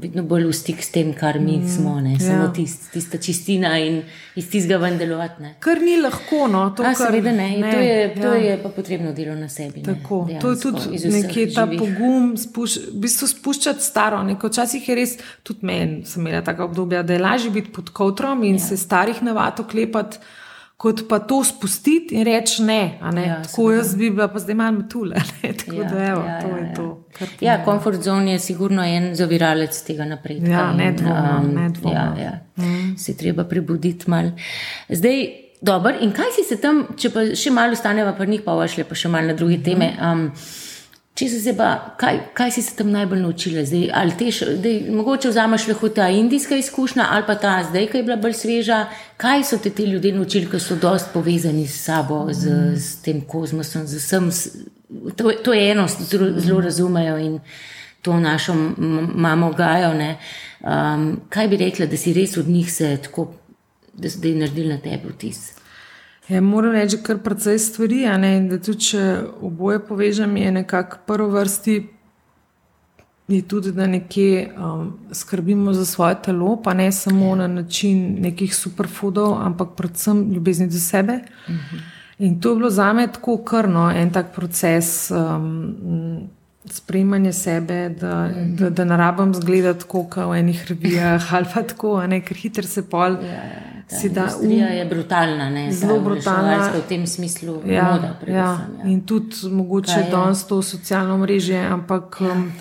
vedno 0.00 0.22
bolj 0.22 0.46
v 0.48 0.52
stik 0.56 0.80
s 0.82 0.90
tem, 0.90 1.10
kar 1.12 1.36
mi 1.40 1.58
smo. 1.68 1.98
Ne. 2.00 2.14
Samo 2.20 2.46
ja. 2.46 2.52
tist, 2.52 2.86
tista 2.92 3.18
čistina 3.18 3.74
in 3.78 4.00
iz 4.36 4.48
tistega 4.50 4.78
ven 4.80 4.96
delovati. 4.98 5.42
Ne. 5.42 5.54
Kar 5.60 5.82
ni 5.82 5.98
lahko, 6.00 6.46
no, 6.48 6.62
to 6.76 6.82
A, 6.82 6.94
kar, 6.94 7.10
seveda 7.10 7.32
ne, 7.36 7.48
ne. 7.60 7.72
To, 7.72 7.80
je, 7.84 8.14
to 8.14 8.32
ja. 8.32 8.40
je 8.44 8.54
pa 8.62 8.70
potrebno 8.72 9.12
delo 9.12 9.34
na 9.36 9.48
sebi. 9.48 9.82
ne, 9.82 9.94
Tako, 9.94 10.22
to 10.40 10.54
je 10.54 10.60
tudi 10.62 11.10
nekje 11.12 11.50
ta 11.52 11.66
živih. 11.66 11.80
pogum, 11.80 12.30
spuš, 12.40 12.78
v 12.86 13.02
bistvu 13.04 13.28
spuščati 13.34 13.84
staro. 13.84 14.22
Neko, 14.24 14.48
včasih 14.48 14.88
je 14.88 14.96
res, 14.96 15.18
tudi 15.42 15.68
meni 15.68 16.00
sem 16.08 16.24
imela 16.24 16.40
taka 16.44 16.64
obdobja, 16.64 17.02
da 17.02 17.12
je 17.12 17.20
lažje 17.20 17.52
biti 17.52 17.72
pod 17.72 17.92
kotrom 17.92 18.44
in 18.44 18.56
ja. 18.56 18.64
se 18.70 18.80
starih 18.80 19.20
navad 19.22 19.60
oklepati, 19.60 20.24
kot 20.84 21.06
pa 21.08 21.18
to 21.24 21.38
spustiti 21.44 22.18
in 22.18 22.26
reči 22.28 22.62
ne. 22.62 22.98
ne. 23.12 23.22
Ja, 23.26 23.38
Tako 23.42 23.70
jaz 23.72 23.94
bi 23.96 24.10
bila 24.12 24.28
pa 24.28 24.42
zdaj 24.42 24.56
malo 24.58 24.82
metula. 24.82 25.22
ne. 25.42 25.52
Tako 25.56 25.76
Ja, 25.76 25.88
da 25.88 26.02
evo, 26.04 26.24
ja, 26.26 26.40
to 26.40 26.48
ja, 26.48 26.56
je 26.56 26.66
ja. 26.66 26.74
to. 26.74 26.88
Ja, 27.40 27.54
comfort 27.64 28.02
zone 28.02 28.32
je 28.32 28.38
sigurno 28.38 28.84
en 28.84 29.14
zaviralec 29.16 29.78
tega 29.86 30.04
napredka. 30.04 30.50
Ja, 30.50 30.66
in, 30.72 30.82
nedvomno, 30.82 31.38
um, 31.40 31.48
nedvomno. 31.54 31.96
Ja, 31.96 32.24
ja. 32.24 32.34
Mm. 32.56 32.98
Se 32.98 33.16
treba 33.16 33.44
prebuditi 33.48 34.10
mal. 34.10 34.30
Zdaj, 34.88 35.24
dober, 35.64 35.96
in 36.04 36.12
kaj 36.12 36.36
si 36.36 36.44
se 36.48 36.60
tam, 36.60 36.84
če 37.00 37.10
pa 37.14 37.24
še 37.32 37.52
malo 37.54 37.72
ostaneva 37.78 38.12
pri 38.18 38.28
njih, 38.34 38.44
pa 38.44 38.58
vašle 38.58 38.84
pa 38.84 38.98
še 38.98 39.08
malo 39.08 39.32
na 39.32 39.38
druge 39.38 39.62
teme. 39.64 39.94
Um, 39.96 40.28
Če 41.14 41.28
si 41.30 41.36
se 41.44 41.52
pa, 41.54 41.68
kaj, 41.94 42.16
kaj 42.34 42.50
si 42.56 42.62
se 42.66 42.72
tam 42.74 42.88
najbolj 42.90 43.20
naučila? 43.22 43.62
Zdaj, 43.62 43.84
ali 43.94 44.16
te, 44.18 44.32
dej, 44.58 44.80
mogoče 44.90 45.30
vzameš 45.30 45.68
lahko 45.70 45.92
ta 45.94 46.08
indijska 46.10 46.58
izkušnja 46.58 47.06
ali 47.10 47.22
pa 47.26 47.36
ta 47.38 47.52
zdaj, 47.68 47.86
ki 47.92 48.00
je 48.00 48.06
bila 48.08 48.16
bolj 48.18 48.34
sveža. 48.40 48.80
Kaj 49.22 49.44
so 49.46 49.60
te 49.62 49.70
ti 49.70 49.86
ljudje 49.86 50.10
naučili, 50.16 50.50
ki 50.50 50.58
so 50.58 50.74
dost 50.74 51.12
povezani 51.14 51.68
s 51.70 51.84
sabo, 51.84 52.26
z, 52.32 52.74
z 52.74 52.98
tem 53.06 53.22
kozmosom, 53.30 53.86
z 53.86 54.02
vsem? 54.02 54.28
To, 55.14 55.30
to 55.44 55.54
je 55.54 55.70
eno, 55.70 55.86
zelo, 55.86 56.32
zelo 56.40 56.60
razumejo 56.60 57.16
in 57.22 57.38
to 58.02 58.18
našo 58.20 58.54
mamo 59.14 59.52
gajo. 59.52 59.94
ne. 59.94 60.16
Um, 60.60 61.20
kaj 61.28 61.48
bi 61.48 61.62
rekla, 61.62 61.86
da 61.86 61.96
si 61.96 62.12
res 62.12 62.36
od 62.36 62.48
njih 62.48 62.72
se 62.72 62.96
tako, 63.02 63.30
da 63.94 64.10
so 64.10 64.18
zdaj 64.18 64.34
naredili 64.42 64.74
na 64.74 64.82
tebi 64.82 65.14
vtis? 65.14 65.52
Ja, 66.28 66.40
moram 66.40 66.72
reči, 66.72 66.96
kar 67.04 67.18
precej 67.20 67.58
stvari, 67.58 68.04
da 68.48 68.58
tudi 68.58 68.80
če 68.80 69.02
oboje 69.44 69.80
povežem, 69.84 70.36
je 70.36 70.52
nekako 70.52 71.02
prvo 71.06 71.28
vrsti. 71.34 71.74
Je 73.28 73.40
tudi, 73.48 73.72
da 73.72 73.86
nekje 73.88 74.50
um, 74.52 74.90
skrbimo 75.12 75.72
za 75.72 75.84
svoje 75.88 76.16
telo, 76.22 76.58
pa 76.62 76.74
ne 76.74 76.90
samo 76.92 77.26
ja. 77.26 77.34
na 77.34 77.48
način 77.48 78.16
nekih 78.20 78.56
superfoodov, 78.56 79.38
ampak 79.40 79.68
predvsem 79.76 80.32
ljubezni 80.32 80.68
do 80.68 80.78
sebe. 80.78 81.20
Uh 81.48 81.54
-huh. 81.54 81.80
In 82.18 82.40
to 82.40 82.50
je 82.50 82.56
bilo 82.56 82.70
za 82.70 82.92
me 82.92 83.06
tako 83.06 83.36
krno, 83.44 83.90
en 83.90 84.12
tak 84.12 84.34
proces 84.34 85.10
um, 85.10 86.28
sprejemanja 86.64 87.32
sebe, 87.32 87.88
da, 88.00 88.30
uh 88.30 88.36
-huh. 88.36 88.56
da, 88.56 88.70
da 88.70 88.84
ne 88.84 88.96
rabim 88.96 89.34
zgledati 89.34 89.80
tako, 89.80 90.04
kot 90.04 90.24
v 90.24 90.38
enih 90.38 90.66
revijah 90.68 91.34
ali 91.34 91.46
pa 91.54 91.62
tako, 91.62 92.06
ne, 92.06 92.20
ker 92.20 92.36
hitro 92.36 92.62
se 92.62 92.88
pol. 92.90 93.12
Ja. 93.12 93.73
Ta 93.86 93.96
Si 93.96 94.08
da 94.08 94.20
industrija 94.22 94.68
je 94.68 94.84
brutalna, 94.86 95.50
ne? 95.50 95.66
Ta 95.66 95.74
Zelo 95.76 96.00
brutalna. 96.00 96.70
v 96.70 96.82
tem 96.88 97.06
smislu, 97.06 97.62
Ja, 97.66 97.84
moda, 97.86 98.06
ja. 98.06 98.14
predvsem. 98.14 98.76
Ja. 98.78 98.84
In 98.86 99.00
tudi 99.02 99.36
mogoče 99.50 99.98
je? 99.98 100.10
danes 100.10 100.44
to 100.44 100.62
socialno 100.64 101.18
mreže, 101.18 101.58
ampak 101.58 102.20
um, 102.22 102.52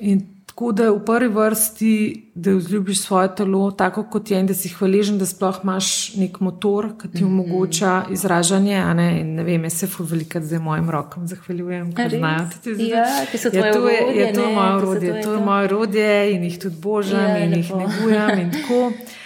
in 0.00 0.20
tako 0.46 0.72
da 0.72 0.90
v 0.90 1.00
prvi 1.00 1.28
vrsti, 1.30 1.92
da 2.34 2.50
vzljubiš 2.52 3.00
svoje 3.00 3.34
telo, 3.34 3.70
tako 3.72 4.02
kot 4.04 4.30
je, 4.30 4.38
in 4.38 4.46
da 4.46 4.54
si 4.54 4.68
hvaležen, 4.68 5.18
da 5.18 5.24
sploh 5.24 5.60
imaš 5.62 5.88
nek 6.14 6.40
motor, 6.40 6.90
ki 6.96 7.08
ti 7.08 7.24
omogoča 7.24 8.04
izražanje. 8.10 8.76
a 8.76 8.94
Ne, 8.94 9.20
in 9.20 9.34
ne 9.34 9.42
vem, 9.42 9.64
jaz 9.64 9.72
se 9.74 9.88
veliko 10.00 10.40
zdaj 10.40 10.58
mojim 10.60 10.90
rokam 10.90 11.26
zahvaljujem, 11.26 11.92
ker 11.92 12.10
znajo 12.12 12.48
tudi 12.64 12.88
Ja, 12.88 13.04
ki 13.26 13.38
so 13.38 13.50
tvoje 13.50 13.66
ja, 13.66 13.72
to 13.72 13.88
je, 13.88 14.00
orodje, 14.00 14.20
je 14.20 14.32
to 14.34 14.40
ne, 14.42 14.54
moje 14.54 14.70
to 14.70 14.76
orodje, 14.78 15.00
tvoje 15.02 15.22
to 15.22 15.30
je 15.30 15.36
to. 15.36 15.44
moje 15.44 15.64
orodje 15.64 16.10
in 16.32 16.44
jih 16.44 16.58
tudi 16.58 16.76
božam 16.78 17.20
Ja, 17.20 17.38
in 17.38 17.52
jih 17.52 17.70
lepo. 17.70 17.80
negujem 17.80 18.38
in 18.40 18.50
tako. 18.52 18.92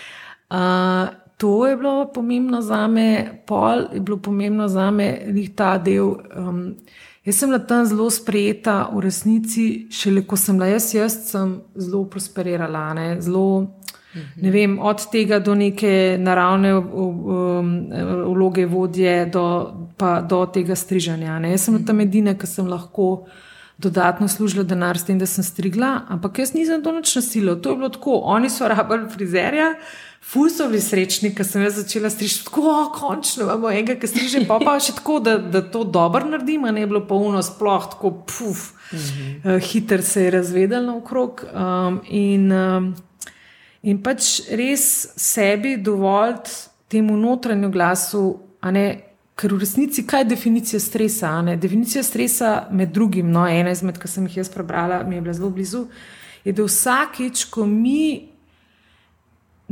Uh, 0.54 1.08
to 1.36 1.66
je 1.66 1.76
bilo 1.76 2.12
pomembno 2.14 2.60
za 2.62 2.86
me, 2.86 3.42
pol 3.46 3.84
je 3.92 4.00
bilo 4.00 4.16
pomembno 4.16 4.68
za 4.68 4.90
me, 4.90 5.18
nih 5.26 5.50
ta 5.54 5.78
del. 5.78 6.14
Um, 6.36 6.74
jaz 7.24 7.40
sem 7.40 7.50
bila 7.50 7.58
tam 7.58 7.86
zelo 7.86 8.10
sprejeta, 8.10 8.88
v 8.92 9.02
resnici, 9.02 9.64
šele 9.90 10.22
ko 10.22 10.36
sem 10.36 10.58
bila 10.58 10.70
jaz, 10.70 10.92
jaz 10.94 11.16
sem 11.30 11.56
zelo 11.74 12.04
prosperirala. 12.10 12.84
Ne, 12.94 13.06
zelo, 13.20 13.66
ne 14.14 14.50
vem, 14.54 14.78
od 14.78 15.08
tega 15.10 15.40
do 15.42 15.56
neke 15.58 16.16
naravne 16.22 16.76
um, 16.76 17.72
vloge 18.30 18.66
vodje, 18.70 19.24
do, 19.26 19.46
pa 19.98 20.20
do 20.20 20.44
tega 20.46 20.78
strižanja. 20.78 21.40
Ne. 21.42 21.56
Jaz 21.56 21.66
sem 21.66 21.74
bila 21.74 21.88
tam 21.90 22.04
edina, 22.06 22.38
ki 22.38 22.46
sem 22.46 22.70
lahko 22.70 23.26
dodatno 23.78 24.28
služila 24.30 24.62
denar 24.62 24.98
s 24.98 25.08
tem, 25.08 25.18
da 25.18 25.26
sem 25.26 25.42
strigla, 25.44 26.04
ampak 26.08 26.38
jaz 26.38 26.54
nisem 26.54 26.82
to 26.82 26.92
nič 26.94 27.16
nasilila. 27.18 27.58
To 27.58 27.74
je 27.74 27.82
bilo 27.82 27.90
tako, 27.90 28.20
oni 28.22 28.50
so 28.50 28.68
rabili 28.70 29.10
frizerja. 29.10 29.72
Ful 30.24 30.48
so 30.50 30.64
bili 30.70 30.80
srečni, 30.80 31.34
ker 31.36 31.44
sem 31.44 31.62
jaz 31.62 31.76
začela 31.76 32.08
strižiti 32.10 32.46
tako, 32.46 32.62
"O, 32.70 32.92
končno 32.94 33.44
imamo 33.44 33.70
enega, 33.70 33.94
ki 34.00 34.08
striže, 34.08 34.46
pa 34.48 34.56
pa 34.58 34.78
še 34.80 34.94
tako, 34.96 35.18
da, 35.20 35.36
da 35.38 35.60
to 35.62 35.84
dobro 35.84 36.24
naredim, 36.24 36.64
a 36.64 36.70
ne 36.72 36.80
je 36.80 36.86
bilo 36.86 37.02
pa 37.06 37.14
uno 37.14 37.42
sploh 37.42 37.90
tako, 37.90 38.10
puf, 38.24 38.72
mm 38.92 38.98
-hmm. 38.98 39.56
uh, 39.56 39.62
hiter 39.62 40.02
se 40.02 40.24
je 40.24 40.30
razvedel 40.30 40.86
naokrog. 40.86 41.44
Um, 41.54 42.00
in, 42.08 42.52
um, 42.52 42.94
in 43.82 44.02
pač 44.02 44.40
res 44.50 45.08
sebi 45.16 45.76
dovoliti 45.76 46.50
temu 46.88 47.16
notranju 47.16 47.70
glasu, 47.70 48.38
a 48.60 48.70
ne. 48.70 49.00
Ker 49.36 49.52
v 49.54 49.58
resnici, 49.58 50.06
kaj 50.06 50.20
je 50.20 50.24
definicija 50.24 50.80
stresa? 50.80 51.56
Definicija 51.56 52.02
stresa, 52.02 52.68
med 52.70 52.92
drugim, 52.92 53.30
no, 53.30 53.48
ena 53.48 53.70
izmed, 53.70 53.98
ki 53.98 54.08
sem 54.08 54.26
jih 54.26 54.36
jaz 54.36 54.48
prebrala, 54.48 55.02
mi 55.02 55.16
je 55.16 55.20
bila 55.20 55.34
zelo 55.34 55.50
blizu, 55.50 55.86
je, 56.44 56.52
da 56.52 56.62
vsakič, 56.62 57.44
ko 57.44 57.66
mi 57.66 58.33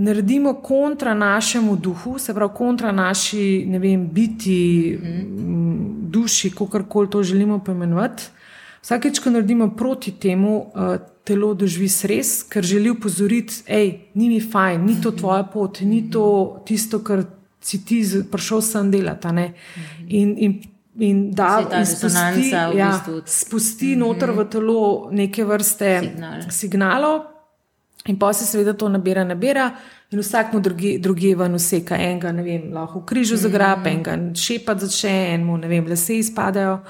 naredimo 0.03 0.55
kontra 0.55 1.15
našemu 1.15 1.77
duhu, 1.77 2.19
se 2.19 2.35
pravi 2.35 2.53
kontra 2.55 2.93
naši, 2.93 3.65
ne 3.69 3.79
vem, 3.79 4.09
biti, 4.13 4.99
mm. 5.03 6.11
duši, 6.11 6.51
kako 6.51 6.83
koli 6.85 7.11
to 7.11 7.23
želimo 7.23 7.59
poimenovati. 7.59 8.23
Vsakeč, 8.83 9.19
ko 9.19 9.31
naredimo 9.31 9.71
proti 9.77 10.11
temu, 10.11 10.57
uh, 10.75 10.97
telo 11.25 11.55
doživi 11.55 11.89
stres, 11.89 12.43
ker 12.43 12.65
želi 12.67 12.91
upozoriti, 12.91 13.63
hej, 13.67 13.93
ni 14.15 14.29
mi 14.29 14.41
fajn, 14.41 14.87
ni 14.87 14.99
to 15.03 15.11
tvoja 15.11 15.45
pot, 15.45 15.81
ni 15.81 16.11
to 16.11 16.63
tisto, 16.67 16.99
kar 16.99 17.23
si 17.63 17.85
ti 17.85 18.03
prišel 18.31 18.63
sem 18.63 18.91
delati. 18.91 19.29
ne. 19.33 19.53
In, 20.09 20.35
in, 20.39 20.63
in 20.99 21.31
da 21.31 21.61
spusti, 21.63 21.79
resonanca 21.79 22.69
v 22.69 22.77
ja, 22.77 22.91
bistvu. 22.91 23.23
spusti 23.27 23.97
noter 23.97 24.35
v 24.35 24.49
telo 24.51 25.09
neke 25.13 25.45
vrste 25.45 26.01
Signal. 26.01 26.41
signalov. 26.51 27.32
In 28.07 28.19
pa 28.19 28.33
se 28.33 28.47
seveda 28.47 28.73
to 28.75 28.89
nabira, 28.89 29.25
nabira, 29.25 29.71
in 30.11 30.19
vsak 30.19 30.53
mu 30.53 30.61
drugi, 30.61 30.99
drugi 30.99 31.35
ven 31.35 31.55
useka. 31.55 31.97
Enega, 31.97 32.33
ne 32.33 32.43
vem, 32.43 32.69
lahko 32.75 33.01
v 33.01 33.07
križu 33.07 33.37
zagrabe, 33.39 33.91
mm. 33.91 33.95
enega 33.95 34.17
šepa 34.35 34.75
začne, 34.79 35.35
enemu, 35.35 35.57
ne 35.63 35.71
vem, 35.71 35.89
lase 35.89 36.19
izpadejo. 36.19 36.81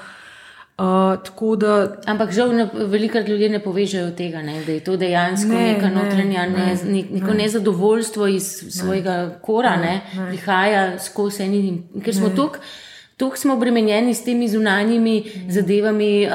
Uh, 0.73 1.57
da, 1.57 1.73
Ampak 2.09 2.31
žal, 2.33 2.55
ne, 2.55 2.65
veliko 2.89 3.19
ljudi 3.19 3.49
ne 3.49 3.59
povežejo 3.61 4.15
tega, 4.17 4.41
ne, 4.41 4.63
da 4.65 4.71
je 4.71 4.79
to 4.79 4.97
dejansko 4.97 5.51
ne, 5.51 5.73
neka 5.73 5.89
notranja 5.93 6.47
ne, 6.49 6.65
ne, 6.83 7.03
ne, 7.11 7.21
ne. 7.21 7.33
nezadovoljstvo 7.43 8.27
iz 8.27 8.63
ne, 8.63 8.71
svojega 8.71 9.37
kora, 9.41 9.75
ne, 9.77 10.01
ne, 10.15 10.25
prihaja 10.31 10.99
skozi 10.99 11.43
eni. 11.43 11.83
Ker 12.03 12.15
smo 12.15 12.33
tukaj. 12.33 12.65
Tukaj 13.23 13.39
smo 13.39 13.53
obremenjeni 13.55 14.13
s 14.13 14.25
temi 14.25 14.49
zunanjimi 14.51 15.19
mm. 15.19 15.51
zadevami, 15.51 16.27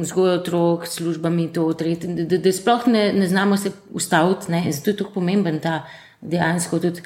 vzgojo 0.00 0.38
otrok, 0.38 0.86
službami, 0.88 1.50
to, 1.52 1.66
tret, 1.76 2.06
da, 2.06 2.38
da, 2.38 2.52
sploh 2.52 2.86
ne, 2.88 3.10
ne 3.12 3.28
znamo 3.28 3.56
se 3.56 3.70
ustaviti. 3.90 4.52
Ne? 4.52 4.64
Zato 4.72 4.90
je 4.90 4.96
tako 4.96 5.12
pomemben 5.20 5.60
ta 5.60 5.82
dejansko 6.20 6.78
tudi 6.80 7.04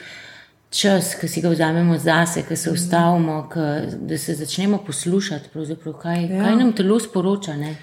čas, 0.71 1.17
ki 1.19 1.29
si 1.29 1.43
ga 1.43 1.51
vzamemo 1.51 1.99
zase, 1.99 2.45
ki 2.47 2.57
se 2.57 2.71
ustavimo, 2.71 3.49
k, 3.53 3.67
da 4.07 4.19
se 4.19 4.35
začnemo 4.35 4.79
poslušati, 4.87 5.51
kaj, 6.03 6.23
ja. 6.23 6.45
kaj 6.45 6.57
nam 6.57 6.73
telo 6.73 7.01
sporoča. 7.01 7.57
Ne? 7.57 7.75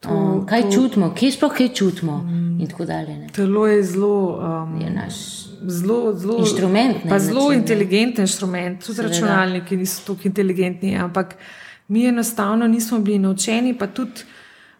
To, 0.00 0.08
um, 0.08 0.46
kaj 0.46 0.62
to, 0.62 0.72
čutimo, 0.72 1.12
kje 1.14 1.32
sploh 1.36 1.52
kaj 1.52 1.74
čutimo, 1.74 2.16
mm, 2.16 2.60
in 2.60 2.68
tako 2.68 2.88
dalje. 2.88 3.18
Ne? 3.18 3.28
Telo 3.36 3.66
je 3.66 3.82
zelo. 3.82 4.40
Um, 4.40 4.80
je 4.80 4.90
naš 4.90 5.49
zelo, 5.66 6.14
zelo, 6.16 6.38
inštrument. 6.38 7.04
Ne, 7.04 7.18
zelo 7.18 7.52
inteligenten 7.52 8.24
inštrument, 8.24 8.84
tudi 8.84 8.96
Seveda. 8.96 9.12
računalniki 9.12 9.76
niso 9.76 10.02
tako 10.06 10.28
inteligentni, 10.28 10.96
ampak 10.96 11.34
mi 11.88 12.06
enostavno 12.06 12.66
nismo 12.66 12.98
bili 12.98 13.18
naučeni. 13.18 13.78
Pa 13.78 13.86
tudi 13.86 14.24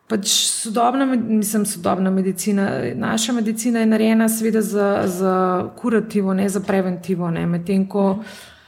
pač 0.07 0.27
sodobna, 0.29 1.07
mislim, 1.07 1.67
sodobna 1.67 2.11
medicina. 2.11 2.71
Naša 2.95 3.33
medicina 3.33 3.81
je 3.81 3.87
narejena, 3.87 4.29
seveda, 4.29 4.63
za, 4.63 5.03
za 5.07 5.35
kurativo, 5.77 6.35
ne 6.35 6.49
za 6.49 6.61
preventivo. 6.61 7.31
Medtem 7.31 7.87
ko. 7.89 8.15
Mm. 8.15 8.60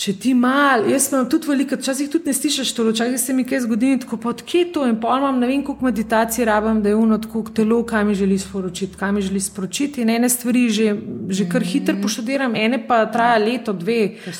Če 0.00 0.14
ti 0.16 0.30
mal, 0.32 0.86
jaz 0.88 1.10
imam 1.10 1.26
tudi 1.28 1.50
veliko, 1.50 1.76
včasih 1.76 2.08
tudi 2.08 2.30
ne 2.30 2.32
slišiš 2.32 2.70
to, 2.72 2.86
včasih 2.88 3.20
se 3.20 3.34
mi 3.36 3.42
kaj 3.44 3.66
zgodi, 3.66 3.90
tako 4.00 4.16
pa 4.22 4.30
odkje 4.30 4.62
to 4.72 4.86
in 4.88 4.94
pol 5.02 5.18
imam, 5.20 5.36
ne 5.42 5.48
vem, 5.50 5.60
koliko 5.66 5.84
meditacij 5.84 6.46
rabim, 6.48 6.78
da 6.80 6.88
je 6.88 6.96
uno 6.96 7.18
tako 7.20 7.42
telo, 7.52 7.82
kaj 7.84 8.06
mi 8.08 8.14
želi 8.16 8.38
sporočiti, 8.40 8.96
kaj 8.96 9.12
mi 9.12 9.20
želi 9.26 9.42
sporočiti. 9.44 10.00
In 10.00 10.14
ene 10.14 10.30
stvari 10.32 10.62
že, 10.72 10.94
že 11.28 11.48
kar 11.52 11.60
hitro 11.60 11.94
mhm. 11.94 12.02
poštudiram, 12.02 12.56
ene 12.56 12.80
pa 12.86 13.02
traja 13.12 13.42
leto, 13.44 13.76
dve. 13.76 13.98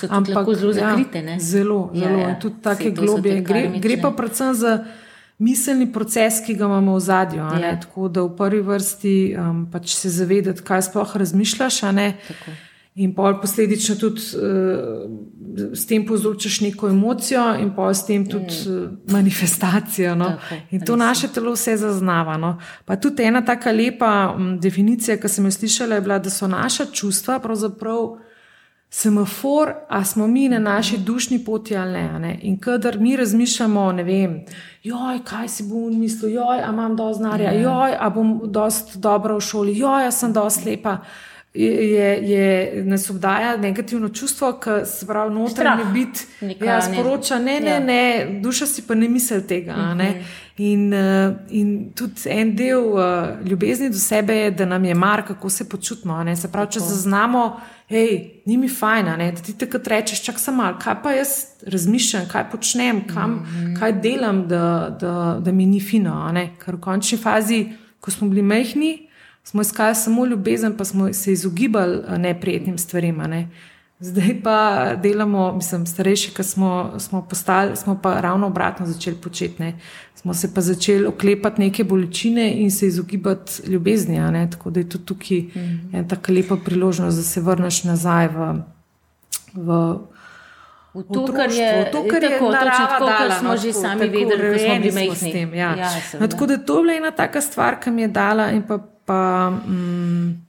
Ampak 0.09 0.49
zelo 0.55 0.73
zakrite. 0.73 1.21
Ja, 1.21 1.37
zelo, 1.39 1.83
ja, 1.93 2.09
zelo. 2.09 2.25
Ja. 2.25 2.33
Tudi 2.41 2.63
take 2.63 2.95
globije. 2.97 3.45
Gre, 3.45 3.67
gre 3.85 4.01
pa 4.01 4.15
predvsem 4.17 4.55
za 4.55 4.75
miselni 5.39 5.91
proces, 5.93 6.41
ki 6.47 6.57
ga 6.57 6.73
imamo 6.73 6.97
v 6.97 7.05
zadju. 7.05 7.45
Ja. 7.61 7.77
Tako 7.85 8.09
da 8.09 8.25
v 8.25 8.33
prvi 8.41 8.65
vrsti 8.65 9.15
um, 9.37 9.63
pač 9.69 9.93
se 9.93 10.09
zavedati, 10.09 10.65
kaj 10.65 10.89
sploh 10.89 11.17
razmišljaš. 11.21 11.85
In 13.01 13.15
pol 13.17 13.39
posledično 13.41 13.97
tudi 13.97 14.21
uh, 14.37 15.75
s 15.75 15.87
tem 15.89 16.05
povzročaš 16.07 16.61
neko 16.61 16.89
emocijo, 16.93 17.45
in 17.61 17.71
pol 17.75 17.95
s 17.95 18.05
tem 18.07 18.27
tudi 18.29 18.55
uh, 18.69 18.91
manifestacijo. 19.13 20.15
No? 20.15 20.33
Tako, 20.37 20.61
in 20.71 20.85
to 20.85 20.97
naše 20.97 21.29
telo 21.33 21.55
vse 21.57 21.77
zaznava. 21.81 22.37
No? 22.37 22.59
Pa 22.85 22.97
tudi 22.97 23.25
ena 23.25 23.45
tako 23.45 23.73
lepa 23.73 24.35
um, 24.37 24.59
definicija, 24.61 25.17
ki 25.17 25.29
sem 25.29 25.49
jo 25.49 25.55
slišala, 25.59 25.97
je 26.01 26.07
bila, 26.09 26.19
da 26.19 26.31
so 26.31 26.49
naša 26.49 26.91
čustva 26.93 27.39
pravzaprav 27.41 28.19
semafor, 28.91 29.73
a 29.89 30.05
smo 30.05 30.27
mi 30.27 30.49
na 30.49 30.59
naši 30.59 30.99
dušni 30.99 31.45
poti 31.45 31.77
ali 31.77 31.93
ne. 31.93 32.19
ne? 32.19 32.39
In 32.43 32.59
kadar 32.61 32.99
mi 32.99 33.17
razmišljamo, 33.17 33.93
ne 33.93 34.03
vem, 34.03 34.45
joj, 34.83 35.21
kaj 35.25 35.49
si 35.49 35.63
bom 35.63 36.01
mislil, 36.01 36.33
joj, 36.33 36.61
a 36.61 36.71
imam 36.73 36.97
dovolj 36.97 37.15
znanja, 37.15 37.53
ja. 37.53 37.61
joj, 37.61 37.97
a 38.01 38.11
bom 38.11 38.41
dovolj 38.45 38.73
dobro 38.95 39.37
v 39.37 39.41
šoli, 39.41 39.79
joj, 39.79 40.07
a 40.07 40.11
sem 40.11 40.33
dovolj 40.33 40.51
slepa 40.51 40.99
je, 41.55 42.31
je, 42.31 42.83
nas 42.85 43.11
obdaja 43.11 43.57
negativno 43.57 44.09
čustvo, 44.09 44.53
ki 44.53 44.87
se 44.87 45.07
pravi, 45.07 45.35
notranji 45.35 45.85
bit, 45.93 46.27
ki 46.41 46.65
ja, 46.65 46.83
sporoča, 46.83 47.39
ne, 47.39 47.61
ne, 47.61 47.71
ja. 47.71 47.81
ne, 47.81 48.41
duša 48.43 48.67
si 48.67 48.87
pa 48.87 48.95
ne 48.95 49.09
misli 49.09 49.47
tega. 49.47 49.73
Uh 49.73 49.79
-huh. 49.79 50.23
in, 50.57 50.93
uh, 50.95 51.37
in 51.49 51.93
tudi 51.95 52.21
en 52.27 52.57
del 52.57 52.79
uh, 52.79 53.01
ljubezni 53.45 53.91
do 53.91 53.99
sebe 53.99 54.37
je, 54.37 54.51
da 54.51 54.65
nam 54.65 54.85
je 54.85 54.95
mar, 54.95 55.27
kako 55.27 55.51
se 55.51 55.69
počutimo. 55.69 56.37
Se 56.37 56.53
pravi, 56.53 56.71
če 56.71 56.81
zaznamo, 56.81 57.61
hej, 57.89 58.31
ni 58.47 58.57
mi 58.57 58.69
fajn, 58.69 59.05
ne, 59.05 59.33
da 59.33 59.43
ti 59.43 59.59
takrat 59.59 59.89
rečeš, 59.89 60.23
čak 60.23 60.39
sem 60.39 60.55
mal, 60.55 60.79
kaj 60.79 61.03
pa 61.03 61.13
jaz 61.13 61.29
razmišljam, 61.67 62.29
kaj 62.29 62.51
počnem, 62.51 63.07
kam, 63.07 63.33
uh 63.33 63.41
-huh. 63.41 63.79
kaj 63.79 63.93
delam, 63.93 64.49
da, 64.49 64.97
da, 65.01 65.41
da 65.45 65.53
mi 65.53 65.67
ni 65.67 65.81
fino. 65.81 66.33
Ker 66.65 66.75
v 66.75 66.81
končni 66.81 67.19
fazi, 67.19 67.67
ko 68.01 68.11
smo 68.11 68.29
bili 68.29 68.43
mehni, 68.43 69.10
smo 69.45 69.63
iskali 69.63 69.95
samo 69.95 70.27
ljubezen, 70.27 70.77
pa 70.77 70.85
smo 70.85 71.13
se 71.13 71.33
izogibali 71.33 72.19
neprijetnim 72.19 72.79
stvarem. 72.79 73.17
Ne. 73.17 73.49
Zdaj 74.01 74.41
pa 74.43 74.91
delamo, 75.03 75.53
mislim, 75.53 75.87
starejši, 75.87 76.35
ki 76.35 76.43
smo, 76.43 76.93
smo 76.99 77.23
postali, 77.23 77.77
smo 77.77 77.99
pa 78.03 78.21
ravno 78.21 78.47
obratno 78.47 78.87
začeli 78.87 79.17
početi. 79.17 79.63
Ne. 79.63 79.79
Smo 80.15 80.35
se 80.35 80.55
pa 80.55 80.61
začeli 80.61 81.07
oklepati 81.07 81.61
neke 81.61 81.85
bolečine 81.85 82.53
in 82.53 82.71
se 82.71 82.87
izogibati 82.87 83.53
ljubezni. 83.67 84.19
Tako 84.51 84.71
da 84.71 84.81
je 84.81 84.89
tudi 84.89 85.05
tukaj 85.05 85.39
mm 85.39 85.51
-hmm. 85.55 85.99
ena 85.99 86.09
tako 86.09 86.33
lepa 86.33 86.57
priložnost, 86.65 87.17
da 87.17 87.23
se 87.23 87.41
vrneš 87.41 87.85
nazaj 87.85 88.29
v. 88.29 88.63
v 89.55 89.99
V 90.95 91.03
to, 91.15 91.27
kar 91.33 91.51
je, 91.51 91.91
to, 91.93 92.03
kar 92.11 92.23
je 92.23 92.31
tako, 92.31 92.51
narava, 92.51 92.87
tako, 92.87 93.07
dala, 93.07 93.39
smo 93.39 93.49
no, 93.49 93.57
že 93.57 93.69
tako, 93.73 93.81
sami 93.81 94.09
vedeli, 94.09 94.51
da 94.51 94.59
smo 94.59 94.75
bili 94.75 94.93
majhni. 94.93 95.59
Ja. 95.59 95.77
Ja, 95.77 95.91
no, 96.21 96.29
tako 96.29 96.47
da 96.47 96.57
to 96.59 96.77
je 96.77 96.83
bila 96.83 96.95
ena 96.95 97.11
taka 97.11 97.41
stvar, 97.41 97.81
ki 97.81 97.91
mi 97.91 98.03
je 98.03 98.09
dala 98.09 98.51
in 98.51 98.63
pa 98.63 98.79
pa 99.11 99.51
mm, 99.51 100.47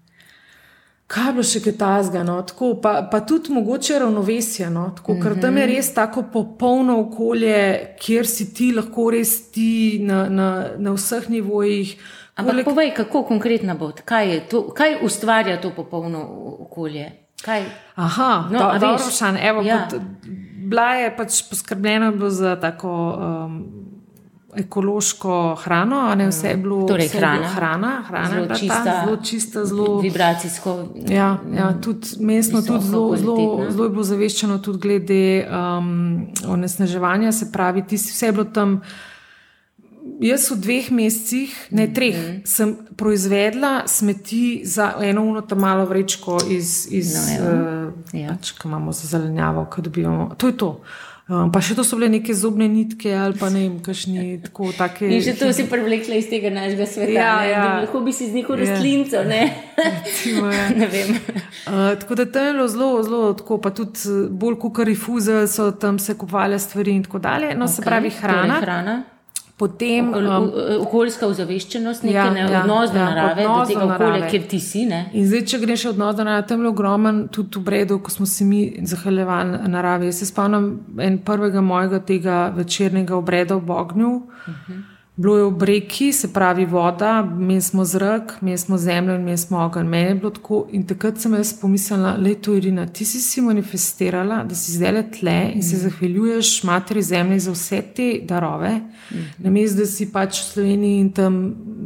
kaj 1.07 1.28
je 1.28 1.34
bilo 1.34 1.45
še 1.49 1.59
kaj 1.66 1.74
tasga, 1.80 2.22
no? 2.24 2.38
pa, 2.84 2.91
pa 3.12 3.20
tudi 3.26 3.53
mogoče 3.53 3.97
ravnovesje, 4.03 4.70
no? 4.70 4.91
tako, 4.97 5.18
ker 5.24 5.34
tam 5.41 5.57
je 5.57 5.66
mhm. 5.66 5.74
res 5.74 5.89
tako 5.97 6.28
popolno 6.34 6.99
okolje, 7.07 7.57
kjer 8.01 8.30
si 8.30 8.51
ti 8.53 8.70
lahko 8.78 9.09
res 9.16 9.34
ti 9.55 9.99
na, 10.05 10.28
na, 10.30 10.49
na 10.78 10.93
vseh 10.93 11.26
nivojih. 11.34 11.95
Ampak 12.38 12.53
Kolik... 12.53 12.70
povej, 12.70 12.93
kako 13.01 13.24
konkretno 13.34 13.76
bo, 13.80 13.89
kaj, 14.05 14.38
to, 14.53 14.68
kaj 14.78 15.01
ustvarja 15.01 15.57
to 15.62 15.74
popolno 15.76 16.22
okolje? 16.68 17.09
Kaj? 17.41 17.66
Aha, 17.97 18.32
no, 18.53 18.59
do, 18.59 18.80
dobro, 18.86 19.09
šan, 19.09 19.41
evo, 19.41 19.66
ja. 19.66 19.88
pot, 19.89 20.30
bila 20.70 20.91
je 21.01 21.14
pač 21.18 21.41
poskrbljena 21.49 22.14
za 22.30 22.59
tako. 22.62 22.93
Um, 23.18 23.80
ekološko 24.55 25.55
hrano, 25.55 26.15
ne 26.15 26.27
vse 26.27 26.47
je 26.47 26.57
bilo, 26.57 26.87
torej, 26.87 27.07
vse 27.07 27.17
hrana. 27.17 27.33
Je 27.33 27.39
bilo 27.39 27.53
hrana, 27.55 28.03
hrana 28.07 28.29
zelo, 28.29 28.47
ta, 28.47 28.55
čista, 28.55 29.03
zelo 29.05 29.17
čista, 29.17 29.65
zelo 29.65 29.99
vibracijsko. 29.99 30.85
Ja, 31.09 31.37
ja 31.55 31.73
tudi 31.81 32.07
mestno, 32.19 32.61
tudi 32.61 32.85
zelo, 32.85 33.17
zelo, 33.17 33.65
zelo 33.69 33.83
je 33.83 33.89
bilo 33.89 34.03
zaveščeno 34.03 34.57
tudi 34.57 34.79
glede 34.79 35.47
um, 35.47 36.27
onesnaževanja, 36.47 37.31
se 37.31 37.51
pravi, 37.51 37.85
tisti, 37.87 38.11
vse 38.11 38.25
je 38.25 38.31
bilo 38.31 38.45
tam. 38.45 38.81
Jaz 40.21 40.47
v 40.51 40.55
dveh 40.57 40.87
mesecih, 40.91 41.53
ne 41.71 41.85
treh, 41.93 42.15
mm 42.15 42.25
-hmm. 42.25 42.41
sem 42.45 42.77
proizvedla 42.97 43.83
smeti 43.87 44.61
za 44.65 44.93
eno 45.01 45.23
uno 45.23 45.41
tam 45.41 45.59
malo 45.59 45.85
vrečko 45.85 46.37
iz, 46.49 46.87
iz 46.91 47.13
no, 47.13 47.21
uh, 47.21 48.19
ja. 48.21 48.29
pač, 48.29 48.51
ki 48.51 48.67
imamo 48.67 48.91
za 48.91 49.07
zelenjavo, 49.07 49.65
ki 49.75 49.81
dobivamo. 49.81 50.35
To 50.37 50.47
je 50.47 50.57
to. 50.57 50.81
Um, 51.32 51.47
pa 51.47 51.61
še 51.63 51.77
to 51.77 51.84
so 51.88 51.95
bile 51.95 52.09
neke 52.11 52.34
zobne 52.36 52.65
nitke 52.67 53.13
ali 53.15 53.38
pa 53.39 53.47
ne 53.47 53.61
vem, 53.63 53.75
kakšni 53.79 54.41
tako. 54.43 54.73
Take, 54.75 55.07
in 55.07 55.21
že 55.23 55.38
to 55.39 55.47
si 55.55 55.63
privlekla 55.69 56.17
iz 56.19 56.27
tega 56.27 56.51
našega 56.51 56.88
sveta. 56.91 57.13
Ja, 57.15 57.36
ja. 57.47 57.61
Lahko 57.86 58.01
bi 58.03 58.11
si 58.11 58.27
z 58.27 58.36
neko 58.36 58.57
ja. 58.57 58.65
rastlinco, 58.65 59.23
ne? 59.29 59.39
Recimo, 59.79 60.51
ja. 60.51 60.65
ne 60.82 60.89
vem. 60.91 61.15
Uh, 61.15 61.95
tako 62.01 62.19
da 62.19 62.27
tam 62.27 62.49
je 62.49 62.57
bilo 62.59 62.67
zelo, 62.67 62.89
zelo 63.07 63.32
tako, 63.39 63.61
pa 63.63 63.71
tudi 63.71 64.17
bolj 64.27 64.59
kukari 64.59 64.97
fuze 64.99 65.45
so 65.47 65.71
tam 65.71 66.03
se 66.03 66.17
kupovali 66.19 66.59
stvari 66.59 66.99
in 66.99 67.07
tako 67.07 67.23
dalje. 67.23 67.55
No, 67.55 67.63
okay. 67.63 67.79
se 67.79 67.88
pravi 67.88 68.11
hrana. 68.11 68.59
Torej 68.59 68.67
hrana. 68.67 68.97
Potem, 69.62 70.07
um, 70.18 70.47
okoljska 70.82 71.28
ozaveščenost, 71.30 72.05
nekaj 72.07 72.18
ja, 72.18 72.30
ne, 72.34 72.45
ja, 72.49 72.62
odnos 72.64 72.89
do 72.89 72.97
ja, 72.97 73.09
narave, 73.12 73.43
odnos 73.45 73.68
do 73.68 73.74
tega 73.74 73.89
okolja, 73.93 74.30
kjer 74.32 74.47
ti 74.49 74.59
si. 74.59 74.86
Ne? 74.89 75.03
In 75.14 75.28
zdaj, 75.30 75.43
če 75.51 75.59
greš 75.62 75.84
odnos 75.91 76.16
do 76.18 76.26
narave, 76.26 76.47
tam 76.49 76.64
je 76.66 76.72
ogromen 76.72 77.20
tudi 77.30 77.59
v 77.59 77.66
bredu, 77.68 77.99
ko 78.01 78.09
smo 78.09 78.26
se 78.26 78.47
mi 78.47 78.64
zahvaljevali 78.89 79.59
naravi. 79.70 80.09
Jaz 80.09 80.24
se 80.24 80.32
spomnim 80.32 80.72
en 80.97 81.20
prvega 81.28 81.62
mojega 81.62 82.01
tega 82.01 82.39
večernega 82.55 83.14
obreda 83.20 83.59
v 83.59 83.68
Bognju. 83.70 84.16
Uh 84.16 84.49
mhm. 84.49 84.72
-huh. 84.72 84.90
Bilo 85.22 85.38
je 85.38 85.43
v 85.43 85.63
reki, 85.63 86.13
se 86.13 86.34
pravi 86.34 86.65
voda, 86.65 87.22
mi 87.22 87.61
smo 87.61 87.86
zrak, 87.86 88.38
mi 88.41 88.57
smo 88.57 88.78
zemlja 88.78 89.15
in 89.15 89.26
mi 89.26 89.38
smo 89.38 89.59
ogen. 89.65 89.88
Meni 89.88 90.09
je 90.09 90.15
bilo 90.15 90.30
tako 90.30 90.67
in 90.72 90.88
takrat 90.88 91.19
sem 91.22 91.34
jaz 91.34 91.53
pomislila, 91.61 92.15
je 92.26 92.41
to 92.41 92.55
Irina, 92.57 92.88
ti 92.88 93.05
si 93.05 93.22
si 93.22 93.41
manifestirala, 93.41 94.43
da 94.43 94.55
si 94.55 94.72
zdaj 94.72 94.91
le 94.91 95.03
tle 95.11 95.51
in 95.55 95.63
se 95.63 95.76
mhm. 95.76 95.84
zahvaljuješ 95.84 96.63
materi 96.63 97.01
zemlji 97.01 97.39
za 97.39 97.51
vse 97.51 97.82
te 97.95 98.09
darove. 98.24 98.74
Mhm. 99.11 99.28
Namesto 99.38 99.78
da 99.78 99.86
si 99.86 100.09
pač 100.11 100.41
v 100.41 100.45
Sloveniji 100.45 100.99
in 100.99 101.11
tam 101.11 101.39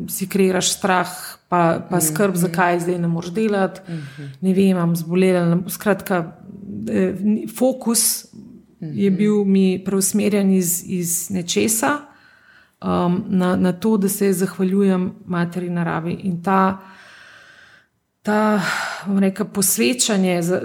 si 0.10 0.30
kreiraš 0.30 0.72
strah, 0.78 1.12
pa, 1.50 1.80
pa 1.90 1.98
mhm. 1.98 2.06
skrb, 2.08 2.36
zakaj 2.36 2.80
zdaj 2.80 3.00
ne 3.00 3.12
moreš 3.12 3.36
delati. 3.36 4.00
Ne 4.42 4.54
vem, 4.54 4.72
imam 4.78 4.96
zbolela. 4.96 5.60
Skratka, 5.68 6.24
eh, 6.88 7.14
fokus 7.58 8.26
je 8.80 9.12
bil 9.12 9.44
mi 9.44 9.84
preusmerjen 9.84 10.56
iz, 10.56 10.84
iz 10.88 11.30
nečesa 11.30 12.15
um, 12.86 13.24
na, 13.28 13.56
na 13.56 13.74
to, 13.74 13.98
da 13.98 14.10
se 14.10 14.34
zahvaljujem 14.34 15.12
materi 15.26 15.70
naravi. 15.70 16.14
In 16.14 16.44
ta, 16.44 16.78
ta 18.22 18.62
neka 19.08 19.46
posvečanje, 19.46 20.42
zahvala 20.42 20.64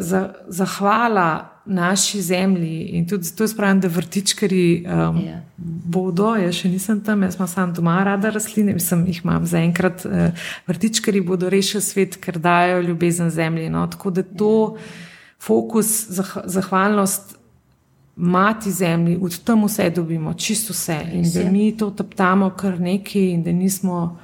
za, 0.48 1.46
za 1.46 1.50
naši 1.66 2.22
zemlji 2.22 2.82
in 2.82 3.08
tudi 3.08 3.36
to 3.36 3.48
spravim, 3.48 3.80
da 3.80 3.88
vrtičkari 3.88 4.84
um, 4.86 4.92
yeah. 4.92 5.26
Ja. 5.26 5.40
bodo, 5.56 6.34
jaz 6.36 6.54
še 6.54 6.68
nisem 6.68 7.00
tam, 7.04 7.22
jaz 7.22 7.36
sem 7.52 7.72
doma 7.76 8.00
rada 8.04 8.30
rastline, 8.30 8.74
mislim, 8.74 9.06
jih 9.06 9.20
imam 9.24 9.46
zaenkrat, 9.46 10.04
uh, 10.04 10.46
vrtičkari 10.66 11.20
bodo 11.20 11.48
rešili 11.50 11.82
svet, 11.82 12.16
ker 12.20 12.38
dajo 12.38 12.80
ljubezen 12.82 13.30
zemlji. 13.30 13.70
No? 13.70 13.86
Tako 13.86 14.10
da 14.10 14.22
to 14.22 14.50
yeah. 14.50 14.76
Ja. 14.76 15.06
fokus, 15.38 16.06
zah, 16.08 16.36
zahvalnost. 16.44 17.39
Mati 18.16 18.70
zemlji, 18.72 19.18
od 19.22 19.38
tam 19.44 19.64
vse 19.64 19.90
dobimo, 19.90 20.34
čisto 20.34 20.72
vse. 20.72 20.98
In 21.12 21.24
da 21.34 21.50
mi 21.50 21.76
to 21.76 21.90
toptamo 21.90 22.50
kar 22.50 22.80
neki, 22.80 23.30
in 23.30 23.42
da 23.42 23.52
nismo, 23.52 24.18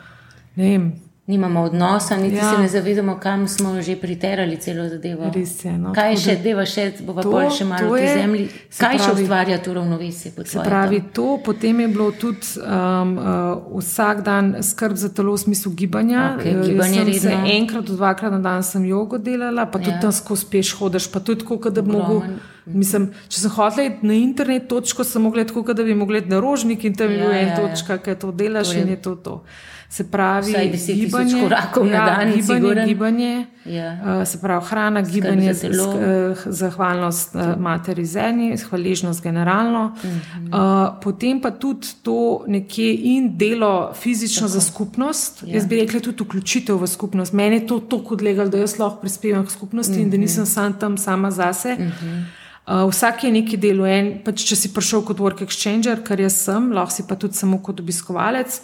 ne 0.57 0.70
vem, 0.70 0.93
nimamo 1.26 1.61
odnosa, 1.61 2.16
niti 2.16 2.37
ja. 2.37 2.51
se 2.51 2.62
ne 2.62 2.68
zavedamo, 2.68 3.18
kam 3.22 3.49
smo 3.49 3.82
že 3.82 3.97
priterali 3.97 4.57
celo 4.57 4.89
zadevo. 4.89 5.24
Je, 5.64 5.78
no, 5.78 5.93
kaj 5.93 6.16
še, 6.16 6.37
deva 6.43 6.62
še, 6.66 6.93
bova 7.03 7.22
to, 7.22 7.32
pol 7.34 7.51
še 7.51 7.66
malo 7.66 7.91
v 7.95 8.07
zemlji, 8.07 8.47
kaj 8.78 8.95
pravi, 8.95 9.03
še 9.03 9.14
ustvarja 9.24 9.59
to 9.59 9.74
ravnovesje? 9.74 10.32
Se 10.47 10.62
pravi, 10.62 11.03
to, 11.12 11.39
potem 11.45 11.82
je 11.82 11.89
bilo 11.89 12.11
tudi 12.14 12.62
um, 12.62 13.16
uh, 13.18 13.78
vsak 13.82 14.22
dan 14.22 14.55
skrb 14.62 14.95
za 14.95 15.11
telo 15.11 15.34
v 15.34 15.43
smislu 15.43 15.74
gibanja. 15.74 16.37
Okay, 16.39 16.55
gibanje 16.62 17.18
se 17.18 17.34
enkrat, 17.59 17.91
dvakrat 17.91 18.39
na 18.39 18.39
dan 18.39 18.62
sem 18.62 18.87
jogo 18.87 19.18
delala, 19.18 19.66
pa 19.66 19.82
tudi 19.82 19.97
ja. 19.97 20.05
tam 20.07 20.14
skozi 20.14 20.47
peš 20.51 20.76
hodiš, 20.78 21.11
pa 21.11 21.18
tudi 21.18 21.43
tako, 21.43 21.59
da 21.70 21.82
bi 21.82 21.97
mogel. 21.99 22.39
Mislim, 22.66 23.10
če 23.28 23.40
sem 23.40 23.52
iti 23.84 24.06
na 24.06 24.14
internet, 24.18 24.66
točko 24.68 25.04
sem 25.06 25.22
mogla 25.22 25.44
tako, 25.46 25.62
da 25.72 25.84
bi 25.86 25.94
mogla 25.94 26.20
na 26.26 26.40
rožnik 26.42 26.84
in 26.84 26.94
tam 26.98 27.10
je 27.10 27.18
ja, 27.18 27.24
bil 27.24 27.38
en 27.38 27.48
ja, 27.48 27.56
točka, 27.56 27.98
ki 28.02 28.16
to 28.18 28.32
delaš 28.32 28.72
to 28.72 28.74
je, 28.74 28.82
in 28.82 28.88
je 28.88 29.02
to 29.02 29.14
to. 29.14 29.42
Se 29.88 30.02
pravi, 30.10 30.50
gibanje, 30.98 31.42
korakov 31.44 31.86
ja, 31.86 31.92
na 31.92 32.06
dan, 32.06 32.32
gibanje, 32.34 32.86
gibanje 32.86 33.46
ja. 33.64 33.92
uh, 33.92 34.24
se 34.26 34.40
pravi, 34.42 34.66
hrana, 34.66 35.04
Skrbi 35.04 35.14
gibanje, 35.14 35.54
za 35.54 35.68
uh, 35.68 36.42
zahvalnost 36.46 37.34
uh, 37.34 37.52
materi 37.60 38.04
zemlji, 38.04 38.56
hvaležnost 38.56 39.22
generalno. 39.22 39.84
Uh 39.94 40.10
-huh. 40.10 40.90
uh, 40.90 40.98
potem 41.02 41.40
pa 41.40 41.50
tudi 41.50 41.86
to 42.02 42.44
nekje 42.48 42.94
in 42.94 43.36
delo 43.38 43.92
fizično 43.94 44.48
Tako. 44.48 44.58
za 44.58 44.60
skupnost. 44.60 45.42
Ja. 45.46 45.54
Jaz 45.54 45.66
bi 45.66 45.80
rekla 45.80 46.00
tudi 46.00 46.24
vključitev 46.24 46.82
v 46.82 46.86
skupnost. 46.86 47.32
Meni 47.32 47.56
je 47.56 47.66
to 47.66 47.80
tako 47.80 48.14
odlegalo, 48.14 48.48
da 48.48 48.58
jaz 48.58 48.78
lahko 48.78 49.00
prispevam 49.00 49.46
k 49.46 49.50
skupnosti 49.50 49.92
uh 49.92 49.98
-huh. 49.98 50.02
in 50.02 50.10
da 50.10 50.16
nisem 50.16 50.46
sam 50.46 50.78
tam 50.78 50.98
sama 50.98 51.30
zase. 51.30 51.76
Uh 51.78 51.86
-huh. 51.86 52.24
Uh, 52.66 52.88
vsak 52.90 53.24
je 53.24 53.30
neki 53.30 53.56
del, 53.62 53.84
en, 53.86 54.08
pač 54.26 54.42
če 54.48 54.56
si 54.58 54.72
prišel 54.74 55.04
kot 55.06 55.20
work 55.22 55.44
exchanger, 55.44 56.00
kar 56.02 56.18
jaz 56.18 56.40
sem, 56.48 56.72
lahko 56.74 56.90
si 56.90 57.04
pa 57.06 57.14
tudi 57.14 57.38
samo 57.38 57.60
kot 57.62 57.78
obiskovalec 57.78 58.58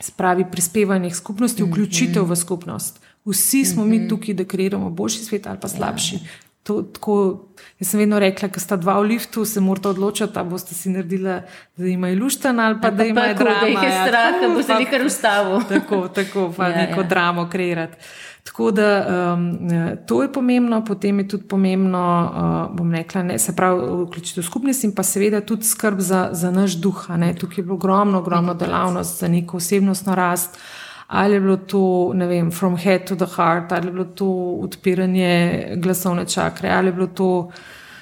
spravi 0.00 0.44
prispevanje 0.50 1.10
skupnosti, 1.10 1.62
mhm. 1.62 1.72
vključitev 1.72 2.24
v 2.24 2.36
skupnost. 2.36 3.00
Vsi 3.24 3.64
smo 3.64 3.84
mi 3.84 3.98
mhm. 3.98 4.08
tukaj, 4.08 4.34
da 4.34 4.44
kreiramo 4.44 4.90
boljši 4.90 5.24
svet 5.24 5.46
ali 5.46 5.58
pa 5.60 5.68
slabši. 5.68 6.14
Ja. 6.14 6.20
To, 6.62 6.82
tako, 6.82 7.14
jaz 7.80 7.90
sem 7.90 8.00
vedno 8.00 8.18
rekla, 8.20 8.48
da 8.52 8.60
sta 8.60 8.76
dva 8.76 8.98
v 9.00 9.06
liftu, 9.14 9.44
se 9.48 9.60
morata 9.60 9.88
odločiti, 9.88 10.32
da 10.34 10.42
boste 10.44 10.74
si 10.74 10.90
naredili, 10.92 11.38
da 11.76 11.86
imajo 11.86 12.18
luštan 12.20 12.60
ali 12.60 12.74
pa, 12.74 12.80
pa 12.80 12.90
da 12.90 13.04
imajo 13.04 13.34
dramo. 13.34 13.60
Da 13.60 13.66
jih 13.66 13.78
je 13.82 13.92
strah, 14.06 14.40
da 14.40 14.48
bo 14.54 14.62
se 14.62 14.74
nekaj 14.74 15.06
ustavil. 15.06 15.62
Tako, 15.68 16.08
tako, 16.08 16.52
pa 16.56 16.68
ja, 16.68 16.76
neko 16.76 17.00
ja. 17.00 17.06
dramo 17.06 17.48
kreirati. 17.50 17.96
Tako 18.44 18.70
da 18.70 19.06
um, 19.34 19.58
to 20.06 20.22
je 20.22 20.32
pomembno, 20.32 20.84
potem 20.84 21.18
je 21.18 21.28
tudi 21.28 21.44
pomembno, 21.44 22.00
uh, 22.70 22.76
bom 22.76 22.94
rekla, 22.94 23.22
ne, 23.22 23.38
se 23.38 23.56
pravi, 23.56 24.04
vključitev 24.04 24.44
skupnosti 24.44 24.86
in 24.86 24.94
pa 24.94 25.02
seveda 25.02 25.40
tudi 25.40 25.64
skrb 25.64 26.00
za, 26.00 26.28
za 26.32 26.50
naš 26.50 26.78
duh. 26.80 27.06
Tukaj 27.38 27.56
je 27.56 27.62
bilo 27.62 27.74
ogromno, 27.74 28.18
ogromno 28.18 28.54
delavnost 28.54 29.20
za 29.20 29.28
neko 29.28 29.56
osebnostno 29.56 30.14
rast. 30.14 30.58
Ali 31.08 31.34
je 31.34 31.40
bilo 31.40 31.56
to, 31.56 32.12
ne 32.14 32.26
vem, 32.26 32.50
from 32.50 32.76
head 32.76 33.04
to 33.08 33.16
the 33.16 33.26
heart, 33.36 33.72
ali 33.72 33.86
je 33.86 33.92
bilo 33.92 34.04
to 34.04 34.28
odpiranje 34.60 35.64
glasovne 35.76 36.26
čakre, 36.26 36.68
ali 36.68 36.88
je 36.88 36.92
bilo 36.92 37.06
to, 37.06 37.50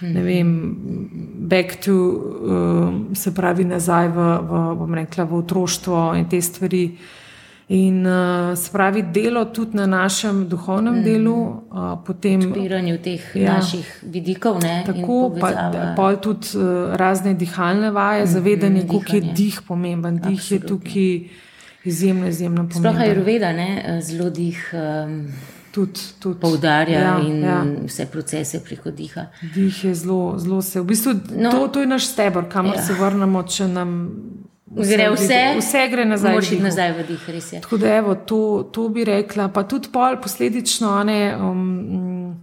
ne 0.00 0.22
vem, 0.22 0.76
back 1.38 1.84
to, 1.84 1.92
um, 1.92 3.14
se 3.14 3.34
pravi, 3.34 3.64
nazaj 3.64 4.08
v, 4.08 4.26
v, 4.42 4.64
bom 4.78 4.94
rekla, 4.94 5.24
v 5.24 5.38
otroštvo 5.38 6.14
in 6.16 6.28
te 6.28 6.42
stvari. 6.42 6.98
In 7.68 8.06
uh, 8.06 8.54
spravi 8.58 9.02
delo 9.02 9.44
tudi 9.44 9.76
na 9.76 9.86
našem 9.86 10.48
duhovnem 10.48 10.94
mm. 10.94 11.02
delu, 11.02 11.34
uh, 11.34 11.96
potem 12.06 12.44
odpiranju 12.46 12.98
teh 13.02 13.24
ja, 13.34 13.56
naših 13.56 14.04
vidikov. 14.06 14.60
Ne, 14.62 14.84
tako, 14.86 15.34
pa, 15.40 15.50
pa 15.96 16.12
tudi 16.22 16.54
uh, 16.54 16.94
razne 16.94 17.34
dihalne 17.34 17.90
vaje, 17.90 18.22
mm, 18.22 18.26
zavedanje, 18.26 18.84
mm, 18.84 18.88
koliko 18.88 19.16
je 19.16 19.34
dih 19.34 19.60
pomemben. 19.66 20.20
Dih 20.22 20.38
Absolutno. 20.38 20.54
je 20.56 20.68
tukaj 20.68 21.28
izjemno, 21.84 22.28
izjemno 22.28 22.68
pomemben. 22.68 22.92
Sploh 22.92 23.08
je 23.08 23.14
roveda, 23.14 23.52
zelo 24.00 24.30
dih. 24.30 24.70
Um, 24.72 25.26
Tudi, 25.76 26.00
tudi 26.18 26.40
poudarja 26.40 27.00
ja, 27.00 27.16
in 27.20 27.42
ja. 27.44 27.58
vse 27.84 28.06
procese 28.08 28.62
preko 28.64 28.90
diha. 28.90 29.26
Dih 29.54 29.84
je 29.84 29.94
zelo, 29.94 30.38
zelo 30.38 30.62
se. 30.62 30.80
V 30.80 30.84
bistvu, 30.88 31.12
no, 31.36 31.50
to, 31.50 31.68
to 31.68 31.80
je 31.80 31.86
naš 31.86 32.06
stebr, 32.06 32.46
kamor 32.48 32.78
ja. 32.78 32.82
se 32.82 32.96
vrnemo, 32.96 33.42
če 33.42 33.68
nam 33.68 33.90
Vse 34.66 34.96
gre, 34.96 35.10
vse, 35.14 35.40
vse 35.60 35.88
gre 35.92 36.04
nazaj. 36.04 36.34
Moči 36.34 36.58
nazaj 36.58 36.90
v 36.96 37.06
dih, 37.12 37.28
res 37.30 37.52
je. 37.52 37.60
Tako 37.62 37.78
da, 37.78 37.92
evo, 38.00 38.16
to, 38.18 38.40
to 38.74 38.88
bi 38.90 39.04
rekla, 39.06 39.46
pa 39.54 39.62
tudi 39.62 39.92
pol 39.94 40.18
posledično. 40.22 40.90
Ne, 41.06 41.20
um, 41.38 42.34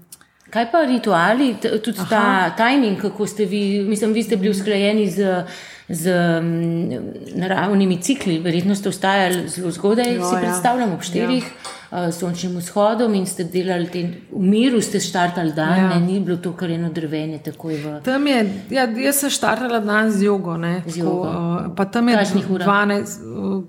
Kaj 0.54 0.68
pa 0.72 0.84
rituali, 0.86 1.56
tudi 1.60 1.98
Aha. 2.00 2.08
ta 2.10 2.26
timing, 2.56 3.02
kako 3.02 3.28
ste 3.28 3.46
vi, 3.50 3.82
mislim, 3.90 4.14
vi 4.14 4.24
ste 4.24 4.38
bili 4.38 4.52
usklajeni 4.54 5.10
z 5.10 5.44
z 5.90 6.08
um, 6.40 6.90
naravnimi 7.36 8.02
cikli, 8.02 8.40
verjetno 8.40 8.76
ste 8.76 8.90
vstajali 8.90 9.48
zelo 9.50 9.72
zgodaj, 9.72 10.16
jo, 10.16 10.30
si 10.30 10.36
ja. 10.36 10.40
predstavljamo 10.40 10.96
ob 10.96 11.02
štirih, 11.02 11.44
ja. 11.44 11.83
Uh, 11.94 12.14
sončnim 12.14 12.58
vzhodom 12.58 13.14
in 13.14 13.26
ste 13.30 13.44
delali 13.44 13.88
te, 13.92 14.02
v 14.32 14.42
miru, 14.42 14.82
ste 14.82 15.00
štartali 15.04 15.54
dan, 15.54 15.78
ja. 15.78 15.90
ne, 15.94 16.00
ni 16.02 16.20
bilo 16.20 16.38
to 16.42 16.54
kar 16.58 16.72
eno 16.72 16.90
drvenje. 16.90 17.40
V... 17.64 18.00
Tam 18.04 18.28
je, 18.28 18.40
ja, 18.74 18.88
jaz 19.06 19.22
sem 19.22 19.30
štartala 19.34 19.80
dan 19.84 20.12
z 20.12 20.26
jogo, 20.26 20.58
ne, 20.58 20.82
z 20.88 21.04
jogo. 21.04 21.28
Tako, 21.30 21.70
uh, 21.70 21.76
pa 21.78 21.86
tam 21.86 22.10
je 22.10 22.18
12, 22.18 23.14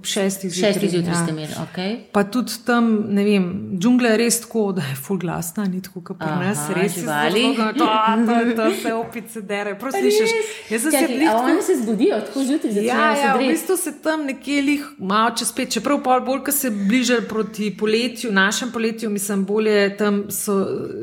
6 0.03 0.49
zjutraj. 0.49 0.72
6 0.72 0.91
zjutraj 0.91 1.16
ste 1.22 1.35
imeli, 1.35 1.55
ok. 1.64 1.79
Pa 2.12 2.25
tudi 2.25 2.57
tam, 2.66 2.91
ne 3.12 3.25
vem, 3.27 3.47
džungla 3.79 4.14
je 4.14 4.20
res 4.25 4.41
tako, 4.45 4.64
da 4.79 4.87
je 4.89 4.97
full 4.97 5.20
glasna, 5.20 5.66
ni 5.68 5.83
tako, 5.85 6.05
kot 6.09 6.20
pri 6.22 6.33
nas, 6.41 6.64
res 6.77 6.99
živali. 6.99 7.45
To, 7.79 7.89
to, 8.27 8.41
to 8.61 8.70
se 8.83 8.95
opice 8.95 9.43
dere, 9.43 9.77
prosim, 9.79 10.01
slišiš. 10.01 10.35
Jaz 10.70 10.89
sem 10.89 10.97
se 10.97 11.05
bližala. 11.12 11.45
Oni 11.53 11.62
se 11.62 11.79
zbudijo 11.83 12.20
tako 12.29 12.45
zjutraj, 12.49 12.75
da 12.75 12.81
ja, 12.81 13.11
ja, 13.20 13.35
v 13.37 13.49
bistvu 13.53 13.77
se 13.77 13.93
tam 14.03 14.25
nekje 14.25 14.62
lih 14.62 14.87
malo 14.99 15.35
čez 15.37 15.53
pet, 15.53 15.72
čeprav 15.77 16.01
pol 16.05 16.25
bolj, 16.25 16.45
ko 16.49 16.53
se 16.53 16.70
bližajo 16.70 17.27
proti 17.29 17.70
poletju, 17.77 18.13
našem 18.22 18.72
poletju, 18.72 19.10
mislim, 19.10 19.44
bolje 19.44 19.96
tam 19.96 20.24
so 20.30 20.54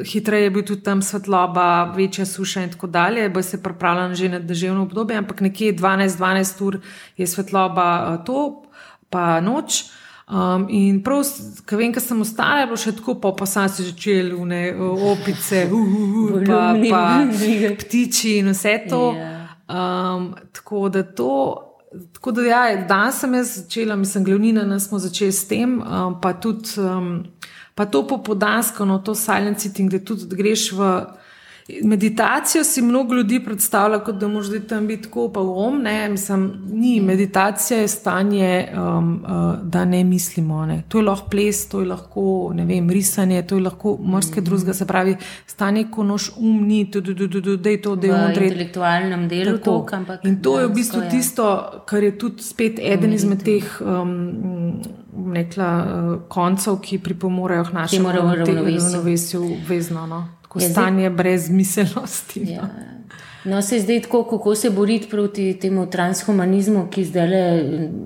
hitreje 0.05 0.49
bil 0.49 0.63
tudi 0.65 0.83
tam 0.83 1.01
svetloba, 1.01 1.93
večja 1.95 2.25
suša 2.25 2.63
in 2.63 2.71
tako 2.71 2.87
dalje, 2.87 3.29
bo 3.29 3.41
se 3.41 3.63
pripravljala 3.63 4.15
že 4.15 4.29
na 4.29 4.39
državno 4.39 4.83
obdobje, 4.83 5.17
ampak 5.17 5.41
nekje 5.41 5.73
12-12 5.73 6.63
ur 6.63 6.79
je 7.17 7.27
svetloba 7.27 7.87
eh, 8.13 8.25
to, 8.25 8.63
pa 9.09 9.41
noč. 9.41 9.83
Um, 10.31 10.67
in 10.69 11.01
prav, 11.03 11.25
ki 11.67 11.75
vem, 11.75 11.91
ker 11.91 11.99
sem 11.99 12.21
ostala, 12.23 12.61
je 12.61 12.67
bilo 12.69 12.77
še 12.79 12.93
tako, 12.95 13.17
pa, 13.21 13.33
pa 13.35 13.45
sem 13.45 13.67
se 13.69 13.89
začela, 13.89 14.45
ne, 14.47 14.61
opice, 15.11 15.65
uh, 15.67 15.73
uh, 15.75 16.37
uh, 16.39 16.45
pa, 16.47 16.61
pa 16.87 17.75
ptiči 17.81 18.37
in 18.39 18.53
vse 18.53 18.77
to. 18.87 19.11
Yeah. 19.11 19.27
Ja. 19.27 20.15
Um, 20.15 20.31
tako 20.53 20.89
da 20.89 21.03
to. 21.03 21.70
Tako 22.13 22.31
da, 22.31 22.41
ja, 22.41 22.85
danes 22.87 23.19
sem 23.19 23.33
jaz 23.33 23.55
začela, 23.57 23.95
mislim, 23.95 24.23
glavnina 24.23 24.63
nas 24.63 24.87
smo 24.87 24.99
začeli 24.99 25.31
s 25.31 25.47
tem, 25.47 25.81
um, 25.81 26.15
pa 26.21 26.33
tudi 26.33 26.79
um, 26.79 27.23
pa 27.75 27.85
to 27.85 28.05
popodansko, 28.07 28.87
to 29.05 29.15
silent 29.15 29.59
sitting, 29.59 29.91
da 29.91 29.99
tudi 29.99 30.35
greš 30.35 30.71
v. 30.71 30.93
Meditacijo 31.83 32.63
si 32.63 32.81
mnogo 32.81 33.13
ljudi 33.13 33.39
predstavlja, 33.45 33.99
kot 33.99 34.15
da 34.15 34.27
moraš 34.27 34.47
tam 34.69 34.87
biti 34.87 35.03
tako, 35.03 35.29
pa 35.33 35.39
um, 35.39 35.81
ne, 35.81 36.09
mislim, 36.09 36.53
ni. 36.71 37.01
Meditacija 37.01 37.79
je 37.79 37.87
stanje, 37.87 38.67
um, 38.73 39.23
uh, 39.23 39.55
da 39.63 39.85
ne 39.85 40.03
mislimo. 40.03 40.65
Ne. 40.65 40.83
To 40.87 40.97
je 40.97 41.03
lahko 41.03 41.29
ples, 41.29 41.67
to 41.69 41.79
je 41.79 41.87
lahko 41.87 42.53
vem, 42.67 42.89
risanje, 42.89 43.41
to 43.47 43.55
je 43.55 43.61
lahko 43.61 43.97
morske 44.01 44.31
mm 44.31 44.43
-hmm. 44.43 44.45
drugega, 44.45 44.73
se 44.73 44.87
pravi, 44.87 45.15
stanje, 45.45 45.87
ko 45.91 46.03
noš 46.03 46.31
um 46.37 46.67
ni, 46.67 46.85
da 47.63 47.69
je 47.69 47.81
to 47.81 47.95
del 47.95 48.15
v 48.15 48.29
intelektualnem 48.29 49.27
delu. 49.29 49.57
To, 49.57 49.85
ampak, 49.91 50.25
In 50.25 50.41
to 50.41 50.59
je 50.59 50.67
v 50.67 50.73
bistvu 50.73 51.01
je. 51.01 51.09
tisto, 51.09 51.71
kar 51.85 52.03
je 52.03 52.17
tudi 52.17 52.43
spet 52.43 52.79
eden 52.79 53.13
izmed 53.13 53.43
teh. 53.43 53.81
Um, 53.81 54.81
Nekla, 55.25 55.85
uh, 55.85 56.21
koncev, 56.27 56.79
ki 56.81 56.99
pripomorejo 56.99 57.63
k 57.63 57.73
našemu 57.73 58.11
ravnovesju, 58.11 59.57
vezno. 59.67 60.07
No 60.07 60.40
ko 60.51 60.59
je 60.59 60.69
stanje 60.69 61.07
zdaj, 61.07 61.15
brez 61.15 61.49
miselnosti. 61.49 62.45
No. 62.45 62.51
Ja. 62.51 62.69
No, 63.43 63.61
se 63.61 63.79
zdaj 63.79 64.01
tako, 64.01 64.23
kako 64.23 64.55
se 64.55 64.69
boriti 64.69 65.07
proti 65.09 65.59
temu 65.59 65.87
transhumanizmu, 65.89 66.87
ki 66.91 67.05
zdaj 67.05 67.29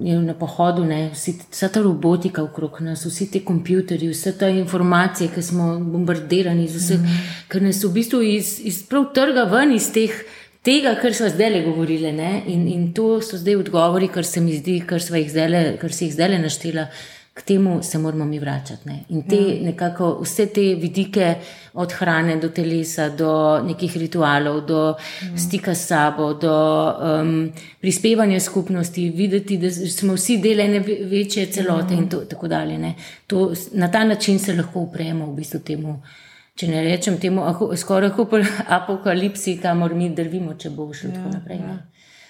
je 0.01 0.19
na 0.19 0.33
pohodu, 0.33 0.83
ne? 0.85 1.09
vsa 1.51 1.67
ta 1.67 1.81
robotika 1.81 2.43
okrog 2.43 2.77
nas, 2.81 3.05
vsi 3.05 3.31
ti 3.31 3.41
kompjuterji, 3.45 4.09
vse 4.09 4.37
te 4.37 4.49
informacije, 4.59 5.29
ki 5.35 5.41
smo 5.41 5.79
bombardirani 5.79 6.67
z 6.67 6.77
vsem, 6.77 7.01
mm. 7.01 7.25
ker 7.51 7.65
nas 7.65 7.83
v 7.83 7.91
bistvu 7.97 8.21
iz, 8.21 8.59
iz 8.63 8.79
prav 8.87 9.09
trga 9.13 9.43
ven 9.51 9.75
iz 9.75 9.91
teh. 9.91 10.13
Tega, 10.65 10.95
kar 10.97 11.13
so 11.13 11.27
zdaj 11.29 11.51
le 11.51 11.59
govorili, 11.61 12.09
in, 12.47 12.67
in 12.67 12.93
to 12.93 13.19
so 13.21 13.37
zdaj 13.37 13.55
odgovori, 13.55 14.07
kar 14.07 14.25
se 14.25 14.41
mi 14.41 14.55
zdi, 14.57 14.79
kar, 14.87 15.01
zdele, 15.01 15.77
kar 15.77 15.93
si 15.93 16.05
jih 16.07 16.13
zdaj 16.13 16.29
le 16.29 16.39
naštela, 16.47 16.87
k 17.35 17.41
temu 17.41 17.83
se 17.83 17.97
moramo 17.97 18.25
mi 18.25 18.39
vračati. 18.39 18.87
Ne? 18.89 19.03
In 19.09 19.23
te, 19.27 19.35
ja. 19.35 19.63
nekako, 19.65 20.21
vse 20.23 20.45
te 20.45 20.61
vidike, 20.79 21.35
od 21.73 21.91
hrane 21.91 22.37
do 22.39 22.49
telesa, 22.49 23.09
do 23.09 23.59
nekih 23.67 23.97
ritualov, 23.97 24.61
do 24.65 24.83
ja. 24.87 25.37
stika 25.37 25.75
s 25.75 25.87
sabo, 25.87 26.33
do 26.33 26.53
um, 27.21 27.51
prispevanja 27.81 28.39
skupnosti, 28.39 29.09
videti, 29.09 29.57
da 29.57 29.71
smo 29.71 30.15
vsi 30.15 30.37
del 30.37 30.63
ene 30.63 30.79
večje 31.11 31.45
celote 31.51 31.93
ja. 31.93 31.99
in 31.99 32.07
to, 32.09 32.21
tako 32.25 32.47
dalje. 32.47 32.93
To, 33.27 33.51
na 33.71 33.91
ta 33.91 34.03
način 34.03 34.39
se 34.39 34.55
lahko 34.55 34.87
upremo 34.87 35.25
v 35.25 35.35
bistvu 35.35 35.59
temu. 35.59 35.99
Če 36.55 36.69
ne 36.71 36.85
rečem 36.87 37.17
temu, 37.19 37.43
skoraj 37.75 38.13
apokalipsi, 38.77 39.57
kamor 39.59 39.91
mi 39.93 40.07
drvimo, 40.15 40.53
če 40.55 40.69
bo 40.71 40.87
šlo 40.93 41.09
ja, 41.09 41.15
tako 41.17 41.33
naprej. 41.33 41.59
Ja. 41.59 41.75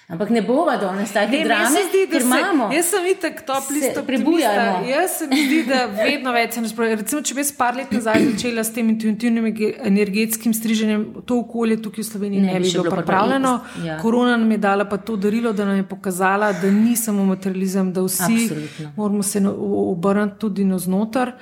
Ampak 0.08 0.30
ne 0.30 0.42
bova 0.42 0.76
danes 0.76 1.10
tako 1.12 1.38
drama, 1.44 1.80
ker 2.10 2.22
imamo. 2.22 2.68
Jaz 2.70 2.90
sem 2.92 3.06
itek 3.10 3.40
top 3.46 3.70
list, 3.74 3.96
prebujamo. 4.06 4.84
Jaz 4.86 5.16
se 5.18 5.26
mi 5.26 5.40
zdi, 5.46 5.58
da 5.66 5.80
vedno 5.90 6.30
več 6.32 6.54
se 6.54 6.62
nas 6.62 6.74
pravi. 6.76 7.00
Recimo, 7.00 7.24
če 7.26 7.34
bi 7.34 7.42
jaz 7.42 7.50
par 7.58 7.74
let 7.74 7.90
nazaj 7.90 8.22
začela 8.28 8.62
s 8.62 8.70
tem 8.76 8.92
intuitivnim 8.94 9.50
energetskim 9.90 10.54
striženjem, 10.54 11.04
to 11.26 11.40
okolje 11.42 11.80
tukaj 11.82 12.04
v 12.04 12.06
Sloveniji 12.06 12.44
ne, 12.44 12.54
ne 12.54 12.62
bi 12.62 12.70
bilo 12.70 12.86
pripravljeno. 12.94 13.56
Ja. 13.82 13.98
Korona 13.98 14.38
nam 14.38 14.54
je 14.54 14.62
dala 14.62 14.86
pa 14.86 15.00
to 15.02 15.18
darilo, 15.18 15.50
da 15.52 15.66
nam 15.66 15.82
je 15.82 15.88
pokazala, 15.90 16.52
da 16.54 16.70
ni 16.70 16.94
samo 16.96 17.26
materializem, 17.26 17.90
da 17.92 18.06
vsi 18.06 18.30
Absolutno. 18.30 18.92
moramo 18.96 19.26
se 19.26 19.42
obrniti 19.58 20.38
tudi 20.38 20.70
na 20.70 20.78
znotraj. 20.78 21.34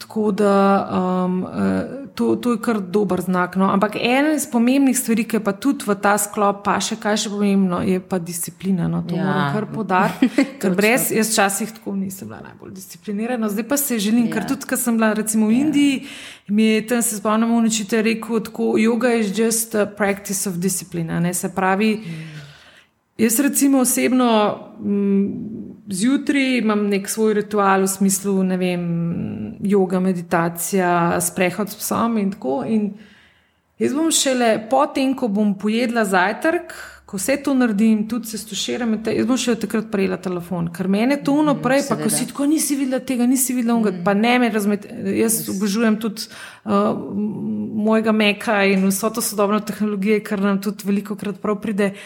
Tako 0.00 0.30
da 0.32 0.88
um, 1.24 1.44
eh, 1.44 2.06
to, 2.14 2.36
to 2.36 2.52
je 2.52 2.58
kar 2.62 2.80
dober 2.80 3.20
znak. 3.20 3.56
No. 3.56 3.68
Ampak 3.68 3.96
ena 4.00 4.32
iz 4.32 4.46
pomembnih 4.50 4.98
stvari, 4.98 5.26
ki 5.28 5.42
pa 5.44 5.52
tudi 5.52 5.84
v 5.86 5.96
ta 6.00 6.14
sklop, 6.18 6.62
pa 6.64 6.78
še 6.80 6.96
kaj 7.00 7.18
še 7.20 7.32
pomembno, 7.32 7.82
je 7.84 8.00
pa 8.00 8.16
disciplina. 8.18 8.88
No. 8.88 9.02
To 9.04 9.16
ja. 9.16 9.26
moram 9.28 9.52
kar 9.52 9.68
podariti. 9.68 10.46
Ker 10.62 10.74
brez 10.78 11.10
jaz 11.12 11.34
včasih 11.34 11.74
tako 11.76 11.98
nisem 12.00 12.32
bila 12.32 12.40
najbolj 12.48 12.72
disciplinirana, 12.78 13.52
zdaj 13.52 13.68
pa 13.68 13.76
se 13.76 14.00
želim. 14.00 14.30
Ja. 14.30 14.38
Ker 14.38 14.48
tudi, 14.54 14.70
ko 14.72 14.80
sem 14.80 14.96
bila 14.96 15.12
recimo 15.18 15.50
v 15.52 15.58
ja. 15.58 15.66
Indiji, 15.66 16.02
mi 16.48 16.70
je 16.72 16.86
tam 16.94 17.04
se 17.04 17.20
spomnimo, 17.20 17.60
učitelj 17.60 18.06
rekel, 18.08 18.40
da 18.40 18.68
yoga 18.80 19.12
je 19.18 19.32
just 19.36 19.76
a 19.76 19.84
practice 19.84 20.48
of 20.48 20.56
discipline. 20.56 21.20
Ne. 21.20 21.34
Se 21.36 21.52
pravi, 21.54 21.92
ja. 22.00 23.26
jaz 23.26 23.40
recimo 23.44 23.84
osebno. 23.84 24.30
M, 24.80 25.69
zjutraj 25.92 26.58
imam 26.58 26.86
nek 26.88 27.08
svoj 27.08 27.34
ritual 27.34 27.84
v 27.84 27.90
smislu, 27.90 28.42
ne 28.46 28.56
vem, 28.60 28.84
yoga, 29.66 30.00
meditacija, 30.00 31.20
sprehod 31.20 31.70
s 31.70 31.80
psom 31.80 32.18
in 32.18 32.30
tako. 32.34 32.62
In 32.68 32.92
jaz 33.80 33.96
bom 33.96 34.10
šele 34.14 34.54
potem, 34.70 35.14
ko 35.18 35.28
bom 35.28 35.54
pojedla 35.58 36.04
zajtrk, 36.04 36.74
ko 37.10 37.18
vse 37.18 37.40
to 37.42 37.56
naredim, 37.58 38.04
tudi 38.08 38.30
se 38.30 38.38
stuširam, 38.38 38.92
jaz 39.02 39.26
bom 39.26 39.38
še 39.40 39.56
takrat 39.58 39.88
prejela 39.90 40.20
telefon, 40.22 40.68
ker 40.70 40.86
meni 40.86 41.16
je 41.16 41.24
to 41.26 41.34
uno 41.40 41.56
mm, 41.56 41.62
prej, 41.64 41.82
pa 41.88 41.96
ko 41.98 42.10
si 42.12 42.28
tako 42.30 42.46
nisi 42.46 42.76
videla 42.78 43.00
tega, 43.02 43.26
nisi 43.26 43.56
videla 43.56 43.74
unga, 43.74 43.90
mm. 43.90 44.04
pa 44.06 44.14
ne 44.14 44.36
me 44.38 44.50
razumeti. 44.54 44.92
Jaz 45.18 45.40
obožujem 45.50 45.98
tudi 45.98 46.28
uh, 46.30 46.94
mojega 47.82 48.14
meka 48.14 48.60
in 48.70 48.86
vso 48.86 49.10
to 49.10 49.24
sodobno 49.26 49.58
tehnologijo, 49.66 50.22
kar 50.22 50.44
nam 50.44 50.62
tudi 50.62 50.86
veliko 50.86 51.18
krat 51.18 51.42
prav 51.42 51.58
pride. 51.64 51.96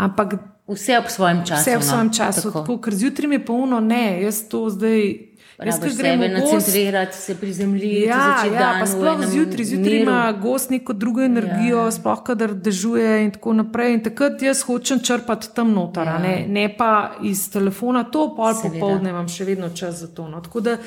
Ampak 0.00 0.38
Vse 0.66 0.98
ob 0.98 1.08
svojem 1.08 1.44
času. 1.46 1.60
Vse 1.60 1.76
ob 1.76 1.82
no. 1.82 1.88
svojem 1.88 2.12
času. 2.12 2.48
No, 2.48 2.52
tako, 2.52 2.78
ker 2.80 2.94
zjutraj 2.94 3.32
je 3.32 3.44
polno, 3.44 3.80
ne, 3.80 4.22
jaz 4.22 4.48
to 4.48 4.70
zdaj. 4.70 5.34
Jaz 5.64 5.80
se 5.80 5.90
gremo 6.02 6.28
nacentrirati, 6.28 7.16
se 7.16 7.34
prizemljiti. 7.34 8.00
Ja, 8.08 8.44
ja 8.44 8.76
pa 8.80 8.86
sploh 8.86 9.26
zjutraj, 9.26 9.64
zjutraj 9.64 10.00
ima 10.00 10.32
gost 10.42 10.70
neko 10.70 10.92
drugo 10.92 11.22
energijo, 11.22 11.84
ja. 11.84 11.90
sploh 11.90 12.22
kadar 12.24 12.54
dežuje 12.54 13.24
in 13.24 13.30
tako 13.30 13.52
naprej. 13.52 13.94
In 13.94 14.02
takrat 14.02 14.42
jaz 14.42 14.62
hočem 14.66 14.98
črpati 14.98 15.54
tam 15.54 15.72
noter, 15.72 16.06
ja. 16.06 16.18
ne, 16.18 16.44
ne 16.48 16.76
pa 16.76 17.12
iz 17.22 17.50
telefona, 17.52 18.04
to 18.04 18.32
pol 18.36 18.56
popoldne 18.62 19.14
imam 19.14 19.28
še 19.28 19.44
vedno 19.44 19.70
čas 19.76 20.00
za 20.00 20.08
to. 20.14 20.28
No. 20.28 20.40
Tako 20.42 20.60
da 20.60 20.78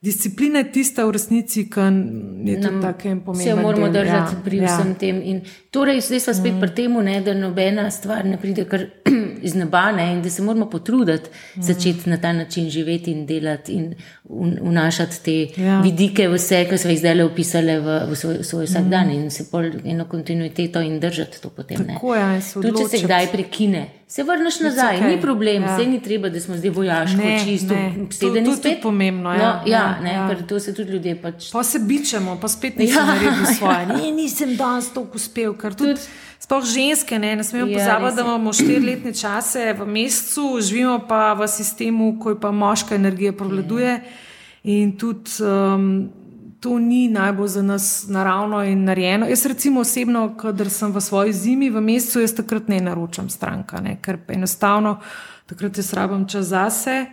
disciplina 0.00 0.58
je 0.58 0.72
tista 0.72 1.04
v 1.04 1.12
resnici, 1.12 1.66
ki 1.70 1.80
je 2.46 2.60
tudi 2.62 2.80
tako 2.82 3.16
pomembna. 3.24 3.52
Vse 3.52 3.54
moramo 3.62 3.88
del. 3.88 4.02
držati 4.02 4.34
ja. 4.34 4.42
pri 4.44 4.56
ja. 4.56 4.76
vsem 4.76 4.94
tem. 4.94 5.20
In 5.24 5.40
torej, 5.76 6.00
zdaj 6.00 6.20
smo 6.20 6.34
spet 6.34 6.54
mm. 6.54 6.60
pri 6.60 6.70
tem, 6.74 6.94
da 7.24 7.34
nobena 7.34 7.90
stvar 7.90 8.24
ne 8.24 8.38
pride 8.40 8.64
kar 8.64 8.86
iz 9.46 9.54
neba 9.54 9.90
ne? 9.92 10.12
in 10.12 10.22
da 10.22 10.30
se 10.30 10.42
moramo 10.42 10.70
potruditi 10.70 11.30
mm. 11.30 11.62
začeti 11.62 12.10
na 12.10 12.16
ta 12.20 12.32
način 12.32 12.70
živeti 12.70 13.12
in 13.12 13.26
delati 13.26 13.72
in 13.72 13.94
vnašati 14.60 15.22
te 15.24 15.62
ja. 15.62 15.80
vidike 15.80 16.28
vse, 16.28 16.64
kar 16.70 16.78
smo 16.78 16.90
jih 16.90 16.98
zdaj 16.98 17.22
opisali 17.22 17.78
v, 17.80 18.00
v 18.10 18.16
svoj, 18.16 18.38
svoj 18.42 18.64
vsak 18.64 18.84
mm. 18.84 19.10
in 19.10 19.30
se 19.30 19.50
pol 19.50 19.70
eno 19.84 20.04
kontinuiteto 20.04 20.80
in 20.80 21.00
držati 21.00 21.42
to 21.42 21.50
potem. 21.50 21.86
Tako, 21.86 22.14
ja, 22.14 22.40
Tudi 22.54 22.72
če 22.78 22.88
se 22.88 23.04
kdaj 23.04 23.30
prekine. 23.32 23.86
Se 24.08 24.22
vrneš 24.22 24.60
nazaj, 24.60 24.96
okay. 24.96 25.08
ni 25.08 25.20
problem, 25.20 25.62
ja. 25.62 25.76
se 25.78 25.86
ni 25.86 26.02
treba, 26.02 26.28
da 26.28 26.40
smo 26.40 26.56
zdaj 26.56 26.70
vojaški, 26.70 27.30
čisto 27.44 27.74
sedeni. 28.10 28.46
To, 28.46 28.56
to 28.62 28.68
je 28.68 28.80
pomembno. 28.82 29.32
Ja, 29.34 29.38
no, 29.38 29.70
ja, 29.70 29.78
ja, 29.78 30.00
ne, 30.02 30.12
ja. 30.12 30.46
to 30.48 30.60
se 30.60 30.74
tudi 30.74 30.92
ljudje 30.92 31.16
pač. 31.22 31.48
Pa 31.52 31.62
se 31.62 31.78
bičemo, 31.78 32.38
pa 32.40 32.48
spet 32.48 32.78
nisem 32.78 33.02
ja. 33.02 33.06
naredil 33.06 33.46
svoje. 33.58 33.86
Ne, 33.86 34.12
nisem 34.14 34.54
danes 34.56 34.92
to 34.94 35.02
uspel, 35.14 35.56
ker 35.66 35.76
tudi. 35.78 35.98
tudi 35.98 36.24
Sploh 36.46 36.64
ženske, 36.68 37.18
ne, 37.18 37.32
ne 37.36 37.44
smemo 37.44 37.66
ja, 37.66 37.78
pozabiti, 37.78 38.16
da 38.16 38.22
imamo 38.22 38.52
štiriletne 38.54 39.12
čase 39.16 39.72
v 39.74 39.86
mesecu, 39.88 40.60
živimo 40.62 41.00
pa 41.08 41.32
v 41.34 41.48
sistemu, 41.50 42.12
ko 42.22 42.36
pa 42.38 42.52
moška 42.54 42.94
energija 42.94 43.32
prevladuje. 43.34 43.98
Ja. 43.98 44.24
In 44.66 44.96
tudi 44.98 45.30
um, 45.42 46.10
to 46.60 46.78
ni 46.78 47.08
najbolj 47.08 47.48
za 47.48 47.62
nas 47.62 48.06
naravno 48.08 48.64
in 48.64 48.84
narejeno. 48.84 49.26
Jaz, 49.30 49.46
recimo, 49.46 49.80
osebno, 49.80 50.36
kader 50.36 50.70
sem 50.70 50.92
v 50.92 51.00
svoji 51.00 51.32
zimi, 51.32 51.70
v 51.70 51.80
mesecu, 51.80 52.20
jaz 52.20 52.34
takrat 52.34 52.68
ne 52.68 52.80
naročam 52.82 53.30
stranka, 53.30 53.80
ne, 53.80 53.96
ker 54.02 54.18
enostavno 54.28 54.98
takrat 55.46 55.78
jaz 55.78 55.92
rabim 55.94 56.26
čas 56.28 56.50
zase 56.50 57.06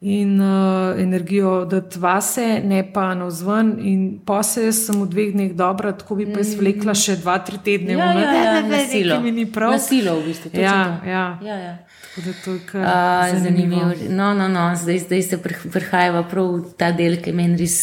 in 0.00 0.40
uh, 0.40 1.00
energijo 1.00 1.64
dati 1.64 1.98
vase, 1.98 2.60
ne 2.64 2.92
pa 2.92 3.14
na 3.14 3.24
vzven. 3.24 3.76
In 3.80 4.02
posebej 4.26 4.72
sem 4.72 5.00
v 5.00 5.08
dveh 5.08 5.32
dneh 5.32 5.54
dobra, 5.56 5.92
tako 5.96 6.18
bi 6.20 6.26
pa 6.28 6.44
izvlekla 6.44 6.92
mm. 6.92 7.00
še 7.00 7.16
dva, 7.22 7.38
tri 7.40 7.58
tedne. 7.64 7.96
Ja, 7.96 8.10
ja, 8.12 8.32
ja, 8.32 8.52
ne, 8.60 8.84
ne, 8.84 9.02
ne, 9.08 9.18
mi 9.24 9.32
ni 9.32 9.46
prav. 9.48 9.72
Na 9.72 9.80
silo, 9.80 10.18
v 10.20 10.28
bistvu. 10.28 10.52
Ja, 10.52 11.00
ja. 11.06 11.26
ja, 11.42 11.56
ja. 11.56 11.74
Uh, 12.16 13.40
zanimivo. 13.40 13.92
No, 14.08 14.32
no, 14.36 14.48
no. 14.52 14.70
Zdaj, 14.76 15.04
zdaj 15.08 15.22
se 15.22 15.40
prihajava 15.40 16.24
prav 16.28 16.52
v 16.58 16.74
ta 16.76 16.92
del, 16.96 17.18
ki 17.20 17.32
je 17.32 17.36
meni 17.36 17.60
res 17.60 17.78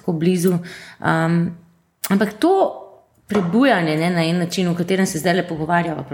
tako 0.00 0.16
blizu. 0.16 0.58
Um, 1.00 1.42
ampak 2.08 2.40
to 2.40 2.54
prebujanje 3.30 3.96
ne, 3.96 4.10
na 4.10 4.24
en 4.26 4.38
način, 4.38 4.68
v 4.68 4.76
katerem 4.76 5.06
se 5.06 5.18
zdaj 5.18 5.34
le 5.34 5.46
pogovarjava, 5.48 6.04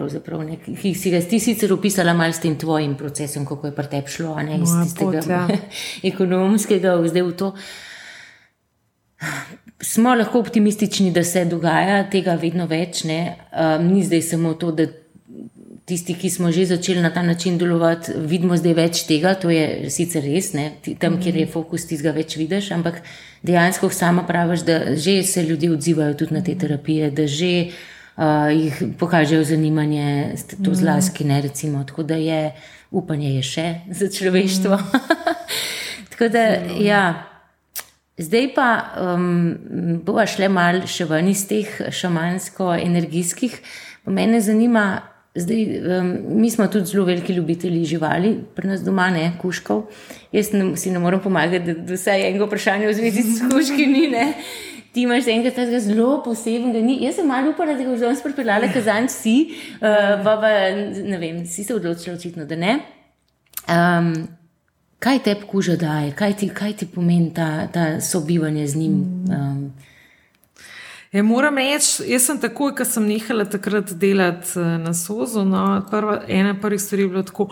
ne, 0.44 0.58
ki 0.60 0.94
si 0.94 1.10
ga 1.10 1.20
ti 1.20 1.40
sicer 1.40 1.72
opisala 1.72 2.14
malo 2.14 2.32
s 2.32 2.42
tem 2.44 2.58
tvojim 2.58 2.96
procesom, 2.96 3.46
kako 3.48 3.70
je 3.70 3.74
pri 3.74 3.88
tebi 3.90 4.12
šlo, 4.12 4.34
ne 4.42 4.60
iz 4.60 4.74
tistega 4.82 5.22
pot, 5.24 5.30
ja. 5.30 5.46
ekonomskega, 6.12 6.96
zdaj 7.08 7.22
v 7.22 7.32
to. 7.40 7.52
Smo 9.82 10.14
lahko 10.14 10.40
optimistični, 10.44 11.10
da 11.12 11.24
se 11.24 11.44
dogaja 11.44 12.04
tega 12.12 12.36
vedno 12.40 12.68
več, 12.68 13.04
um, 13.08 13.88
ni 13.88 14.04
zdaj 14.04 14.22
samo 14.22 14.54
to, 14.54 14.72
da 14.76 14.86
tisti, 15.87 16.16
ki 16.18 16.30
smo 16.30 16.51
že 16.53 16.66
začeli 16.66 17.01
na 17.01 17.12
ta 17.14 17.22
način 17.22 17.59
delovati, 17.59 18.12
vidimo 18.18 18.57
zdaj 18.59 18.74
več 18.74 19.03
tega, 19.07 19.37
to 19.39 19.51
je 19.55 19.91
sicer 19.91 20.24
res, 20.26 20.51
ne? 20.53 20.72
tam, 20.99 21.20
kjer 21.22 21.37
je 21.37 21.47
fokus, 21.47 21.87
ti 21.87 21.99
ga 22.03 22.11
več 22.11 22.34
vidiš, 22.37 22.72
ampak 22.74 22.99
dejansko 23.47 23.91
sama 23.95 24.26
praviš, 24.26 24.66
da 24.66 24.80
že 24.97 25.22
se 25.22 25.47
ljudje 25.47 25.70
odzivajo 25.76 26.14
tudi 26.18 26.34
na 26.34 26.43
te 26.43 26.57
terapije, 26.59 27.11
da 27.14 27.26
že 27.30 27.53
uh, 28.16 28.51
jih 28.51 28.82
pokažejo 28.99 29.45
zanimanje, 29.45 30.34
to 30.64 30.74
z 30.74 30.82
laski, 30.82 31.24
ne 31.24 31.41
recimo. 31.47 31.84
Tako 31.84 32.03
da 32.03 32.18
je 32.18 32.53
upanje 32.91 33.37
je 33.37 33.43
še 33.43 33.66
za 34.01 34.11
človeštvo. 34.11 34.78
Tako 36.11 36.28
da, 36.28 36.45
ja. 36.82 37.07
Zdaj 38.16 38.47
pa 38.57 38.68
um, 38.97 40.01
bova 40.01 40.24
šle 40.26 40.49
mal 40.49 40.87
še 40.89 41.05
ven 41.05 41.28
iz 41.28 41.43
teh 41.47 41.68
šamansko-energijskih. 41.93 43.59
Mene 44.09 44.41
zanima, 44.41 45.15
Zdaj, 45.37 45.64
um, 46.01 46.12
mi 46.41 46.51
smo 46.51 46.66
tudi 46.66 46.87
zelo 46.87 47.05
veliki 47.05 47.32
ljubitelji 47.32 47.84
živali, 47.84 48.37
pri 48.55 48.68
nas 48.68 48.80
doma 48.84 49.11
ne, 49.11 49.32
kuškov. 49.41 49.82
Jaz 50.32 50.53
ne, 50.53 50.76
si 50.76 50.91
ne 50.91 50.99
morem 50.99 51.20
pomagati, 51.20 51.74
da 51.74 51.95
vsaj 51.95 52.28
enega 52.28 52.47
vprašanja 52.49 52.89
v 52.89 52.95
zvezi 52.97 53.22
s 53.22 53.45
kuški 53.51 53.87
ni. 53.87 54.07
Ne. 54.12 54.26
Ti 54.93 55.05
imaš 55.05 55.28
enega 55.28 55.53
takega 55.53 55.80
zelo 55.84 56.22
posebnega. 56.24 56.80
Ni. 56.80 56.97
Jaz 57.05 57.18
sem 57.20 57.28
malo 57.28 57.53
upala, 57.53 57.74
da 57.76 57.84
ga 57.84 57.99
bom 58.01 58.16
spropeljala, 58.16 58.70
kazan 58.72 59.11
si, 59.12 59.37
uh, 59.76 60.16
pa, 60.24 60.39
pa 60.41 60.53
ne 60.97 61.20
vem, 61.20 61.45
si 61.47 61.64
se 61.64 61.76
odločila 61.76 62.16
očitno, 62.16 62.49
da 62.49 62.57
ne. 62.57 62.78
Um, 63.68 64.14
kaj 64.99 65.20
te 65.26 65.34
kuža 65.51 65.76
daje, 65.76 66.14
kaj 66.16 66.37
ti, 66.41 66.49
kaj 66.49 66.72
ti 66.80 66.89
pomeni 66.89 67.28
ta, 67.34 67.66
ta 67.72 68.01
sobivanje 68.01 68.66
z 68.66 68.76
njim? 68.76 68.97
Um, 69.28 69.61
Ja, 71.16 71.22
moram 71.22 71.56
reči, 71.56 72.02
jaz 72.10 72.26
sem 72.28 72.36
takoj, 72.36 72.74
ko 72.76 72.84
sem 72.84 73.06
nehala 73.08 73.46
takrat 73.48 73.94
delati 73.96 74.58
eh, 74.60 74.74
na 74.82 74.92
sozu. 74.94 75.46
No, 75.48 75.62
prva, 75.90 76.18
ena 76.28 76.52
prvih 76.60 76.80
stvari 76.82 77.06
je 77.06 77.08
bila 77.08 77.22
tako, 77.24 77.46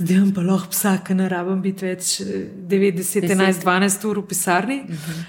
zdaj 0.00 0.16
imam 0.16 0.32
pa 0.34 0.42
lahko 0.42 0.72
psa, 0.72 0.96
ki 1.06 1.14
ne 1.14 1.28
rabim 1.30 1.60
biti 1.62 1.86
več 1.86 2.08
90, 2.24 3.28
11, 3.30 3.62
12 3.62 4.08
ur 4.10 4.18
v 4.18 4.26
pisarni. 4.32 4.80
Uh 4.82 4.90
mhm. 4.90 4.96
-huh. 4.96 5.22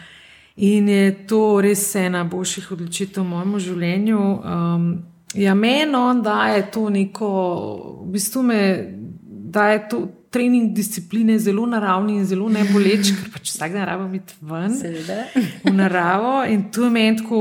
In 0.55 0.89
je 0.89 1.27
to 1.27 1.61
res 1.61 1.95
ena 1.95 2.23
boljših 2.23 2.71
odločitev 2.71 3.23
v 3.23 3.27
mojem 3.27 3.59
življenju. 3.59 4.19
Um, 4.19 5.03
ja, 5.33 5.53
meni 5.53 5.95
on 5.95 6.21
daje 6.23 6.71
to 6.71 6.89
neko, 6.89 7.29
v 8.05 8.11
bistvu 8.11 8.43
me 8.43 8.61
daje 9.27 9.89
to 9.89 10.07
trening 10.35 10.73
discipline 10.73 11.39
zelo 11.39 11.65
naravni 11.65 12.17
in 12.17 12.25
zelo 12.25 12.49
ne 12.49 12.63
boleč, 12.67 13.13
ker 13.13 13.31
pač 13.31 13.49
vsak 13.49 13.71
dan 13.71 13.87
rabimo 13.87 14.15
iti 14.15 14.35
ven 14.43 14.75
Seveda. 14.75 15.21
v 15.63 15.73
naravo. 15.73 16.43
In 16.45 16.67
tu 16.69 16.83
je 16.83 16.91
meni 16.91 17.17
tako, 17.17 17.39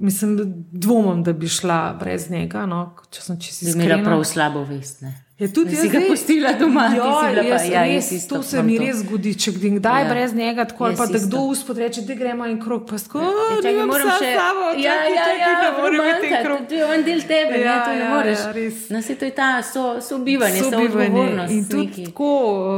mislim, 0.00 0.36
da 0.36 0.44
dvomim, 0.78 1.22
da 1.22 1.32
bi 1.34 1.48
šla 1.48 1.96
brez 1.96 2.28
njega. 2.30 2.66
No, 2.66 2.82
če 3.08 3.22
sem 3.22 3.38
čisto 3.38 3.64
Bi 3.64 3.72
imela 3.72 3.86
iskrena. 3.86 4.04
prav 4.06 4.24
slabo 4.26 4.64
vest. 4.64 5.00
Ne? 5.02 5.14
Je 5.38 5.48
tudi 5.48 5.70
Da 5.70 5.76
si 5.76 5.88
ga 5.88 6.00
pustila 6.02 6.52
doma, 6.54 6.88
ti 6.88 6.96
Ja, 6.96 7.02
bila 7.22 7.42
pa- 7.42 7.48
jaz, 7.50 7.68
ja, 7.68 7.82
res, 7.84 8.04
jaz 8.04 8.12
isto 8.14 8.36
to 8.36 8.42
se 8.42 8.62
mi 8.62 8.76
to. 8.76 8.82
res 8.82 8.96
zgodi, 8.96 9.34
če 9.34 9.50
kdaj 9.52 10.00
Ja. 10.00 10.08
brez 10.08 10.34
njega, 10.34 10.64
tako 10.64 10.84
ali 10.84 10.92
Jaz 10.92 10.98
pa 10.98 11.06
da 11.08 11.18
kdo 11.20 11.38
uspod 11.46 11.78
reče, 11.78 12.00
da 12.02 12.14
gremo 12.14 12.46
en 12.46 12.56
krog, 12.58 12.86
pa 12.86 12.96
tako, 12.98 13.18
Ja, 13.18 13.26
oh, 13.26 13.56
čakaj, 13.56 13.72
nimam 13.72 13.86
moram 13.86 14.08
še- 14.10 14.14
s 14.24 14.34
sabo, 14.34 14.62
Ja, 14.78 14.94
ja, 14.94 15.02
čakaj, 15.18 15.38
ja, 15.38 15.52
ne 15.62 15.70
morem 15.72 16.00
iti 16.08 16.26
manjka, 16.26 16.42
krog. 16.42 16.58
To 16.68 16.74
je 16.74 16.94
en 16.94 17.02
del 17.04 17.20
tebe, 17.22 17.54
Ja, 17.58 17.74
ne, 17.74 17.84
to 17.84 17.90
ne 17.92 17.98
ja, 17.98 18.08
moreš. 18.10 18.38
ja, 18.40 18.52
res. 18.52 18.88
no, 18.90 19.02
se 19.02 19.14
to 19.14 19.24
je 19.24 19.30
ta 19.32 19.62
so, 19.64 19.82
sobivanje, 20.02 20.58
so 20.58 20.70
Sobivanje. 20.70 21.46
In 21.50 21.64
tudi 21.66 21.86
neki. 21.86 22.04
tako, 22.06 22.30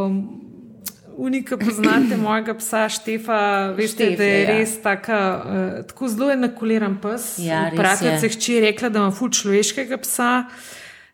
um, 0.02 0.14
unika 1.18 1.56
poznate 1.58 2.16
mojega 2.24 2.54
psa 2.54 2.88
Štefa, 2.88 3.40
veste, 3.72 4.04
Štef 4.04 4.18
da 4.18 4.24
je 4.24 4.30
je, 4.32 4.42
ja. 4.42 4.50
res 4.50 4.82
taka, 4.82 5.20
uh, 5.38 5.86
tako 5.86 6.08
zelo 6.08 6.30
enakuliran 6.32 6.98
pes. 6.98 7.38
Ja, 7.38 7.70
je. 8.08 8.18
se 8.18 8.28
hči 8.30 8.60
rekla, 8.62 8.88
da 8.88 8.98
ima 8.98 9.10
ful 9.12 9.30
človeškega 9.30 9.96
psa. 9.98 10.44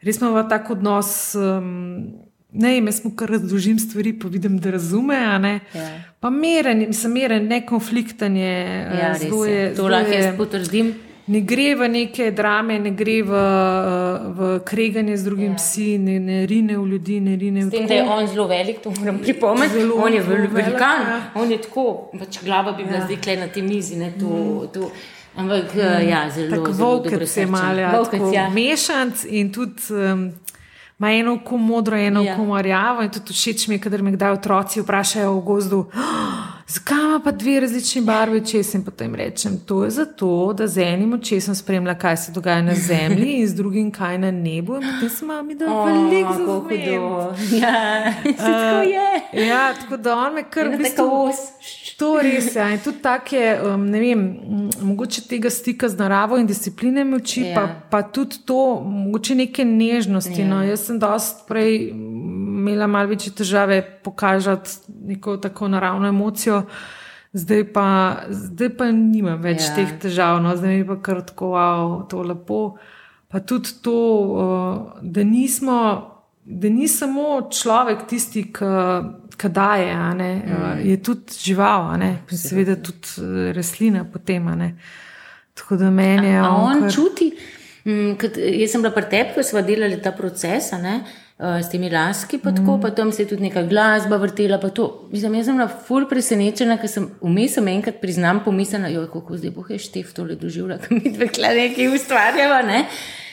Res 0.05 0.19
imamo 0.19 0.43
tak 0.45 0.71
odnos. 0.71 1.11
Um, 1.35 2.21
Ne, 2.57 2.77
jaz 2.79 3.01
mu 3.03 3.11
kar 3.11 3.29
razložim 3.29 3.79
stvari, 3.79 4.13
pa 4.13 4.29
vidim, 4.29 4.59
da 4.59 4.71
razume. 4.71 5.17
ne. 5.41 5.61
Ja. 5.75 5.89
Pa 6.21 6.31
meren, 6.31 6.85
mislim, 6.87 7.13
meren, 7.13 7.49
ne 7.49 7.67
konflikten 7.67 8.37
je. 8.37 8.53
eh, 8.87 8.95
Ja, 8.95 9.09
res 9.09 9.19
zelo 9.21 9.45
je. 9.45 9.51
je 9.53 9.69
To 9.71 9.77
zelo 9.77 9.89
lahko 9.89 10.13
jaz 10.13 10.37
potrdim. 10.37 10.95
Ne 11.27 11.41
gre 11.43 11.75
v 11.75 11.89
neke 11.89 12.31
drame, 12.31 12.79
ne 12.79 12.91
gre 12.93 13.23
v, 13.23 13.33
v 14.31 14.61
kreganje 14.61 15.17
z 15.17 15.25
drugim 15.25 15.51
ja. 15.51 15.57
psi, 15.57 15.99
ne, 15.99 16.21
ne 16.21 16.47
rine 16.47 16.77
v 16.77 16.87
ljudi, 16.87 17.21
ne 17.21 17.35
rine 17.35 17.65
v 17.65 17.71
tem, 17.71 17.87
da 17.87 17.95
je 17.95 18.03
on 18.05 18.27
zelo 18.29 18.47
velik, 18.47 18.79
to 18.81 18.93
moram 18.93 19.19
pripomniti. 19.19 19.75
Zelo, 19.75 19.95
On 19.97 20.13
je 20.13 20.23
zelo 20.23 20.31
vel- 20.31 20.41
velik, 20.45 20.53
velikan, 20.55 21.01
ja. 21.03 21.19
on 21.35 21.51
je 21.51 21.59
tako, 21.59 21.85
pač 22.15 22.39
glava 22.39 22.73
bi 22.73 22.85
bila 22.85 22.99
Ja. 22.99 23.05
zdaj 23.05 23.19
kle 23.19 23.37
na 23.37 23.49
tej 23.49 23.63
mizi. 23.65 23.97
Ne, 23.97 24.13
to, 24.13 24.31
to. 24.71 24.91
Ampak 25.37 25.75
ja, 26.01 26.31
zelo. 26.31 26.51
Tako 26.53 26.73
zelo 26.73 26.89
volkec 26.89 27.13
dobrosrčen. 27.13 27.43
je 27.43 27.47
malo, 27.49 27.79
ja, 27.81 27.91
Volkec, 27.93 28.13
tako 28.13 28.33
ja. 28.33 28.49
mešanc 28.51 29.25
in 29.27 29.53
tudi 29.53 29.83
um, 29.91 30.31
ima 30.97 31.11
eno 31.13 31.35
oko 31.35 31.57
modro, 31.59 31.97
eno 31.99 32.23
Ja. 32.23 32.35
oko 32.35 32.45
marjavo. 32.47 33.03
In 33.03 33.11
tudi 33.11 33.33
všeč 33.33 33.69
mi 33.69 33.75
je, 33.75 33.81
kadar 33.81 34.03
me 34.03 34.13
kdaj 34.13 34.33
otroci 34.33 34.81
vprašajo 34.81 35.33
v 35.33 35.43
gozdu, 35.43 35.79
"Oh, 35.79 36.35
zakaj 36.69 36.99
ima 37.01 37.21
pa 37.21 37.31
dve 37.33 37.61
različni 37.61 38.03
barvi 38.03 38.41
česa. 38.43 38.79
In 38.79 38.85
potem 38.85 39.15
rečem, 39.15 39.59
to 39.59 39.85
je 39.85 39.91
zato, 39.93 40.31
da 40.53 40.67
z 40.67 40.79
enim 40.85 41.13
očesom 41.13 41.55
spremlja, 41.55 41.95
kaj 41.97 42.17
se 42.19 42.33
dogaja 42.33 42.63
na 42.63 42.75
zemlji 42.77 43.33
in 43.33 43.49
z 43.49 43.55
drugim, 43.55 43.91
kaj 43.91 44.19
na 44.19 44.31
nebu. 44.33 44.77
In 44.77 44.83
potem 44.85 45.11
smo 45.11 45.43
mi 45.43 45.55
dali 45.55 45.73
O, 45.73 45.85
veliko 45.85 46.33
za 46.33 46.39
kako 46.39 46.61
zmen. 46.61 46.81
hudo. 46.91 47.35
Ja, 47.57 47.75
se 48.23 48.33
tako 48.37 48.83
je. 48.83 49.09
Ja, 49.47 49.75
tako 49.75 49.97
da 49.99 50.17
on 50.17 50.35
me 50.35 50.43
kar 50.45 50.69
v 50.69 50.79
bistvu, 50.79 51.11
os. 51.25 51.37
To 51.99 52.19
res 52.19 52.55
je. 52.55 52.61
Ja. 52.61 52.71
In 52.71 52.79
tudi 52.79 52.99
tako 52.99 53.37
je, 53.37 53.51
um, 53.63 53.85
ne 53.87 54.01
vem, 54.01 54.23
mogoče 54.83 55.23
tega 55.29 55.51
stika 55.51 55.89
z 55.89 55.97
naravo 55.97 56.37
in 56.37 56.47
discipline 56.47 57.05
me 57.05 57.17
uči, 57.17 57.43
Ja. 57.43 57.55
pa, 57.55 57.65
pa 57.91 58.03
tudi 58.03 58.37
to, 58.45 58.81
mogoče 58.81 59.35
neke 59.35 59.65
nežnosti. 59.65 60.41
Ja. 60.41 60.49
No. 60.49 60.63
Jaz 60.63 60.87
sem 60.87 60.99
dost 60.99 61.45
prej 61.49 61.91
imela 61.91 62.87
malo 62.87 63.09
večje 63.09 63.33
težave 63.33 63.83
pokazati 64.03 64.71
neko 65.07 65.37
tako 65.37 65.69
naravno 65.69 66.09
emocijo. 66.09 66.63
Zdaj 67.33 67.73
pa, 67.73 67.87
zdaj 68.29 68.77
pa 68.77 68.91
nimam 68.91 69.41
več 69.43 69.63
Ja. 69.63 69.75
teh 69.75 69.99
težav, 70.01 70.43
no. 70.43 70.57
zdaj 70.57 70.77
mi 70.77 70.87
pa 70.87 70.97
kar 70.97 71.23
tako, 71.23 71.47
wow, 71.47 72.09
to 72.09 72.23
lepo. 72.23 72.77
Pa 73.29 73.41
tudi 73.41 73.69
to, 73.83 73.95
uh, 74.23 75.03
da 75.03 75.25
nismo, 75.25 76.11
da 76.45 76.69
ni 76.69 76.89
samo 76.89 77.49
človek 77.51 78.07
tisti, 78.07 78.53
ki 78.53 78.65
daje, 79.49 79.91
a 79.93 80.15
ne, 80.15 80.35
mm. 80.35 80.81
je 80.85 80.97
tudi 81.03 81.39
žival, 81.45 81.91
a 81.91 82.37
seveda 82.37 82.77
tudi 82.77 83.09
eh, 83.19 83.53
rastlina 83.53 84.05
potem. 84.13 84.49
a. 84.49 84.71
Tako 85.55 85.77
da 85.77 85.91
meni 85.91 86.27
je 86.27 86.39
A 86.39 86.49
on 86.49 86.83
kar- 86.83 86.95
čuti, 86.95 87.37
mm, 87.85 88.15
kad, 88.19 88.37
jaz 88.37 88.71
sem 88.71 88.83
bila 88.83 88.95
pri 88.95 89.05
tebi, 89.11 89.35
ko 89.35 89.43
smo 89.43 89.63
delali 89.63 90.03
ta 90.03 90.13
proces, 90.13 90.73
a 90.73 90.79
uh, 91.39 91.61
s 91.63 91.71
temi 91.71 91.91
laski, 91.91 92.39
pa, 92.39 92.51
tako, 92.53 92.79
pa 92.83 92.91
tam 92.91 93.13
se 93.13 93.23
je 93.23 93.29
tudi 93.29 93.43
neka 93.43 93.63
glasba 93.63 94.17
vrtela. 94.17 94.59
Mislim, 95.13 95.35
jaz 95.35 95.47
sem 95.47 95.57
bila 95.57 95.69
ful 95.69 96.09
presenečena, 96.11 96.79
ker 96.79 96.91
sem 96.91 97.11
vmes 97.23 97.57
enkrat 97.59 98.01
priznam 98.01 98.43
pomislila, 98.45 99.07
kako 99.13 99.37
zdaj 99.37 99.51
bo 99.51 99.65
je 99.69 99.79
štef 99.79 100.13
tole 100.15 100.35
doživela, 100.35 100.79
ker 100.79 100.99
mi 100.99 101.15
dve 101.15 101.29
kle 101.29 101.55
nekaj 101.55 101.95
ustvarjava. 101.95 102.63
Ne? 102.63 102.87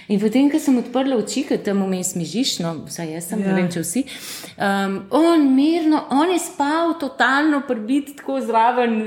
In 0.08 0.20
potem, 0.20 0.50
ko 0.52 0.60
sem 0.60 0.78
odprla 0.82 1.16
oči, 1.20 1.44
ker 1.48 1.60
tam 1.64 1.84
vmes 1.86 2.16
mi 2.18 2.26
žišno, 2.28 2.74
vsaj 2.88 3.14
jaz 3.14 3.30
sem, 3.30 3.42
ja. 3.42 3.48
Ja. 3.48 3.54
ne 3.54 3.62
vem, 3.62 3.70
če 3.72 3.84
vsi, 3.84 4.04
um, 4.58 4.98
on 5.22 5.46
mirno, 5.56 6.02
on 6.12 6.34
je 6.34 6.40
spal 6.42 6.96
totalno 7.00 7.62
prbit, 7.68 8.16
tako 8.20 8.40
zraven, 8.44 8.98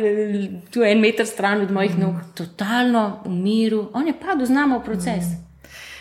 tu 0.74 0.84
en 0.86 1.02
meter 1.02 1.26
stran 1.26 1.66
od 1.66 1.74
mojih 1.74 1.96
mm. 1.96 2.04
nog, 2.04 2.22
totalno 2.38 3.04
v 3.24 3.34
miru, 3.34 3.88
on 3.92 4.06
je 4.06 4.14
padel 4.18 4.46
z 4.46 4.56
nama 4.56 4.78
v 4.78 4.86
proces. 4.86 5.34
Mm. 5.34 5.44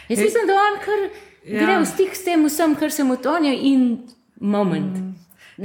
Jaz 0.09 0.19
mislim, 0.19 0.47
da 0.47 0.53
on 0.53 0.79
kar 0.83 1.01
ja. 1.07 1.63
gre 1.63 1.79
v 1.81 1.89
stik 1.89 2.15
s 2.15 2.25
tem 2.27 2.45
vsem, 2.45 2.75
kar 2.75 2.91
se 2.91 3.03
mu 3.03 3.17
tonja 3.17 3.53
in 3.53 4.03
moment. 4.39 4.97
Mm. 4.99 5.13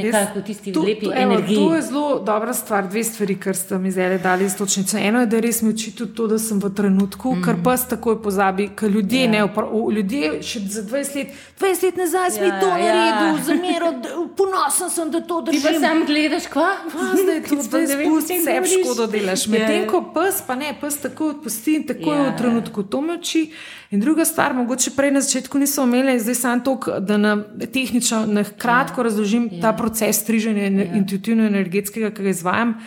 Nekako 0.01 0.39
v 0.39 0.45
tisti 0.45 0.73
To- 0.73 0.83
lepi 0.83 1.01
to- 1.03 1.13
evo, 1.13 1.33
energiji. 1.33 1.57
To 1.59 1.75
je 1.75 1.83
zelo 1.83 2.19
dobra 2.21 2.55
stvar, 2.55 2.89
dve 2.89 3.05
stvari, 3.05 3.35
kar 3.37 3.57
ste 3.57 3.79
mi 3.79 3.91
zdaj 3.91 4.19
dali 4.19 4.45
iz 4.45 4.57
točnice. 4.57 4.99
Eno 5.01 5.21
je, 5.21 5.27
da 5.27 5.41
res 5.41 5.63
mi 5.63 5.71
uči 5.71 5.91
tudi 5.93 6.15
to, 6.15 6.27
da 6.27 6.39
sem 6.39 6.59
v 6.59 6.71
trenutku, 6.71 7.35
mm. 7.35 7.43
ker 7.43 7.57
pa 7.65 7.77
se 7.77 7.89
takoj 7.89 8.23
pozabi, 8.23 8.69
ker 8.71 8.91
ljudje 8.91 9.23
ja. 9.23 9.31
ne, 9.31 9.45
o, 9.45 9.91
ljudje 9.91 10.43
še 10.43 10.61
za 10.61 10.83
20 10.85 11.17
let, 11.17 11.29
20 11.57 11.83
let 11.83 11.97
nazaj 11.97 12.31
smo 12.31 12.43
Ja, 12.43 12.47
ja, 12.47 12.61
to 12.61 12.69
ja. 12.69 12.77
naredili, 12.77 13.43
zamero, 13.45 13.89
ponosen 14.33 14.91
sem, 14.91 15.11
da 15.11 15.21
to 15.21 15.43
Ti 15.43 15.51
pa 15.55 15.69
držim. 15.69 15.81
sam 15.81 16.07
gledaš, 16.07 16.47
kva? 16.47 16.69
Pa 16.85 16.99
zdaj 17.15 17.43
to 17.43 17.57
zdaj 17.63 17.87
spusti, 17.89 18.39
sebi 18.41 18.69
škodo 18.69 19.07
delaš. 19.09 19.47
Ja. 19.47 19.51
Medtem 19.51 19.89
ko 19.89 20.05
pes, 20.13 20.43
pa 20.43 20.55
ne, 20.55 20.75
pes 20.81 20.97
tako 20.99 21.29
odpusti 21.29 21.75
in 21.75 21.85
tako 21.85 22.11
Ja, 22.11 22.17
je 22.19 22.31
v 22.31 22.37
trenutku 22.37 22.83
to 22.85 23.01
me 23.01 23.15
uči. 23.15 23.51
In 23.91 24.01
druga 24.01 24.25
stvar, 24.25 24.53
mogoče 24.55 24.91
prej 24.91 25.11
na 25.11 25.21
začetku 25.21 25.59
nismo 25.59 25.85
imeli, 25.85 26.21
zdaj 26.21 26.35
samo 26.37 26.61
to, 26.61 26.75
da 27.01 27.17
nam 27.17 27.41
tehnično 27.73 28.27
na 28.27 28.45
kratko 28.45 29.03
razložim 29.03 29.49
ta 29.61 29.73
proces 29.73 29.88
striženja 29.95 30.69
ja. 30.69 30.87
intuitivno-energetskega, 31.01 32.11
ki 32.11 32.23
ga 32.23 32.33
izvajam. 32.35 32.79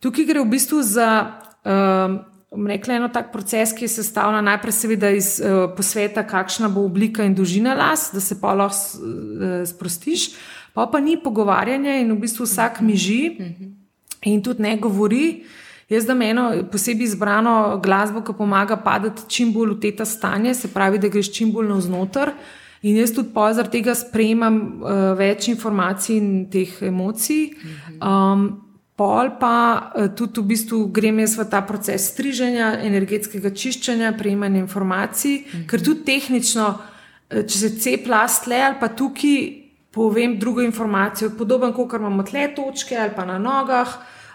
Tukaj 0.00 0.24
gre 0.28 0.44
v 0.44 0.52
bistvu 0.52 0.82
za. 0.82 1.10
Um, 1.64 2.20
rekla, 2.54 2.94
eno 2.94 3.08
tak 3.08 3.32
proces, 3.32 3.72
ki 3.74 3.84
je 3.84 3.88
sestavljen 3.88 4.44
najprej 4.44 4.72
seveda 4.72 5.10
iz 5.10 5.40
uh, 5.40 5.64
posveta, 5.76 6.22
kakšna 6.22 6.68
bo 6.70 6.84
oblika 6.86 7.24
in 7.26 7.34
dolžina 7.34 7.74
las, 7.74 8.10
da 8.14 8.20
se 8.20 8.38
pa 8.40 8.52
lahko 8.54 9.00
uh, 9.00 9.64
sprostiš, 9.66 10.28
pa 10.74 10.86
pa 10.86 11.00
ni 11.00 11.16
pogovarjanja 11.18 11.98
in 12.02 12.12
v 12.12 12.20
bistvu 12.22 12.46
vsak 12.46 12.80
miži 12.80 13.36
in 14.22 14.42
tudi 14.42 14.62
ne 14.62 14.76
govori. 14.78 15.44
Jaz 15.88 16.06
da 16.06 16.14
eno 16.24 16.50
posebej 16.72 17.04
izbrano 17.04 17.80
glasbo, 17.82 18.22
ki 18.24 18.32
pomaga 18.38 18.76
padati 18.76 19.26
čim 19.28 19.52
bolj 19.52 19.74
v 19.74 19.80
teta 19.80 20.04
stanje, 20.04 20.54
se 20.54 20.68
pravi, 20.72 20.98
da 20.98 21.08
greš 21.08 21.32
čim 21.32 21.52
bolj 21.52 21.68
navznoter. 21.68 22.32
In 22.84 22.98
jaz 23.00 23.14
tudi 23.16 23.32
pozor 23.32 23.70
tega 23.72 23.94
sprejemam 23.96 24.58
uh, 24.60 25.14
več 25.16 25.48
informacij 25.48 26.16
in 26.16 26.28
teh 26.52 26.82
emocij. 26.84 27.54
Um, 27.96 28.64
Pol 28.94 29.32
pa 29.40 29.90
eh, 29.90 30.12
tudi 30.14 30.38
v 30.38 30.46
bistvu 30.52 30.76
grem 30.94 31.18
jaz 31.18 31.32
v 31.34 31.48
ta 31.50 31.64
proces 31.66 32.12
striženja, 32.12 32.76
energetskega 32.86 33.50
čiščenja, 33.50 34.12
prejemanja 34.14 34.60
informacij, 34.62 35.34
mm 35.40 35.50
-hmm. 35.50 35.66
ker 35.66 35.82
tudi 35.82 36.04
tehnično, 36.06 36.66
eh, 37.30 37.42
če 37.42 37.58
se 37.58 37.70
cep 37.78 38.06
last 38.06 38.46
le 38.46 38.62
ali 38.62 38.76
pa 38.80 38.88
tukaj 38.88 39.64
povem 39.90 40.38
drugo 40.38 40.62
informacijo, 40.62 41.30
podoben 41.38 41.72
kot 41.72 41.92
imamo 41.92 42.22
tle 42.22 42.54
točke 42.54 42.96
ali 42.96 43.10
pa 43.16 43.24
na 43.24 43.38
nogah, 43.38 43.88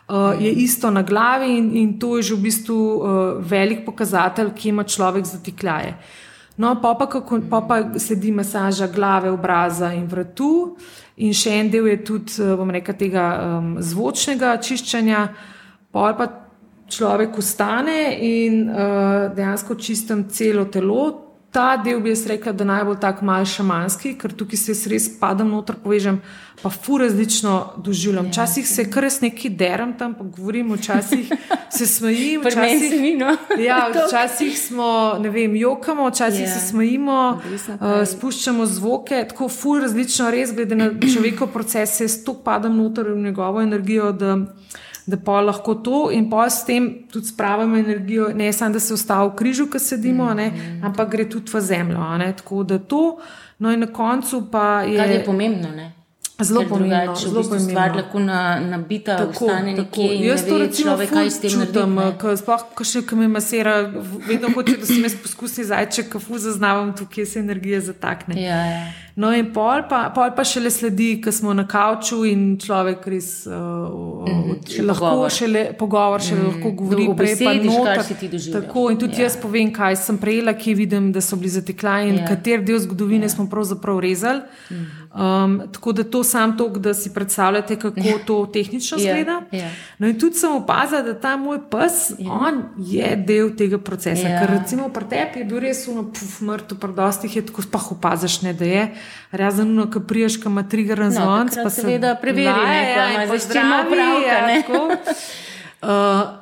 uh, 0.07 0.41
je 0.41 0.51
isto 0.51 0.91
na 0.91 1.01
glavi 1.01 1.57
in, 1.57 1.77
in 1.77 1.99
to 1.99 2.17
je 2.17 2.23
že 2.23 2.35
v 2.35 2.41
bistvu 2.41 2.75
uh, 2.75 3.05
velik 3.39 3.85
pokazatelj, 3.85 4.53
ki 4.55 4.69
ima 4.69 4.83
človek 4.83 5.25
zatikljaje. 5.25 5.97
No, 6.59 6.73
pa 6.81 6.91
pa, 6.99 7.07
kako, 7.07 7.39
pa 7.49 7.61
pa 7.63 7.99
sledi 7.99 8.33
masaža 8.35 8.87
glave, 8.87 9.31
obraza 9.31 9.93
in 9.95 10.09
vratu, 10.11 10.75
in 11.23 11.31
še 11.31 11.53
en 11.55 11.69
del 11.71 11.87
je 11.87 11.97
tudi, 12.03 12.35
eh, 12.43 12.51
bom 12.59 12.73
rekel, 12.75 12.97
tega 12.99 13.25
um, 13.39 13.69
zvočnega 13.79 14.57
čiščenja, 14.59 15.21
pa 15.95 16.11
pa 16.19 16.27
človek 16.89 17.37
ustane 17.39 18.17
in 18.27 18.65
uh, 18.67 19.29
dejansko 19.35 19.77
čistim 19.79 20.25
celo 20.33 20.65
telo. 20.65 21.28
Ta 21.51 21.77
del 21.81 21.97
bi 22.01 22.11
jaz 22.11 22.27
rekla, 22.29 22.51
da 22.53 22.65
najbolj 22.67 22.99
tak 23.01 23.23
mal 23.25 23.45
šamanski, 23.45 24.13
ker 24.21 24.33
tukaj 24.37 24.59
se 24.61 24.71
jaz 24.71 24.83
res 24.91 25.07
padam 25.17 25.49
noter, 25.49 25.79
povežem, 25.81 26.19
pa 26.61 26.69
fu 26.69 26.99
različno 27.01 27.53
doživljam. 27.85 28.27
Včasih 28.29 28.67
se 28.69 28.85
kar 28.91 29.07
res 29.07 29.17
neki 29.21 29.49
deram 29.49 29.95
tam, 29.97 30.13
pa 30.13 30.23
govorim, 30.23 30.69
včasih 30.77 31.31
se 31.77 31.87
smejim, 31.87 32.43
meni 32.43 32.51
se 32.51 32.59
včasih 32.59 33.01
ni, 33.01 33.15
no. 33.17 33.33
Ja, 33.67 33.79
včasih 33.95 34.59
smo, 34.59 34.89
ne 35.19 35.29
vem, 35.33 35.55
jokamo, 35.55 36.09
včasih 36.09 36.43
Ja. 36.43 36.47
yeah. 36.47 36.59
se 36.59 36.67
smejimo, 36.67 37.17
uh, 37.41 37.87
spuščamo 38.05 38.65
zvoke, 38.65 39.23
tako 39.29 39.49
ful 39.49 39.81
različno, 39.81 40.29
res 40.29 40.53
glede 40.53 40.77
na 40.77 40.91
človekov 41.13 41.49
proces, 41.53 41.97
jaz 42.01 42.19
tako 42.21 42.43
padam 42.45 42.77
noter 42.77 43.09
v 43.09 43.17
njegovo 43.23 43.61
energijo, 43.61 44.11
da, 44.11 44.37
da 45.09 45.17
pa 45.17 45.41
lahko 45.41 45.75
to 45.75 46.09
in 46.11 46.29
pa 46.29 46.49
s 46.49 46.65
tem 46.65 46.89
tudi 47.11 47.27
spravimo 47.27 47.77
energijo, 47.77 48.29
ne 48.35 48.53
samo 48.53 48.73
da 48.73 48.79
se 48.79 48.93
ustavi 48.93 49.29
v 49.29 49.35
križu, 49.35 49.67
ki 49.69 49.79
sedimo, 49.79 50.25
mm 50.25 50.29
-hmm. 50.29 50.35
ne, 50.35 50.81
ampak 50.83 51.09
gre 51.09 51.29
tudi 51.29 51.51
v 51.53 51.61
zemljo. 51.61 52.17
Ne, 52.17 52.33
tako 52.37 52.63
da 52.63 52.79
to, 52.79 53.17
no 53.59 53.71
in 53.71 53.79
na 53.79 53.87
koncu 53.87 54.43
pa 54.51 54.81
je. 54.81 54.97
Kar 54.97 55.09
je 55.09 55.25
pomembno, 55.25 55.69
ne? 55.75 55.93
Zelo 56.43 56.59
ker 56.59 56.69
pomembno, 56.69 56.97
drugače 56.97 57.25
v 57.25 57.29
zelo 57.29 57.41
bistvu 57.41 57.59
stvar 57.59 57.89
pomembno. 57.89 58.01
lahko 58.01 58.19
na, 58.19 58.59
nabita, 58.59 59.27
ostane 59.27 59.73
nekje 59.73 60.15
in 60.15 60.23
Jaz 60.23 60.43
ne 60.43 60.49
to 60.49 60.57
recimo 60.57 60.89
človek, 60.89 61.09
kaj 61.09 61.31
s 61.31 61.39
tem 61.39 61.51
čutim, 61.51 61.99
ko 62.21 62.35
sploh, 62.37 62.63
ko 62.75 62.83
še, 62.83 63.01
ko 63.01 63.15
me 63.15 63.27
masira, 63.27 63.75
vedno 64.27 64.47
hoče, 64.55 64.77
da 64.79 64.85
sem 64.85 65.03
jaz 65.03 65.15
poskusni 65.23 65.63
zajček, 65.63 66.09
ko 66.13 66.19
ful 66.19 66.39
zaznavam 66.39 66.95
tu, 66.95 67.05
kje 67.05 67.25
se 67.25 67.39
energija 67.39 67.81
zatakne. 67.81 68.35
ne. 68.35 68.41
Ja, 68.41 68.65
ja. 68.65 68.85
No 69.19 69.33
in 69.35 69.49
pol 69.51 69.81
pa, 69.89 70.05
pol 70.15 70.29
pa 70.31 70.45
šele 70.47 70.69
sledi, 70.71 71.09
ko 71.19 71.31
smo 71.35 71.51
na 71.53 71.65
kavču 71.67 72.21
in 72.29 72.53
človek 72.61 73.07
res 73.11 73.27
uh, 73.51 73.55
uh, 74.23 74.53
še 74.63 74.85
lahko 74.85 75.09
pogovor. 75.09 75.33
šele 75.35 75.63
pogovor, 75.79 76.23
šele 76.23 76.45
lahko 76.45 76.71
govori, 76.79 77.07
prej 77.19 77.35
pa 77.41 77.53
noter. 77.59 78.03
Tako 78.53 78.85
in 78.93 78.99
tudi 79.01 79.19
Ja. 79.19 79.25
ja. 79.25 79.27
jaz 79.27 79.35
povem, 79.41 79.73
kaj 79.75 79.97
sem 79.99 80.17
prejela, 80.21 80.53
kje 80.55 80.75
vidim, 80.79 81.11
da 81.11 81.19
so 81.21 81.35
bili 81.35 81.51
zatekljani 81.51 82.13
in 82.13 82.15
Ja. 82.15 82.21
ja. 82.21 82.27
kater 82.31 82.63
del 82.63 82.79
zgodovine 82.79 83.27
ja. 83.27 83.33
smo 83.33 83.49
pravzaprav 83.51 83.99
rezali. 83.99 84.41
Um, 85.09 85.57
tako 85.73 85.91
da 85.91 86.03
to 86.03 86.23
sam 86.23 86.55
to, 86.57 86.69
da 86.69 86.93
si 86.93 87.11
predstavljate, 87.13 87.75
kako 87.75 87.99
ja. 87.99 88.17
to 88.25 88.45
tehnično 88.53 88.97
zgleda. 88.97 89.41
ja. 89.51 89.71
No 89.97 90.07
in 90.07 90.19
tudi 90.19 90.39
sem 90.39 90.55
opazila, 90.55 91.01
da 91.01 91.17
ta 91.19 91.35
moj 91.37 91.59
pes, 91.71 92.13
ja. 92.19 92.31
on 92.31 92.63
je 92.77 93.15
del 93.27 93.51
tega 93.57 93.77
procesa. 93.77 94.27
Ja. 94.29 94.39
Ker 94.39 94.55
recimo 94.59 94.89
pri 94.93 95.09
tebi 95.09 95.43
je 95.43 95.45
bil 95.49 95.59
res 95.59 95.87
uno, 95.91 96.07
puf, 96.13 96.39
mrtev, 96.45 96.79
pri 96.79 96.93
dostih 96.95 97.35
je 97.35 97.45
tako 97.51 97.67
spah 97.67 97.91
opaziš, 97.97 98.41
ne, 98.47 98.53
da 98.53 98.65
je. 98.65 98.85
Razen 99.31 99.69
uno, 99.75 99.89
ki 99.91 99.99
priješ, 100.07 100.39
ki 100.41 100.49
ima 100.49 100.63
trigger 100.69 101.05
zvonc, 101.11 101.53
takrat 101.55 101.63
pa 101.63 101.69
se 101.69 101.81
seveda 101.81 102.15
preveri, 102.21 102.49
ko 102.49 103.03
ja, 103.03 103.23
ima 103.23 103.37
z 103.37 103.53
čim 103.53 103.77
opravka, 103.81 104.39
ja. 104.49 105.15
Uh, 105.79 105.87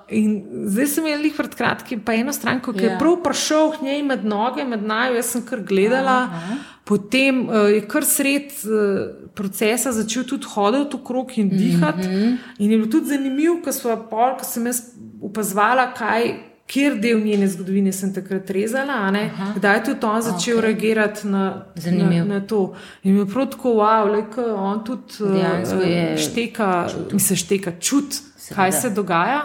in 0.10 0.32
zdaj 0.66 0.88
sem 0.90 1.06
imel 1.06 1.28
pred 1.38 1.54
kratkim, 1.54 2.00
pa 2.02 2.16
eno 2.18 2.34
stranko, 2.34 2.72
ki 2.74 2.82
ja. 2.82 2.88
Ja. 2.88 2.94
je 2.96 2.98
prav 2.98 3.20
prišel 3.22 3.70
k 3.76 3.86
njej 3.86 4.00
med 4.02 4.26
noge, 4.26 4.66
med 4.66 4.82
naju, 4.82 5.14
jaz 5.20 5.30
sem 5.36 5.44
kar 5.46 5.62
gledala. 5.62 6.16
Aha. 6.26 6.58
Potem 6.88 7.44
uh, 7.46 7.68
je 7.70 7.84
kar 7.86 8.08
sred 8.08 8.50
uh, 8.66 9.30
procesa 9.38 9.94
začel 9.94 10.26
tudi 10.26 10.50
hoditi 10.56 10.98
okrog 10.98 11.38
in 11.38 11.54
dihati. 11.54 12.08
Mm 12.08 12.16
-hmm. 12.16 12.38
In 12.58 12.72
je 12.72 12.78
bilo 12.78 12.92
tudi 12.92 13.14
zanimivo, 13.14 13.60
ko, 13.62 13.72
pol, 14.10 14.38
ko 14.40 14.46
sem 14.46 14.66
jaz 14.66 14.82
opazovala, 15.22 15.92
kaj. 15.94 16.34
Kjer 16.68 16.98
del 17.00 17.22
njene 17.24 17.48
zgodovine 17.48 17.92
sem 17.96 18.14
takrat 18.14 18.50
rezala, 18.50 19.14
kdaj 19.56 19.78
je 19.78 19.84
tudi 19.84 20.06
on 20.06 20.22
začel 20.22 20.58
okay. 20.58 20.62
reagirati 20.62 21.28
na, 21.28 21.44
na, 21.44 21.64
Zanimivo. 21.76 22.26
na 22.28 22.42
to. 22.48 22.74
In 23.04 23.14
mi 23.14 23.20
je 23.20 23.26
prav 23.26 23.48
tako, 23.54 23.70
wow, 23.80 24.10
le, 24.12 24.24
on 24.54 24.84
tudi 24.84 25.20
Dejansko 25.20 25.78
uh, 25.78 25.88
je 25.88 26.18
šteka, 26.18 26.88
mi 27.12 27.20
se 27.20 27.36
šteka 27.36 27.72
čut, 27.80 28.20
Seveda. 28.36 28.56
kaj 28.56 28.72
se 28.72 28.90
dogaja. 28.90 29.42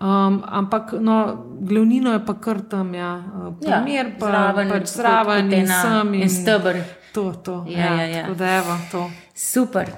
Um, 0.00 0.42
ampak 0.46 0.92
no, 1.00 1.46
glavnino 1.60 2.12
je 2.12 2.26
pa 2.26 2.34
kar 2.34 2.60
tam, 2.70 2.94
ja, 2.94 3.22
uh, 3.34 3.54
primer, 3.60 4.14
pa 4.18 4.26
zraven, 4.26 4.70
pač 4.70 4.88
zraven 4.88 5.52
in 5.52 5.66
sem 5.68 6.14
in 6.14 6.30
steber. 6.30 6.82
To, 7.12 7.32
to. 7.44 7.64
Ja, 7.68 7.78
Ja, 7.78 7.94
ja, 7.94 8.02
ja, 8.02 8.16
ja. 8.16 8.22
Tako 8.22 8.34
da 8.34 8.56
evo, 8.56 8.78
to. 8.90 9.10
Super. 9.34 9.90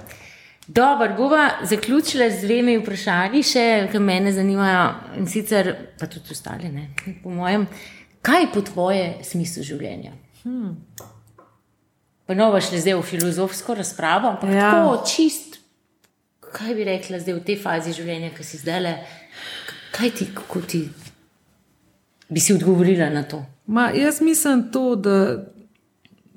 Dobro, 0.67 1.15
bova 1.17 1.49
zaključila 1.63 2.29
z 2.29 2.45
dvemi 2.45 2.77
vprašanji, 2.79 3.43
še, 3.43 3.65
ki 3.91 3.99
me 3.99 4.31
zanimajo, 4.31 4.85
in 5.19 5.27
sicer 5.27 5.73
pa 5.99 6.07
tudi 6.07 6.31
ostale, 6.31 6.71
ne, 6.71 6.87
po 7.23 7.29
mojem. 7.29 7.67
Kaj 8.23 8.41
je 8.41 8.51
po 8.53 8.61
tvoje 8.61 9.07
smisel 9.27 9.63
življenja? 9.67 10.13
Hmm. 10.43 10.77
Ponovno 12.25 12.61
šli 12.63 12.79
zdaj 12.79 12.95
v 12.95 13.03
filozofsko 13.03 13.75
razpravo, 13.75 14.29
ampak 14.31 14.53
ja. 14.55 14.69
Tako 14.71 15.01
čist, 15.07 15.59
kaj 16.53 16.75
bi 16.77 16.87
rekla 16.87 17.19
zdaj 17.19 17.35
v 17.35 17.43
tej 17.43 17.59
fazi 17.59 17.91
življenja, 17.97 18.31
ki 18.31 18.47
si 18.47 18.61
zdaj 18.63 18.79
le, 18.85 18.93
kaj 19.91 20.13
ti, 20.15 20.29
kako 20.31 20.63
ti 20.63 20.85
bi 22.31 22.39
si 22.39 22.55
odgovorila 22.55 23.09
na 23.11 23.25
to? 23.27 23.43
Ma, 23.67 23.89
jaz 23.91 24.21
mislim 24.23 24.69
to, 24.71 24.95
da, 24.95 25.43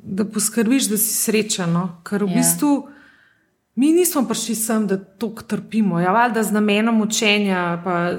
da 0.03 0.27
poskrbiš, 0.27 0.91
da 0.91 0.99
si 0.99 1.15
srečen. 1.15 1.71
No? 1.73 1.87
Ker 2.03 2.27
v 2.27 2.35
ja. 2.35 2.43
bistvu 2.43 2.75
mi 3.77 3.93
nismo 3.93 4.25
prišli 4.29 4.55
sem, 4.55 4.87
da 4.87 4.97
to 4.97 5.29
trpimo. 5.47 6.01
Ja, 6.01 6.13
valjda 6.13 6.43
z 6.43 6.53
namenom 6.53 7.01
učenja, 7.01 7.81
pa 7.85 8.13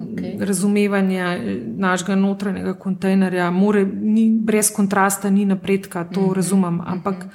okay. 0.00 0.44
razumevanja 0.44 1.36
eh, 1.36 1.60
našega 1.76 2.14
notranjega 2.14 2.74
kontejnerja, 2.74 3.50
more, 3.50 3.84
ni, 3.84 4.30
brez 4.30 4.72
kontrasta 4.72 5.30
ni 5.30 5.44
napredka, 5.44 6.04
to 6.04 6.20
mm 6.20 6.28
-hmm. 6.28 6.34
razumem. 6.34 6.80
Ampak 6.80 7.26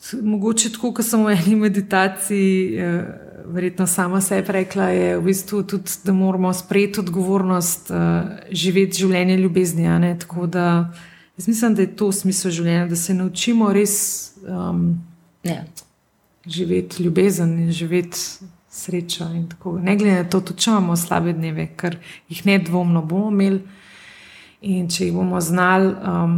s- 0.00 0.16
mogoče 0.22 0.72
tako, 0.72 0.92
kot 0.92 1.04
sem 1.06 1.24
v 1.24 1.30
eni 1.30 1.56
meditaciji. 1.56 2.76
Eh, 2.76 3.02
Verjetno 3.46 3.86
sama 3.86 4.20
sebi 4.20 4.52
rekla, 4.52 4.84
je 4.84 5.18
v 5.18 5.22
bistvu 5.22 5.62
tudi, 5.62 5.90
da 6.04 6.12
moramo 6.12 6.52
sprejeti 6.52 7.00
odgovornost, 7.00 7.90
uh, 7.90 7.96
živeti 8.50 8.98
življenje 8.98 9.36
ljubezni. 9.36 10.16
Tako 10.18 10.46
da 10.46 10.92
jaz 11.36 11.48
mislim, 11.48 11.74
da 11.74 11.82
je 11.82 11.96
to 11.96 12.12
smisel 12.12 12.50
življenja, 12.50 12.86
da 12.86 12.96
se 12.96 13.14
naučimo 13.14 13.72
res 13.72 14.30
um, 14.48 15.00
Ja. 15.44 15.64
Živeti 16.46 17.02
ljubezen 17.02 17.58
in 17.58 17.72
živeti 17.72 18.18
srečo. 18.70 19.24
Ne 19.82 19.96
glede 19.96 20.22
na 20.22 20.28
to, 20.28 20.40
tudi 20.40 20.60
če 20.64 20.70
imamo 20.70 20.96
slabe 20.96 21.32
dneve, 21.32 21.68
ker 21.76 21.98
jih 22.28 22.46
ne 22.46 22.58
dvomno 22.58 23.02
bomo 23.02 23.30
imeli. 23.30 23.60
In 24.62 24.86
če 24.88 25.08
jih 25.08 25.14
bomo 25.14 25.40
znali 25.40 25.90
um, 25.90 26.36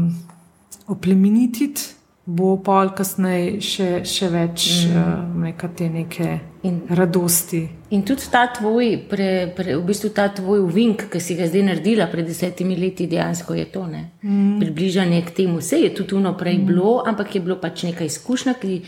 oplemenititi, 0.89 1.93
bo 2.25 2.55
pol 2.65 2.95
kasneje 2.97 3.61
še, 3.61 3.89
še 4.09 4.29
več 4.33 4.67
mm. 4.89 4.97
uh, 4.97 5.41
neka 5.45 5.69
te 5.77 5.91
neke 5.93 6.29
In- 6.65 6.81
radosti. 6.89 7.61
In 7.93 8.01
tudi 8.09 8.31
ta 8.33 8.47
tvoj, 8.49 8.95
pre, 9.11 9.53
pre, 9.53 9.75
v 9.77 9.83
bistvu 9.85 10.09
ta 10.17 10.31
tvoj 10.33 10.63
uvink, 10.65 11.05
ki 11.13 11.21
si 11.21 11.37
ga 11.37 11.45
zdaj 11.51 11.67
naredila 11.69 12.09
pred 12.09 12.25
desetimi 12.25 12.79
leti, 12.81 13.05
dejansko 13.07 13.55
je 13.59 13.67
to. 13.69 13.85
Mm. 14.25 14.57
Približanje 14.63 15.21
k 15.29 15.35
temu. 15.37 15.61
Vse 15.61 15.83
je 15.85 15.93
tudi 15.95 16.17
uno 16.17 16.33
prej 16.41 16.57
mm. 16.59 16.67
bilo, 16.67 17.03
ampak 17.05 17.37
je 17.37 17.45
bilo 17.45 17.61
pač 17.61 17.85
neka 17.91 18.09
izkušnja, 18.09 18.57
ki, 18.57 18.81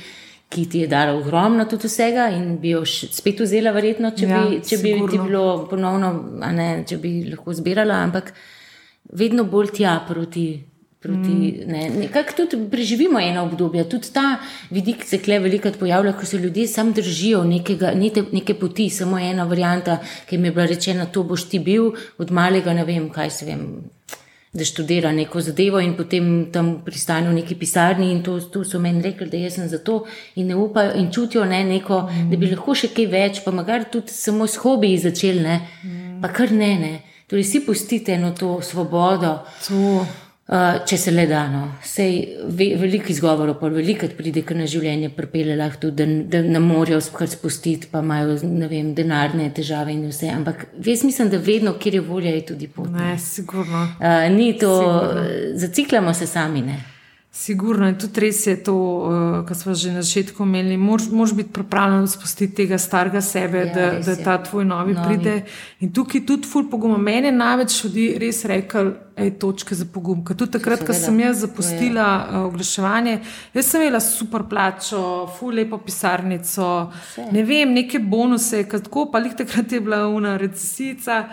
ki 0.48 0.68
ti 0.70 0.78
je 0.78 0.86
dala 0.86 1.16
ogromno 1.16 1.64
tudi 1.66 1.88
vsega 1.88 2.28
in 2.30 2.58
bi 2.62 2.70
jo 2.76 2.84
spet 2.86 3.40
vzela, 3.42 3.72
verjetno, 3.74 4.12
če 4.16 4.28
Ja, 4.28 4.44
bi, 4.44 4.60
če 4.62 4.78
bi 4.78 4.92
ti 4.92 4.94
sigurno. 4.94 5.24
bilo 5.26 5.42
ponovno, 5.70 6.12
ne, 6.52 6.84
če 6.86 7.00
bi 7.02 7.12
lahko 7.30 7.54
zbirala, 7.54 7.98
ampak 8.06 8.32
vedno 9.12 9.44
bolj 9.44 9.74
tja 9.80 9.98
proti. 10.08 10.48
Proti, 11.06 11.30
mm. 11.30 11.66
ne, 11.70 11.80
nekako 12.00 12.32
tudi 12.34 12.56
preživimo 12.70 13.20
eno 13.20 13.44
obdobje, 13.44 13.84
tudi 13.86 14.08
ta 14.10 14.40
vidik 14.74 15.04
se 15.06 15.20
kle 15.22 15.36
velikokrat 15.38 15.76
pojavlja, 15.78 16.14
ko 16.18 16.26
se 16.26 16.38
ljudje 16.40 16.64
sam 16.66 16.90
držijo 16.96 17.44
nekega, 17.46 17.92
neke, 17.94 18.24
neke 18.32 18.56
poti, 18.58 18.88
samo 18.90 19.18
ena 19.18 19.44
varianta, 19.46 20.00
ki 20.26 20.38
mi 20.38 20.48
je 20.48 20.54
bila 20.56 20.66
rečena, 20.66 21.06
to 21.06 21.22
boš 21.22 21.44
ti 21.52 21.60
bil 21.62 21.92
od 22.18 22.32
malega, 22.32 22.74
ne 22.74 22.86
vem, 22.88 23.06
kaj 23.12 23.30
se 23.30 23.46
vem, 23.46 23.68
da 24.56 24.64
študira 24.64 25.12
neko 25.12 25.40
zadevo 25.40 25.80
in 25.80 25.94
potem 25.96 26.50
tam 26.52 26.70
pristane 26.84 27.28
v 27.28 27.34
neki 27.40 27.54
pisarni 27.60 28.10
in 28.12 28.22
to, 28.22 28.38
to 28.40 28.64
so 28.64 28.80
meni 28.80 29.02
rekli, 29.04 29.28
da 29.30 29.36
jaz 29.36 29.58
sem 29.58 29.68
za 29.68 29.78
to 29.78 30.04
in 30.34 30.48
ne 30.48 30.56
upajo 30.56 30.94
in 30.96 31.10
čutijo 31.12 31.44
ne, 31.44 31.64
neko, 31.64 32.02
mm. 32.02 32.30
da 32.30 32.36
bi 32.36 32.50
lahko 32.50 32.74
še 32.74 32.92
kaj 32.96 33.10
več, 33.12 33.42
pa 33.44 33.52
magari 33.52 33.90
tudi 33.92 34.14
samo 34.14 34.46
s 34.46 34.60
hobiji 34.62 35.02
začeli, 35.08 35.42
ne, 35.44 35.58
mm. 35.82 36.20
pa 36.22 36.32
kar 36.32 36.52
ne, 36.52 36.72
ne. 36.80 36.94
Torej, 37.26 37.44
si 37.44 37.60
pustite 37.66 38.14
eno 38.14 38.30
to 38.38 38.60
svobodo. 38.62 39.40
To, 39.66 40.06
Uh, 40.46 40.76
če 40.86 40.94
se 40.94 41.10
le 41.10 41.24
da, 41.26 41.40
no. 41.50 41.64
Sej 41.82 42.20
ve, 42.54 42.68
veliko 42.78 43.10
izgovorov, 43.10 43.56
pa 43.58 43.66
veliko 43.66 44.06
pride, 44.14 44.44
ker 44.46 44.54
na 44.54 44.68
življenje 44.70 45.08
pripelje 45.16 45.56
lahko 45.58 45.80
tudi, 45.88 46.06
da, 46.06 46.38
da 46.38 46.42
ne 46.46 46.60
morejo 46.62 47.00
kar 47.16 47.26
spustiti, 47.26 47.88
pa 47.90 47.98
imajo 47.98 48.36
ne 48.46 48.68
vem, 48.70 48.92
denarne 48.94 49.48
težave 49.50 49.90
in 49.90 50.04
vse. 50.06 50.30
Ampak 50.30 50.68
jaz 50.86 51.02
mislim, 51.02 51.32
da 51.34 51.42
vedno, 51.42 51.74
kjer 51.82 51.98
je 51.98 52.04
volja, 52.06 52.30
je 52.30 52.44
tudi 52.52 52.68
pot. 52.70 52.86
ne, 52.94 53.16
sigurno. 53.18 53.88
Uh, 53.98 54.28
ni 54.36 54.52
to, 54.54 54.70
Sigurno. 54.78 55.56
zaciklamo 55.66 56.14
se 56.14 56.26
sami. 56.30 56.62
Ne? 56.62 56.95
Sigurno 57.36 57.86
in 57.86 57.94
tudi 57.94 58.20
res 58.20 58.46
je 58.46 58.56
to, 58.56 58.72
uh, 58.72 59.08
kar 59.44 59.54
smo 59.54 59.74
že 59.74 59.90
na 59.90 60.00
začetku 60.00 60.40
omenili. 60.40 60.76
Moraš 60.78 61.34
biti 61.34 61.52
pripravljen 61.52 62.06
spustiti 62.08 62.54
tega 62.56 62.78
starega 62.78 63.20
sebe, 63.20 63.58
Ja, 63.58 63.64
ja, 63.66 63.74
da, 63.74 64.00
da 64.00 64.10
je. 64.10 64.24
ta 64.24 64.38
tvoj 64.40 64.64
novi, 64.64 64.94
Novi. 64.94 65.04
pride. 65.06 65.34
In 65.80 65.92
tukaj 65.92 66.22
tudi 66.22 66.48
ful 66.48 66.64
poguma. 66.64 66.96
Meni 66.98 67.26
je 67.26 67.32
največ 67.34 67.84
ljudi 67.84 68.16
res 68.18 68.44
rekel, 68.44 68.88
ej, 69.16 69.30
točke 69.32 69.74
za 69.74 69.84
pogum. 69.86 70.24
Ker 70.24 70.32
tudi 70.34 70.52
takrat, 70.52 70.80
ko 70.80 70.94
sem 70.94 71.20
jaz 71.20 71.36
je- 71.36 71.40
zapustila 71.42 72.06
uh, 72.22 72.38
oglaševanje, 72.46 73.18
jaz 73.52 73.66
sem 73.66 73.82
imela 73.82 74.00
super 74.00 74.42
plačo, 74.44 75.02
ful 75.28 75.52
lepo 75.52 75.76
pisarnico, 75.78 76.70
Vse. 76.88 77.28
ne 77.32 77.42
vem, 77.44 77.74
neke 77.74 77.98
bonuse, 78.00 78.64
ker 78.64 78.80
tako 78.80 79.10
pa 79.10 79.18
lih 79.18 79.34
takrat 79.34 79.70
je 79.70 79.80
bila 79.80 80.06
una 80.08 80.36
recesija. 80.36 81.28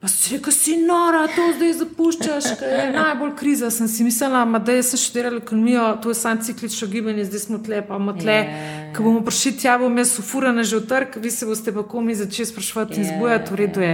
Pa 0.00 0.08
si 0.08 0.32
rekel, 0.32 0.52
si 0.52 0.78
nora, 0.80 1.26
to 1.28 1.42
zdaj 1.58 1.74
zapuščaš, 1.76 2.46
ker 2.56 2.70
je 2.72 2.84
najbolj 2.94 3.34
kriza. 3.36 3.68
Sem 3.68 3.88
si 3.88 4.04
mislila, 4.06 4.46
da 4.58 4.76
sem 4.82 4.96
študirala 4.96 5.42
ekonomijo, 5.42 5.90
to 6.00 6.08
je 6.08 6.16
samo 6.16 6.40
ciklično 6.40 6.88
gibanje, 6.88 7.26
zdaj 7.28 7.42
smo 7.42 7.58
tle, 7.60 7.82
pa 7.84 7.98
bomo 7.98 8.14
tle. 8.16 8.38
Ja. 8.48 8.86
Ko 8.96 9.04
bomo 9.04 9.20
prišli 9.26 9.52
tja, 9.60 9.74
bom 9.78 9.98
jaz 10.00 10.14
ufurana 10.22 10.64
že 10.64 10.80
v 10.80 10.86
trg, 10.88 11.20
vi 11.20 11.30
se 11.30 11.44
boste 11.46 11.74
pa 11.76 11.84
komi 11.84 12.16
začeli 12.16 12.48
sprašovati 12.48 12.96
in 12.96 13.04
Ja, 13.04 13.12
zbujati, 13.12 13.52
v 13.52 13.60
redu 13.60 13.84
je. 13.84 13.92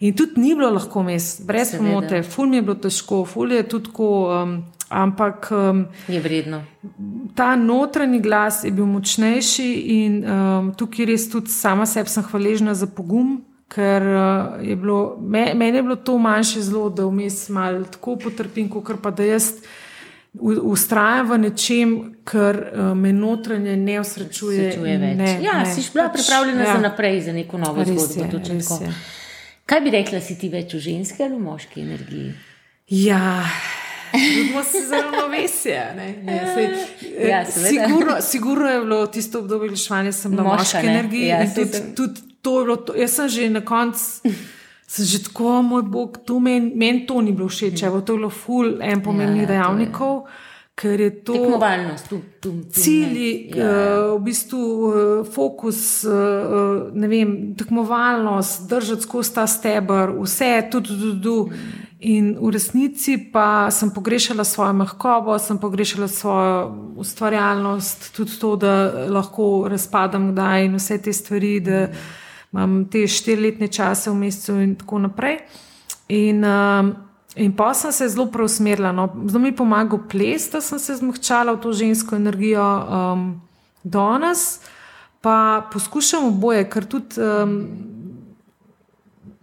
In 0.00 0.18
tudi 0.18 0.42
ni 0.42 0.56
bilo 0.58 0.72
lahko 0.74 1.06
mes, 1.06 1.38
brez 1.46 1.70
Seveda. 1.70 1.84
pomote, 1.84 2.22
ful 2.22 2.50
mi 2.50 2.58
je 2.58 2.62
bilo 2.62 2.74
težko, 2.74 3.22
ful 3.24 3.52
je 3.52 3.62
tudi 3.62 3.92
tako. 3.92 4.10
Um, 4.42 4.62
Ampak 4.90 5.48
um, 5.50 5.86
Je 6.08 6.20
vredno. 6.20 6.62
ta 7.34 7.56
notranji 7.56 8.20
glas 8.20 8.64
je 8.64 8.70
bil 8.70 8.86
močnejši, 8.86 9.70
in 9.72 10.20
um, 10.22 10.74
tukaj 10.76 11.06
res 11.06 11.24
tudi 11.30 11.50
sama 11.50 11.86
sebi 11.86 12.10
sem 12.10 12.22
hvaležna 12.22 12.74
za 12.74 12.86
pogum, 12.86 13.40
ker 13.68 14.02
uh, 14.02 14.66
je 14.66 14.76
bilo, 14.76 15.16
me, 15.20 15.54
meni 15.54 15.78
je 15.78 15.82
bilo 15.82 15.96
to 15.96 16.18
manjše 16.18 16.62
zlo, 16.62 16.88
da 16.90 17.06
vmes 17.06 17.48
malo 17.48 17.84
tako 17.84 18.16
potrpim, 18.16 18.68
kot 18.70 19.02
pa 19.02 19.10
da 19.10 19.24
jaz 19.24 19.52
ustrajam 20.40 21.30
v 21.30 21.38
nečem, 21.38 21.92
kar 22.24 22.58
uh, 22.58 22.92
me 22.98 23.12
notranje 23.12 23.76
ne 23.76 24.00
osrečuje. 24.00 24.76
Ne, 24.82 25.38
ja, 25.42 25.60
ne, 25.62 25.74
si 25.74 25.84
bila 25.92 26.08
pač, 26.08 26.20
pripravljena 26.20 26.64
ja. 26.64 26.72
za 26.74 26.80
naprej, 26.80 27.20
za 27.20 27.32
neko 27.32 27.58
novo 27.58 27.84
zgodbo. 27.84 28.80
Kaj 29.66 29.80
bi 29.80 29.90
rekla, 29.90 30.20
si 30.20 30.36
ti 30.38 30.50
več 30.52 30.74
v 30.74 30.82
ženski 30.90 31.22
ali 31.24 31.38
v 31.38 31.44
moški 31.46 31.80
energiji? 31.80 32.34
Ja. 32.88 33.44
Ljudmo 34.14 34.62
se 34.62 34.78
zelo 34.88 35.02
ravnovesje. 35.02 35.82
Ja, 37.28 37.44
sigurno, 37.46 38.20
sigurno 38.20 38.68
je 38.68 38.80
bilo 38.80 39.06
tisto 39.06 39.38
obdobje 39.38 39.70
lišvanja, 39.70 40.12
sem 40.12 40.34
na 40.34 40.42
moški 40.42 40.86
energiji. 40.86 41.26
Ja, 41.26 41.54
tudi, 41.54 41.94
tudi 41.96 42.20
to 42.42 42.60
je 42.60 42.64
bilo, 42.64 42.76
to, 42.76 42.94
jaz 42.96 43.10
sem 43.10 43.28
že 43.28 43.50
na 43.50 43.60
koncu. 43.60 44.32
Sem 44.86 45.04
že 45.04 45.24
tako, 45.24 45.62
moj 45.62 45.82
bog, 45.82 46.18
to 46.26 46.38
meni 46.40 46.72
men 46.76 47.06
to 47.06 47.20
ni 47.20 47.32
bilo 47.32 47.48
všeč, 47.48 47.82
mm. 47.82 48.04
to 48.04 48.12
je 48.12 48.18
bilo 48.18 48.30
ful 48.30 48.82
en 48.82 49.02
pomembnih 49.02 49.42
ja, 49.42 49.48
dejavnikov. 49.48 50.26
Ker 50.74 51.00
je 51.00 51.10
to 51.22 51.32
tekmovalnost, 51.32 52.08
tu, 52.08 52.18
tu, 52.40 52.50
tu 52.66 52.80
cilji, 52.80 53.54
ja. 53.54 53.62
uh, 53.62 54.18
v 54.18 54.24
bistvu 54.26 54.58
uh, 54.58 54.94
fokus, 55.22 56.02
uh, 56.02 56.90
ne 56.90 57.08
vem, 57.08 57.54
tekmovalnost, 57.54 58.66
držati 58.68 59.06
skozi 59.06 59.34
ta 59.34 59.46
stebr, 59.46 60.10
vse, 60.18 60.50
tudi 60.70 60.88
tu, 60.88 60.98
tu, 60.98 61.20
tu. 61.22 61.36
Mm. 61.50 61.83
In 62.04 62.34
v 62.36 62.50
resnici 62.52 63.16
pa 63.32 63.70
sem 63.72 63.88
pogrešala 63.88 64.44
svojo 64.44 64.72
mehkobo, 64.76 65.38
sem 65.40 65.56
pogrešala 65.56 66.08
svojo 66.08 66.74
ustvarjalnost, 67.00 68.12
tudi 68.16 68.36
to, 68.40 68.56
da 68.60 68.92
lahko 69.08 69.64
razpadam 69.72 70.32
kdaj 70.32 70.64
in 70.64 70.76
vse 70.76 70.98
te 71.00 71.12
stvari. 71.12 71.60
Da, 71.64 71.88
imam 72.54 72.84
te 72.86 73.06
štiriletne 73.08 73.66
čase 73.68 74.10
v 74.10 74.18
mesecu 74.20 74.58
in 74.62 74.76
tako 74.78 75.00
naprej. 75.08 75.40
In, 76.12 76.44
um, 76.44 76.92
in 77.36 77.56
pa 77.56 77.72
sem 77.74 77.92
se 77.92 78.08
zelo 78.08 78.28
preusmerila. 78.30 78.92
No. 78.92 79.08
Zelo 79.26 79.40
mi 79.42 79.50
je 79.50 79.56
pomagal 79.56 80.04
ples, 80.10 80.46
da 80.52 80.60
sem 80.60 80.78
se 80.78 81.00
zmehčala 81.00 81.56
v 81.56 81.62
to 81.64 81.72
žensko 81.72 82.20
energijo 82.20 82.62
um, 82.62 83.24
danes, 83.82 84.60
pa 85.24 85.66
poskušam 85.72 86.28
oboje, 86.30 86.68
ker 86.70 86.84
tudi. 86.84 87.16
Um, 87.16 87.93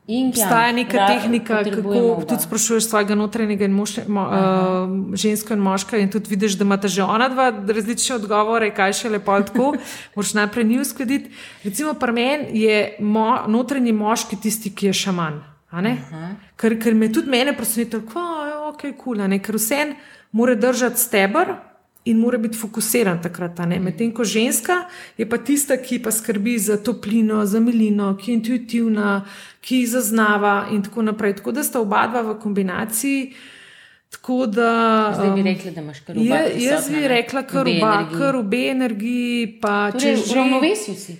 Obstaja 0.07 0.71
neka 0.71 0.97
da, 0.97 1.07
tehnika, 1.07 1.63
kako 1.63 2.23
tudi 2.29 2.41
sprašuješ 2.41 2.87
svojega 2.89 3.15
notranjega 3.15 3.65
in 3.65 3.71
moš, 3.71 3.99
mo, 4.07 4.23
uh, 4.25 5.15
žensko 5.15 5.53
in 5.53 5.61
moška, 5.61 5.97
in 6.01 6.09
tudi 6.11 6.29
vidiš, 6.33 6.57
da 6.57 6.65
imata 6.65 6.87
že 6.87 7.03
ona 7.03 7.29
dva 7.29 7.51
različne 7.51 8.15
odgovore, 8.15 8.71
kaj 8.75 8.93
še 8.97 9.13
lepo 9.13 9.37
tako. 9.45 9.75
Moš 10.15 10.33
najprej 10.33 10.65
njih 10.65 10.81
uskladiti. 10.81 11.31
Recimo, 11.63 11.93
pri 11.93 12.11
meni 12.17 12.61
je 12.65 12.97
mo, 12.99 13.45
notranji 13.47 13.93
moški 13.93 14.41
tisti, 14.41 14.73
ki 14.75 14.89
je 14.89 14.93
šaman. 15.05 15.41
Ker, 16.59 16.79
ker 16.81 16.95
me 16.95 17.07
tudi 17.13 17.29
mene 17.29 17.53
preseneča, 17.55 18.01
da 18.01 18.23
je 18.49 18.55
ok, 18.71 18.81
kul, 18.97 19.21
cool, 19.21 19.39
ker 19.39 19.55
vse 19.55 19.85
mora 20.31 20.55
držati 20.55 20.99
stebr 20.99 21.55
in 22.05 22.17
mora 22.17 22.37
biti 22.37 22.57
fokusiran 22.57 23.21
takrat. 23.21 23.59
Medtem 23.79 24.11
ko 24.11 24.23
ženska 24.23 24.85
je 25.17 25.29
pa 25.29 25.37
tista, 25.37 25.77
ki 25.77 25.99
pa 26.01 26.11
skrbi 26.11 26.57
za 26.59 26.77
toplino, 26.77 27.45
za 27.45 27.59
milino, 27.59 28.17
ki 28.17 28.31
je 28.31 28.35
intuitivna, 28.35 29.25
ki 29.61 29.85
zaznava 29.87 30.67
in 30.71 30.83
tako 30.83 31.01
naprej. 31.01 31.35
Tako 31.35 31.51
da 31.51 31.63
sta 31.63 31.79
oba 31.79 32.07
dva 32.07 32.21
v 32.21 32.39
kombinaciji. 32.39 33.33
Tako 34.11 34.45
da. 34.45 34.71
Zdaj 35.15 35.29
bi 35.35 35.43
rekla, 35.43 35.71
da 35.71 35.81
imaš 35.81 35.99
kar 35.99 36.17
oba. 36.17 36.39
Jaz 36.57 36.89
bi 36.89 37.07
rekla, 37.07 37.43
kar 38.17 38.35
obe 38.35 38.63
energiji. 38.69 39.59
Pa, 39.61 39.91
torej, 39.91 40.15
že 40.15 40.33
v 40.33 40.35
ravnovesju 40.35 40.95
si. 40.95 41.17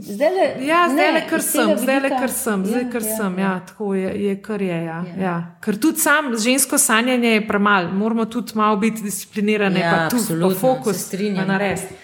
Zdaj 0.00 0.30
le, 0.30 0.66
ja, 0.66 0.88
zdaj 0.92 1.12
le, 1.12 1.22
kar 1.30 1.42
sem, 1.42 1.72
zdaj 1.78 2.00
le, 2.00 2.10
kar 2.10 2.32
sem, 2.32 2.66
zdaj 2.66 2.84
kar 2.92 3.02
ja, 3.04 3.16
sem. 3.16 3.38
Ja, 3.38 3.44
ja. 3.44 3.60
Tako 3.68 3.94
je, 3.94 4.12
je 4.24 4.36
kar 4.42 4.62
je. 4.62 4.78
Ja, 4.84 5.00
ja. 5.16 5.22
Ja. 5.22 5.34
Ker 5.64 5.78
tudi 5.80 6.00
sam 6.00 6.32
žensko 6.38 6.78
sanjanje 6.78 7.34
je 7.34 7.48
premalo, 7.48 7.92
moramo 7.92 8.24
tudi 8.24 8.52
malo 8.54 8.76
biti 8.76 9.02
disciplinirani, 9.02 9.80
ja, 9.80 9.90
pa 9.90 10.16
tudi 10.16 10.40
pa 10.42 10.54
fokus 10.60 11.12
na 11.12 11.44
narediti. 11.44 11.94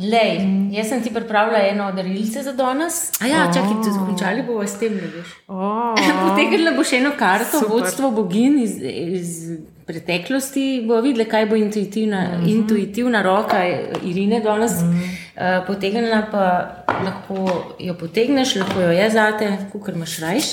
Lej, 0.00 0.40
jaz 0.76 0.88
sem 0.88 1.02
ti 1.02 1.10
pripravila 1.14 1.58
eno 1.64 1.92
darilce 1.96 2.42
za 2.42 2.52
danes. 2.52 3.08
A 3.20 3.26
ja, 3.26 3.46
oh. 3.48 3.54
čakaj, 3.54 3.78
če 3.84 3.92
končali 3.96 4.42
bomo 4.44 4.66
s 4.68 4.76
tem, 4.76 4.98
ne 5.00 5.08
veš. 5.14 5.30
Oh. 5.48 5.96
Potegnila 6.28 6.74
boš 6.76 6.92
eno 6.98 7.14
karto, 7.18 7.62
Super. 7.62 7.70
vodstvo 7.72 8.10
bogin 8.10 8.58
iz, 8.60 8.76
iz 8.82 9.38
preteklosti, 9.86 10.84
bo 10.88 11.00
videla, 11.04 11.24
kaj 11.30 11.46
bo 11.46 11.56
intuitivna, 11.56 12.20
mm 12.20 12.42
-hmm. 12.42 12.50
intuitivna 12.50 13.22
roka 13.22 13.64
Irine 14.04 14.40
danes. 14.40 14.72
Mm 14.72 14.92
-hmm. 14.92 15.60
uh, 15.60 15.66
potegnila 15.66 16.26
pa 16.32 16.44
lahko 17.04 17.64
jo 17.78 17.94
potegneš, 17.94 18.56
lahko 18.56 18.80
jo 18.80 18.90
je 18.90 19.10
zate, 19.10 19.56
kukar 19.72 19.94
imaš 19.94 20.18
rajš. 20.18 20.44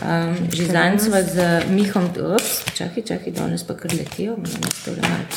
Um, 0.00 0.36
že 0.52 0.64
zdaj 0.64 0.98
smo 0.98 1.18
z 1.22 1.66
Mihom, 1.70 2.04
ups, 2.34 2.64
čakaj, 2.74 3.02
čakaj, 3.02 3.32
danes 3.32 3.64
pa 3.66 3.74
kar 3.74 3.90
letijo, 3.92 4.32
imamo 4.32 4.70
to 4.84 4.94
remarko. 4.94 5.36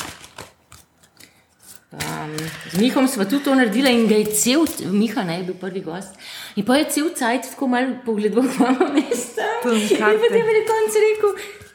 Um, 1.94 2.38
z 2.72 2.80
Mihom 2.80 3.08
smo 3.08 3.26
tudi 3.26 3.44
to 3.44 3.56
naredili 3.56 3.92
in 3.92 4.08
ga 4.08 4.16
je 4.16 4.26
cel, 4.26 4.66
Miha 4.92 5.24
ne 5.24 5.38
je 5.38 5.44
bil 5.44 5.56
prvi 5.56 5.82
gost. 5.82 6.16
In 6.56 6.66
pa 6.66 6.78
je 6.78 6.86
cel 6.90 7.10
cajt 7.16 7.50
tako 7.52 7.68
malo 7.68 7.88
pogledal, 8.06 8.44
kako 8.44 8.64
imamo 8.64 8.94
mesta. 8.94 9.46
In 9.66 10.20
potem 10.24 10.48
je 10.50 10.54
na 10.58 10.64
koncu 10.72 10.98
rekel, 11.06 11.32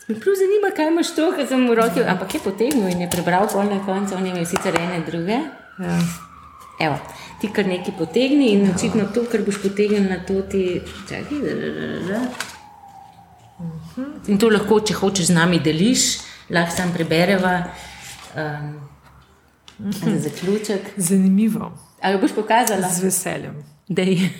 me 0.08 0.14
prav 0.20 0.34
zanima, 0.40 0.70
kaj 0.76 0.88
imaš 0.88 1.14
to, 1.14 1.32
kar 1.36 1.46
sem 1.46 1.60
mu 1.60 1.74
rotil. 1.74 2.04
Ampak 2.08 2.34
je 2.34 2.40
potegnil 2.40 2.88
in 2.88 3.00
je 3.00 3.10
prebral 3.10 3.48
pol 3.52 3.64
na 3.68 3.78
koncu, 3.86 4.16
on 4.16 4.26
je 4.26 4.32
imel 4.32 4.46
sicer 4.46 4.76
ene 4.76 5.00
druge. 5.06 5.38
Ja. 5.78 5.98
Evo, 6.80 6.98
ti 7.40 7.50
kar 7.52 7.66
nekaj 7.66 7.94
potegni 7.98 8.52
in 8.52 8.70
očitno 8.70 9.08
to, 9.14 9.24
kar 9.30 9.42
boš 9.46 9.62
potegnil 9.62 10.08
na 10.08 10.20
to, 10.26 10.40
ti 10.42 10.80
čakaj, 11.08 11.38
da, 11.44 11.54
da, 11.54 11.68
da, 11.78 11.86
da. 12.08 12.20
In 14.30 14.38
to 14.38 14.48
lahko, 14.48 14.80
če 14.80 14.94
hočeš 14.94 15.32
z 15.32 15.34
nami 15.34 15.58
deliš, 15.62 16.10
lahko 16.54 16.76
sam 16.76 16.92
prebereva. 16.94 17.56
Um, 18.36 18.76
Za 19.78 20.18
zaključek. 20.18 20.80
Zanimivo. 20.96 21.72
Ali 22.02 22.18
boš 22.18 22.32
pokazala? 22.34 22.88
Z 22.88 23.02
veseljem. 23.02 23.64
Da 23.88 24.02
je, 24.10 24.30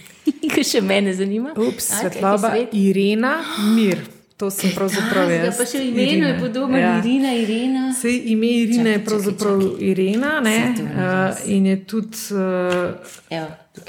kaj 0.55 0.65
še 0.65 0.81
mene 0.83 1.15
zanima. 1.15 1.55
Ups, 1.57 1.93
svetloba, 2.01 2.51
svet? 2.51 2.75
Irena, 2.75 3.39
mir. 3.75 4.18
To 4.39 4.51
sem 4.51 4.71
pravzaprav 4.75 5.31
jaz. 5.35 5.57
Pa 5.59 5.67
še 5.67 5.81
ime 5.83 6.05
je 6.07 6.37
podobno, 6.39 6.79
ja. 6.79 6.99
Irina, 7.03 7.33
Irena. 7.35 7.89
Sej 7.95 8.21
ime 8.33 8.53
Irina 8.63 8.95
je 8.95 9.03
pravzaprav 9.05 9.65
Irena 9.83 10.39
ne? 10.45 10.59
uh, 10.79 11.41
in 11.51 11.67
je 11.67 11.77
tudi 11.87 12.23
uh, 12.39 12.95
Evo, 13.35 13.49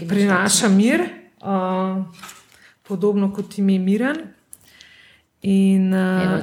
prinaša 0.10 0.70
mir, 0.74 1.06
uh, 1.46 2.02
podobno 2.88 3.30
kot 3.34 3.58
ime 3.62 3.78
Miran. 3.80 4.18
In 5.42 5.94
uh, 5.94 6.42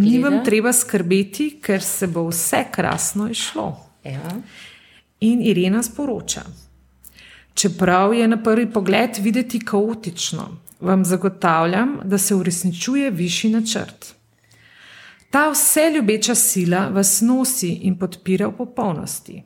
ni 0.00 0.18
vam 0.18 0.40
treba 0.44 0.72
skrbeti, 0.72 1.58
ker 1.62 1.82
se 1.82 2.08
bo 2.10 2.24
vse 2.32 2.64
krasno 2.72 3.28
išlo. 3.30 3.68
Ja. 4.04 4.32
In 5.20 5.44
Irena 5.44 5.82
sporoča. 5.82 6.42
Čeprav 7.54 8.14
je 8.14 8.28
na 8.28 8.40
prvi 8.42 8.66
pogled 8.72 9.20
videti 9.20 9.60
kaotično, 9.64 10.48
vam 10.80 11.04
zagotavljam, 11.04 11.98
da 12.04 12.18
se 12.18 12.34
uresničuje 12.34 13.10
višji 13.10 13.50
načrt. 13.50 14.14
Ta 15.30 15.50
vse 15.50 15.90
ljubeča 15.94 16.34
sila 16.34 16.88
vas 16.88 17.20
nosi 17.20 17.68
in 17.68 17.98
podpira 17.98 18.46
v 18.46 18.56
popolnosti. 18.56 19.42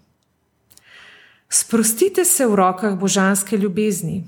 Sprostite 1.48 2.24
se 2.24 2.46
v 2.46 2.54
rokah 2.54 2.98
božanske 2.98 3.56
ljubezni, 3.56 4.24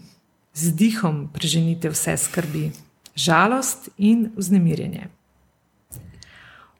z 0.55 0.73
dihom 0.75 1.29
preženite 1.33 1.91
vse 1.91 2.17
skrbi, 2.17 2.71
žalost 3.17 3.89
in 3.99 4.31
vznemirjenje. 4.37 5.09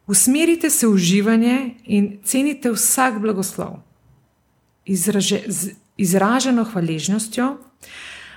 Usmerite 0.07 0.71
se 0.71 0.87
v 0.87 0.91
uživanje 0.91 1.75
in 1.85 2.19
cenite 2.25 2.73
vsak 2.73 3.21
blagoslov. 3.21 3.79
Izraže, 4.85 5.43
z 5.47 5.71
izraženo 5.97 6.65
hvaležnostjo 6.65 7.57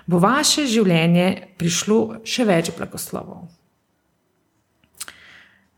bo 0.05 0.19
vaše 0.19 0.65
življenje 0.69 1.55
prišlo 1.57 2.21
še 2.23 2.45
več 2.45 2.71
blagoslovov. 2.77 3.47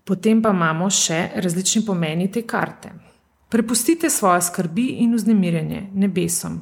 Potem 0.07 0.41
pa 0.41 0.53
imamo 0.55 0.87
še 0.89 1.33
različni 1.35 1.83
pomeni 1.85 2.29
te 2.31 2.45
karte. 2.47 2.93
Prepustite 3.51 4.09
svoje 4.11 4.41
skrbi 4.47 4.87
in 5.03 5.15
vznemirjenje 5.15 5.87
nebesom. 5.95 6.61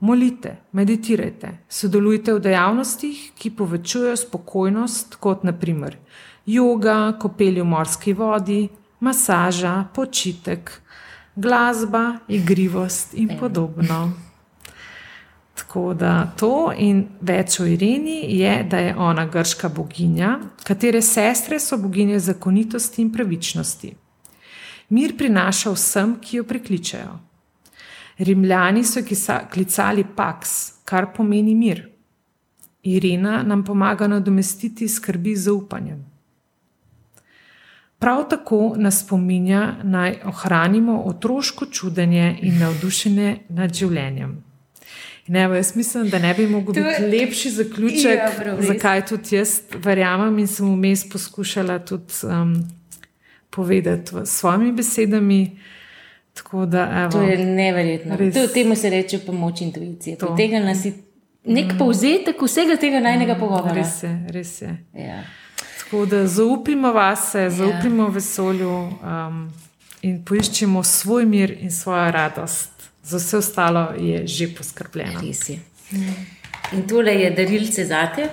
Molite, 0.00 0.56
meditirajte, 0.72 1.50
sodelujte 1.68 2.32
v 2.32 2.40
dejavnostih, 2.46 3.18
ki 3.36 3.50
povečujejo 3.52 4.16
spokojnost, 4.16 5.18
kot 5.20 5.44
naprimer 5.44 5.98
yoga, 6.48 7.18
kopelj 7.20 7.60
v 7.60 7.66
morski 7.68 8.14
vodi, 8.16 8.62
masaža, 9.04 9.90
počitek, 9.94 10.72
glasba, 11.36 12.24
igrivost 12.28 13.14
in 13.14 13.36
podobno. 13.38 14.29
Tako 15.60 15.94
da 15.94 16.32
to 16.38 16.72
in 16.78 17.02
več 17.20 17.58
o 17.60 17.66
Ireni 17.68 18.38
je, 18.38 18.52
da 18.64 18.78
je 18.78 18.94
ona 18.96 19.26
grška 19.28 19.68
boginja, 19.68 20.38
katere 20.64 21.02
sestre 21.04 21.58
so 21.60 21.76
boginje 21.76 22.18
zakonitosti 22.18 23.02
in 23.02 23.10
pravičnosti. 23.12 23.90
Mir 24.96 25.14
prinaša 25.18 25.74
vsem, 25.74 26.16
ki 26.22 26.40
jo 26.40 26.46
prekličajo. 26.48 27.18
Rimljani 28.18 28.84
so 28.84 29.04
klicali 29.52 30.04
Pax, 30.16 30.56
kar 30.84 31.12
pomeni 31.16 31.54
mir. 31.54 31.84
Irena 32.82 33.42
nam 33.42 33.64
pomaga 33.64 34.08
nadomestiti 34.08 34.88
skrbi 34.88 35.36
z 35.36 35.52
upanjem. 35.52 36.04
Prav 37.98 38.28
tako 38.28 38.74
nas 38.76 39.04
spominja, 39.04 39.74
naj 39.82 40.22
ohranimo 40.24 41.02
otroško 41.04 41.66
čudenje 41.66 42.38
in 42.42 42.58
navdušenje 42.58 43.36
nad 43.48 43.74
življenjem. 43.74 44.38
Ne, 45.30 45.40
jaz 45.40 45.76
mislim, 45.76 46.08
da 46.10 46.18
ne 46.18 46.34
bi 46.34 46.46
mogel 46.46 46.74
biti 46.74 47.02
lepši 47.02 47.50
zaključek, 47.50 48.18
ja, 48.46 48.56
zakaj 48.60 49.06
tudi 49.06 49.36
jaz 49.36 49.60
verjamem 49.74 50.38
in 50.38 50.46
sem 50.46 50.66
vmes 50.74 51.04
poskušala 51.10 51.78
tudi 51.78 52.12
um, 52.22 52.54
povedati 53.50 54.12
s 54.24 54.30
svojimi 54.30 54.72
besedami. 54.72 55.58
Da, 56.66 56.88
evo, 57.02 57.12
to 57.12 57.22
je 57.22 57.44
neverjetno. 57.44 58.16
To, 58.16 58.46
temu 58.54 58.76
se 58.76 58.90
reče 58.90 59.18
pomoč 59.18 59.60
intuicije. 59.60 60.16
Tega 60.36 60.58
nas 60.58 60.84
je 60.84 60.92
nek 61.44 61.72
mm. 61.74 61.78
povzetek 61.78 62.42
vsega 62.42 62.76
tega 62.76 63.00
najnega 63.00 63.34
mm, 63.34 63.38
pogovora. 63.38 63.74
Res 63.74 64.02
je, 64.02 64.26
res 64.28 64.62
je. 64.62 64.76
Ja. 64.94 65.22
Tako 65.78 66.06
da 66.06 66.26
zaupimo 66.26 66.92
vase, 66.92 67.50
zaupimo 67.50 68.02
ja. 68.02 68.08
vesolju 68.08 68.70
um, 68.72 69.52
in 70.02 70.24
poiščemo 70.24 70.82
svoj 70.82 71.26
mir 71.26 71.56
in 71.60 71.70
svojo 71.70 72.10
radost. 72.10 72.79
Za 73.10 73.18
vse 73.18 73.36
ostalo 73.36 73.88
je 73.98 74.26
že 74.26 74.46
poskrbljeno. 74.54 75.20
Res 75.20 75.48
je. 75.48 75.58
In 76.72 76.86
tole 76.86 77.14
je 77.18 77.30
darilce 77.34 77.84
zate. 77.84 78.28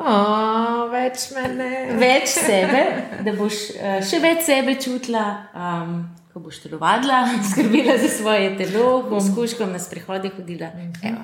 Oh, 0.00 0.88
več 0.92 1.28
mene. 1.36 1.68
Več 2.00 2.32
sebe, 2.48 2.82
da 3.24 3.34
boš 3.36 3.60
uh, 3.76 4.00
še 4.04 4.20
več 4.24 4.42
sebe 4.48 4.74
čutila, 4.80 5.24
um, 5.54 5.94
ko 6.32 6.42
boš 6.44 6.62
telovadila, 6.64 7.22
skrbila 7.52 7.98
za 8.00 8.10
svoje 8.10 8.54
telo, 8.58 9.04
ko 9.04 9.18
boš 9.18 9.30
skuškom 9.30 9.76
na 9.76 9.78
sprehodih 9.78 10.32
hodila. 10.38 10.72
Mm 10.74 10.92
-hmm. 10.92 11.22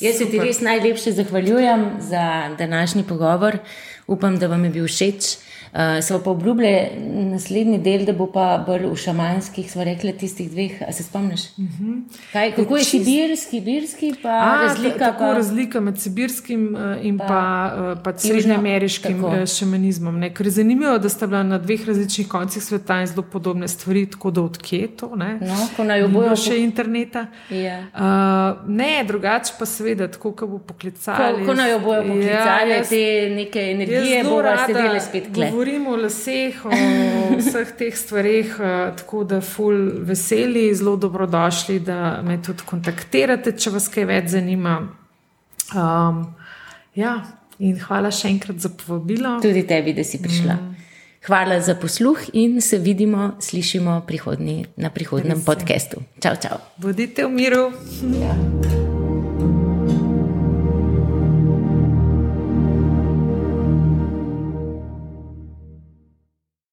Jaz 0.00 0.16
se 0.16 0.30
ti 0.30 0.38
res 0.40 0.62
najlepše 0.64 1.12
zahvaljujem 1.12 1.90
za 2.00 2.54
današnji 2.58 3.02
pogovor. 3.04 3.58
Upam, 4.06 4.38
da 4.38 4.46
vam 4.46 4.64
je 4.64 4.70
bil 4.70 4.86
všeč. 4.86 5.36
Uh, 5.72 5.78
so 6.02 6.18
pa 6.24 6.30
obljubili 6.30 6.88
naslednji 7.30 7.78
del, 7.78 8.04
da 8.04 8.12
bo 8.12 8.26
pa 8.26 8.64
bolj 8.66 8.88
v 8.90 8.96
šamanskih, 8.98 9.68
smo 9.70 9.84
rekli, 9.86 10.12
tistih 10.18 10.50
dveh. 10.50 10.80
A 10.88 10.92
se 10.92 11.02
spomniš? 11.02 11.40
Uh 11.56 11.64
mhm. 11.64 11.84
-huh. 11.84 12.02
Kaj, 12.32 12.52
kako 12.52 12.76
je 12.76 12.84
sibirski, 12.84 13.60
birski, 13.60 14.14
pa 14.22 14.28
A, 14.28 14.66
razlika? 14.66 14.98
Tako 14.98 15.18
pa... 15.18 15.32
razlika 15.32 15.80
med 15.80 16.00
sibirskim 16.00 16.74
uh, 16.74 17.04
in 17.04 17.18
pa, 17.18 17.26
pa, 17.26 17.92
uh, 17.92 18.02
pa 18.04 18.18
srednjeameriškim 18.18 19.24
šamanizmom. 19.58 20.18
Ne? 20.18 20.34
Ker 20.34 20.46
je 20.46 20.50
zanimivo, 20.50 20.98
da 20.98 21.08
sta 21.08 21.26
bila 21.26 21.42
na 21.42 21.58
dveh 21.58 21.86
različnih 21.86 22.28
koncih 22.28 22.62
sveta 22.62 23.00
in 23.00 23.06
zelo 23.06 23.22
podobne 23.22 23.68
stvari, 23.68 24.06
tako 24.10 24.30
da 24.30 24.42
odkje 24.42 24.88
to. 24.96 25.16
Ne, 25.16 25.38
no, 25.40 25.68
ko 25.76 25.84
naj 25.84 26.02
obojo 26.02 26.36
še 26.36 26.58
interneta. 26.58 27.26
Yeah. 27.50 27.62
Ja. 27.64 27.78
Uh, 27.94 28.68
ne, 28.70 29.04
drugače 29.08 29.52
pa 29.58 29.66
seveda, 29.66 30.08
tako 30.08 30.32
kot 30.32 30.48
bo 30.50 30.58
poklicali. 30.58 31.44
Ko, 31.44 31.46
ko 31.46 31.54
naj 31.54 31.74
obojo 31.74 32.02
poklicali, 32.02 32.70
ja, 32.70 32.76
jaz, 32.76 32.88
te 32.88 33.30
neke 33.34 33.70
energije, 33.70 34.24
bo 34.24 34.42
vas 34.42 34.66
sedeli 34.66 35.00
spet 35.00 35.30
klep 35.34 35.59
govorimo 35.60 35.90
o 35.90 35.96
laseh, 35.96 36.64
o 36.64 36.70
vseh 37.36 37.72
teh 37.76 37.96
stvareh, 37.96 38.56
eh, 38.60 38.92
tako 38.96 39.24
da 39.24 39.40
ful 39.40 39.76
veseli, 40.08 40.74
zelo 40.74 40.96
dobrodošli, 40.96 41.80
da 41.80 42.22
me 42.24 42.38
tudi 42.42 42.64
kontaktirate, 42.64 43.52
če 43.52 43.70
vas 43.70 43.88
kaj 43.92 44.06
več 44.08 44.30
zanima. 44.32 44.78
Um, 45.76 46.22
ja, 46.96 47.18
in 47.58 47.76
hvala 47.76 48.08
še 48.10 48.32
enkrat 48.32 48.64
za 48.64 48.72
povabilo. 48.72 49.36
Tudi 49.44 49.66
tebi, 49.68 49.92
da 49.92 50.04
si 50.04 50.22
prišla. 50.22 50.56
Mm. 50.56 50.88
Hvala 51.28 51.60
za 51.60 51.76
posluh 51.76 52.24
in 52.32 52.62
se 52.64 52.78
vidimo, 52.80 53.34
slišimo 53.40 54.00
prihodni, 54.08 54.64
na 54.80 54.88
prihodnem 54.88 55.44
podkastu. 55.44 56.00
Čau, 56.24 56.40
čau. 56.40 56.56
Bodite 56.80 57.28
v 57.28 57.36
miru. 57.36 57.64
Ja. 58.16 59.09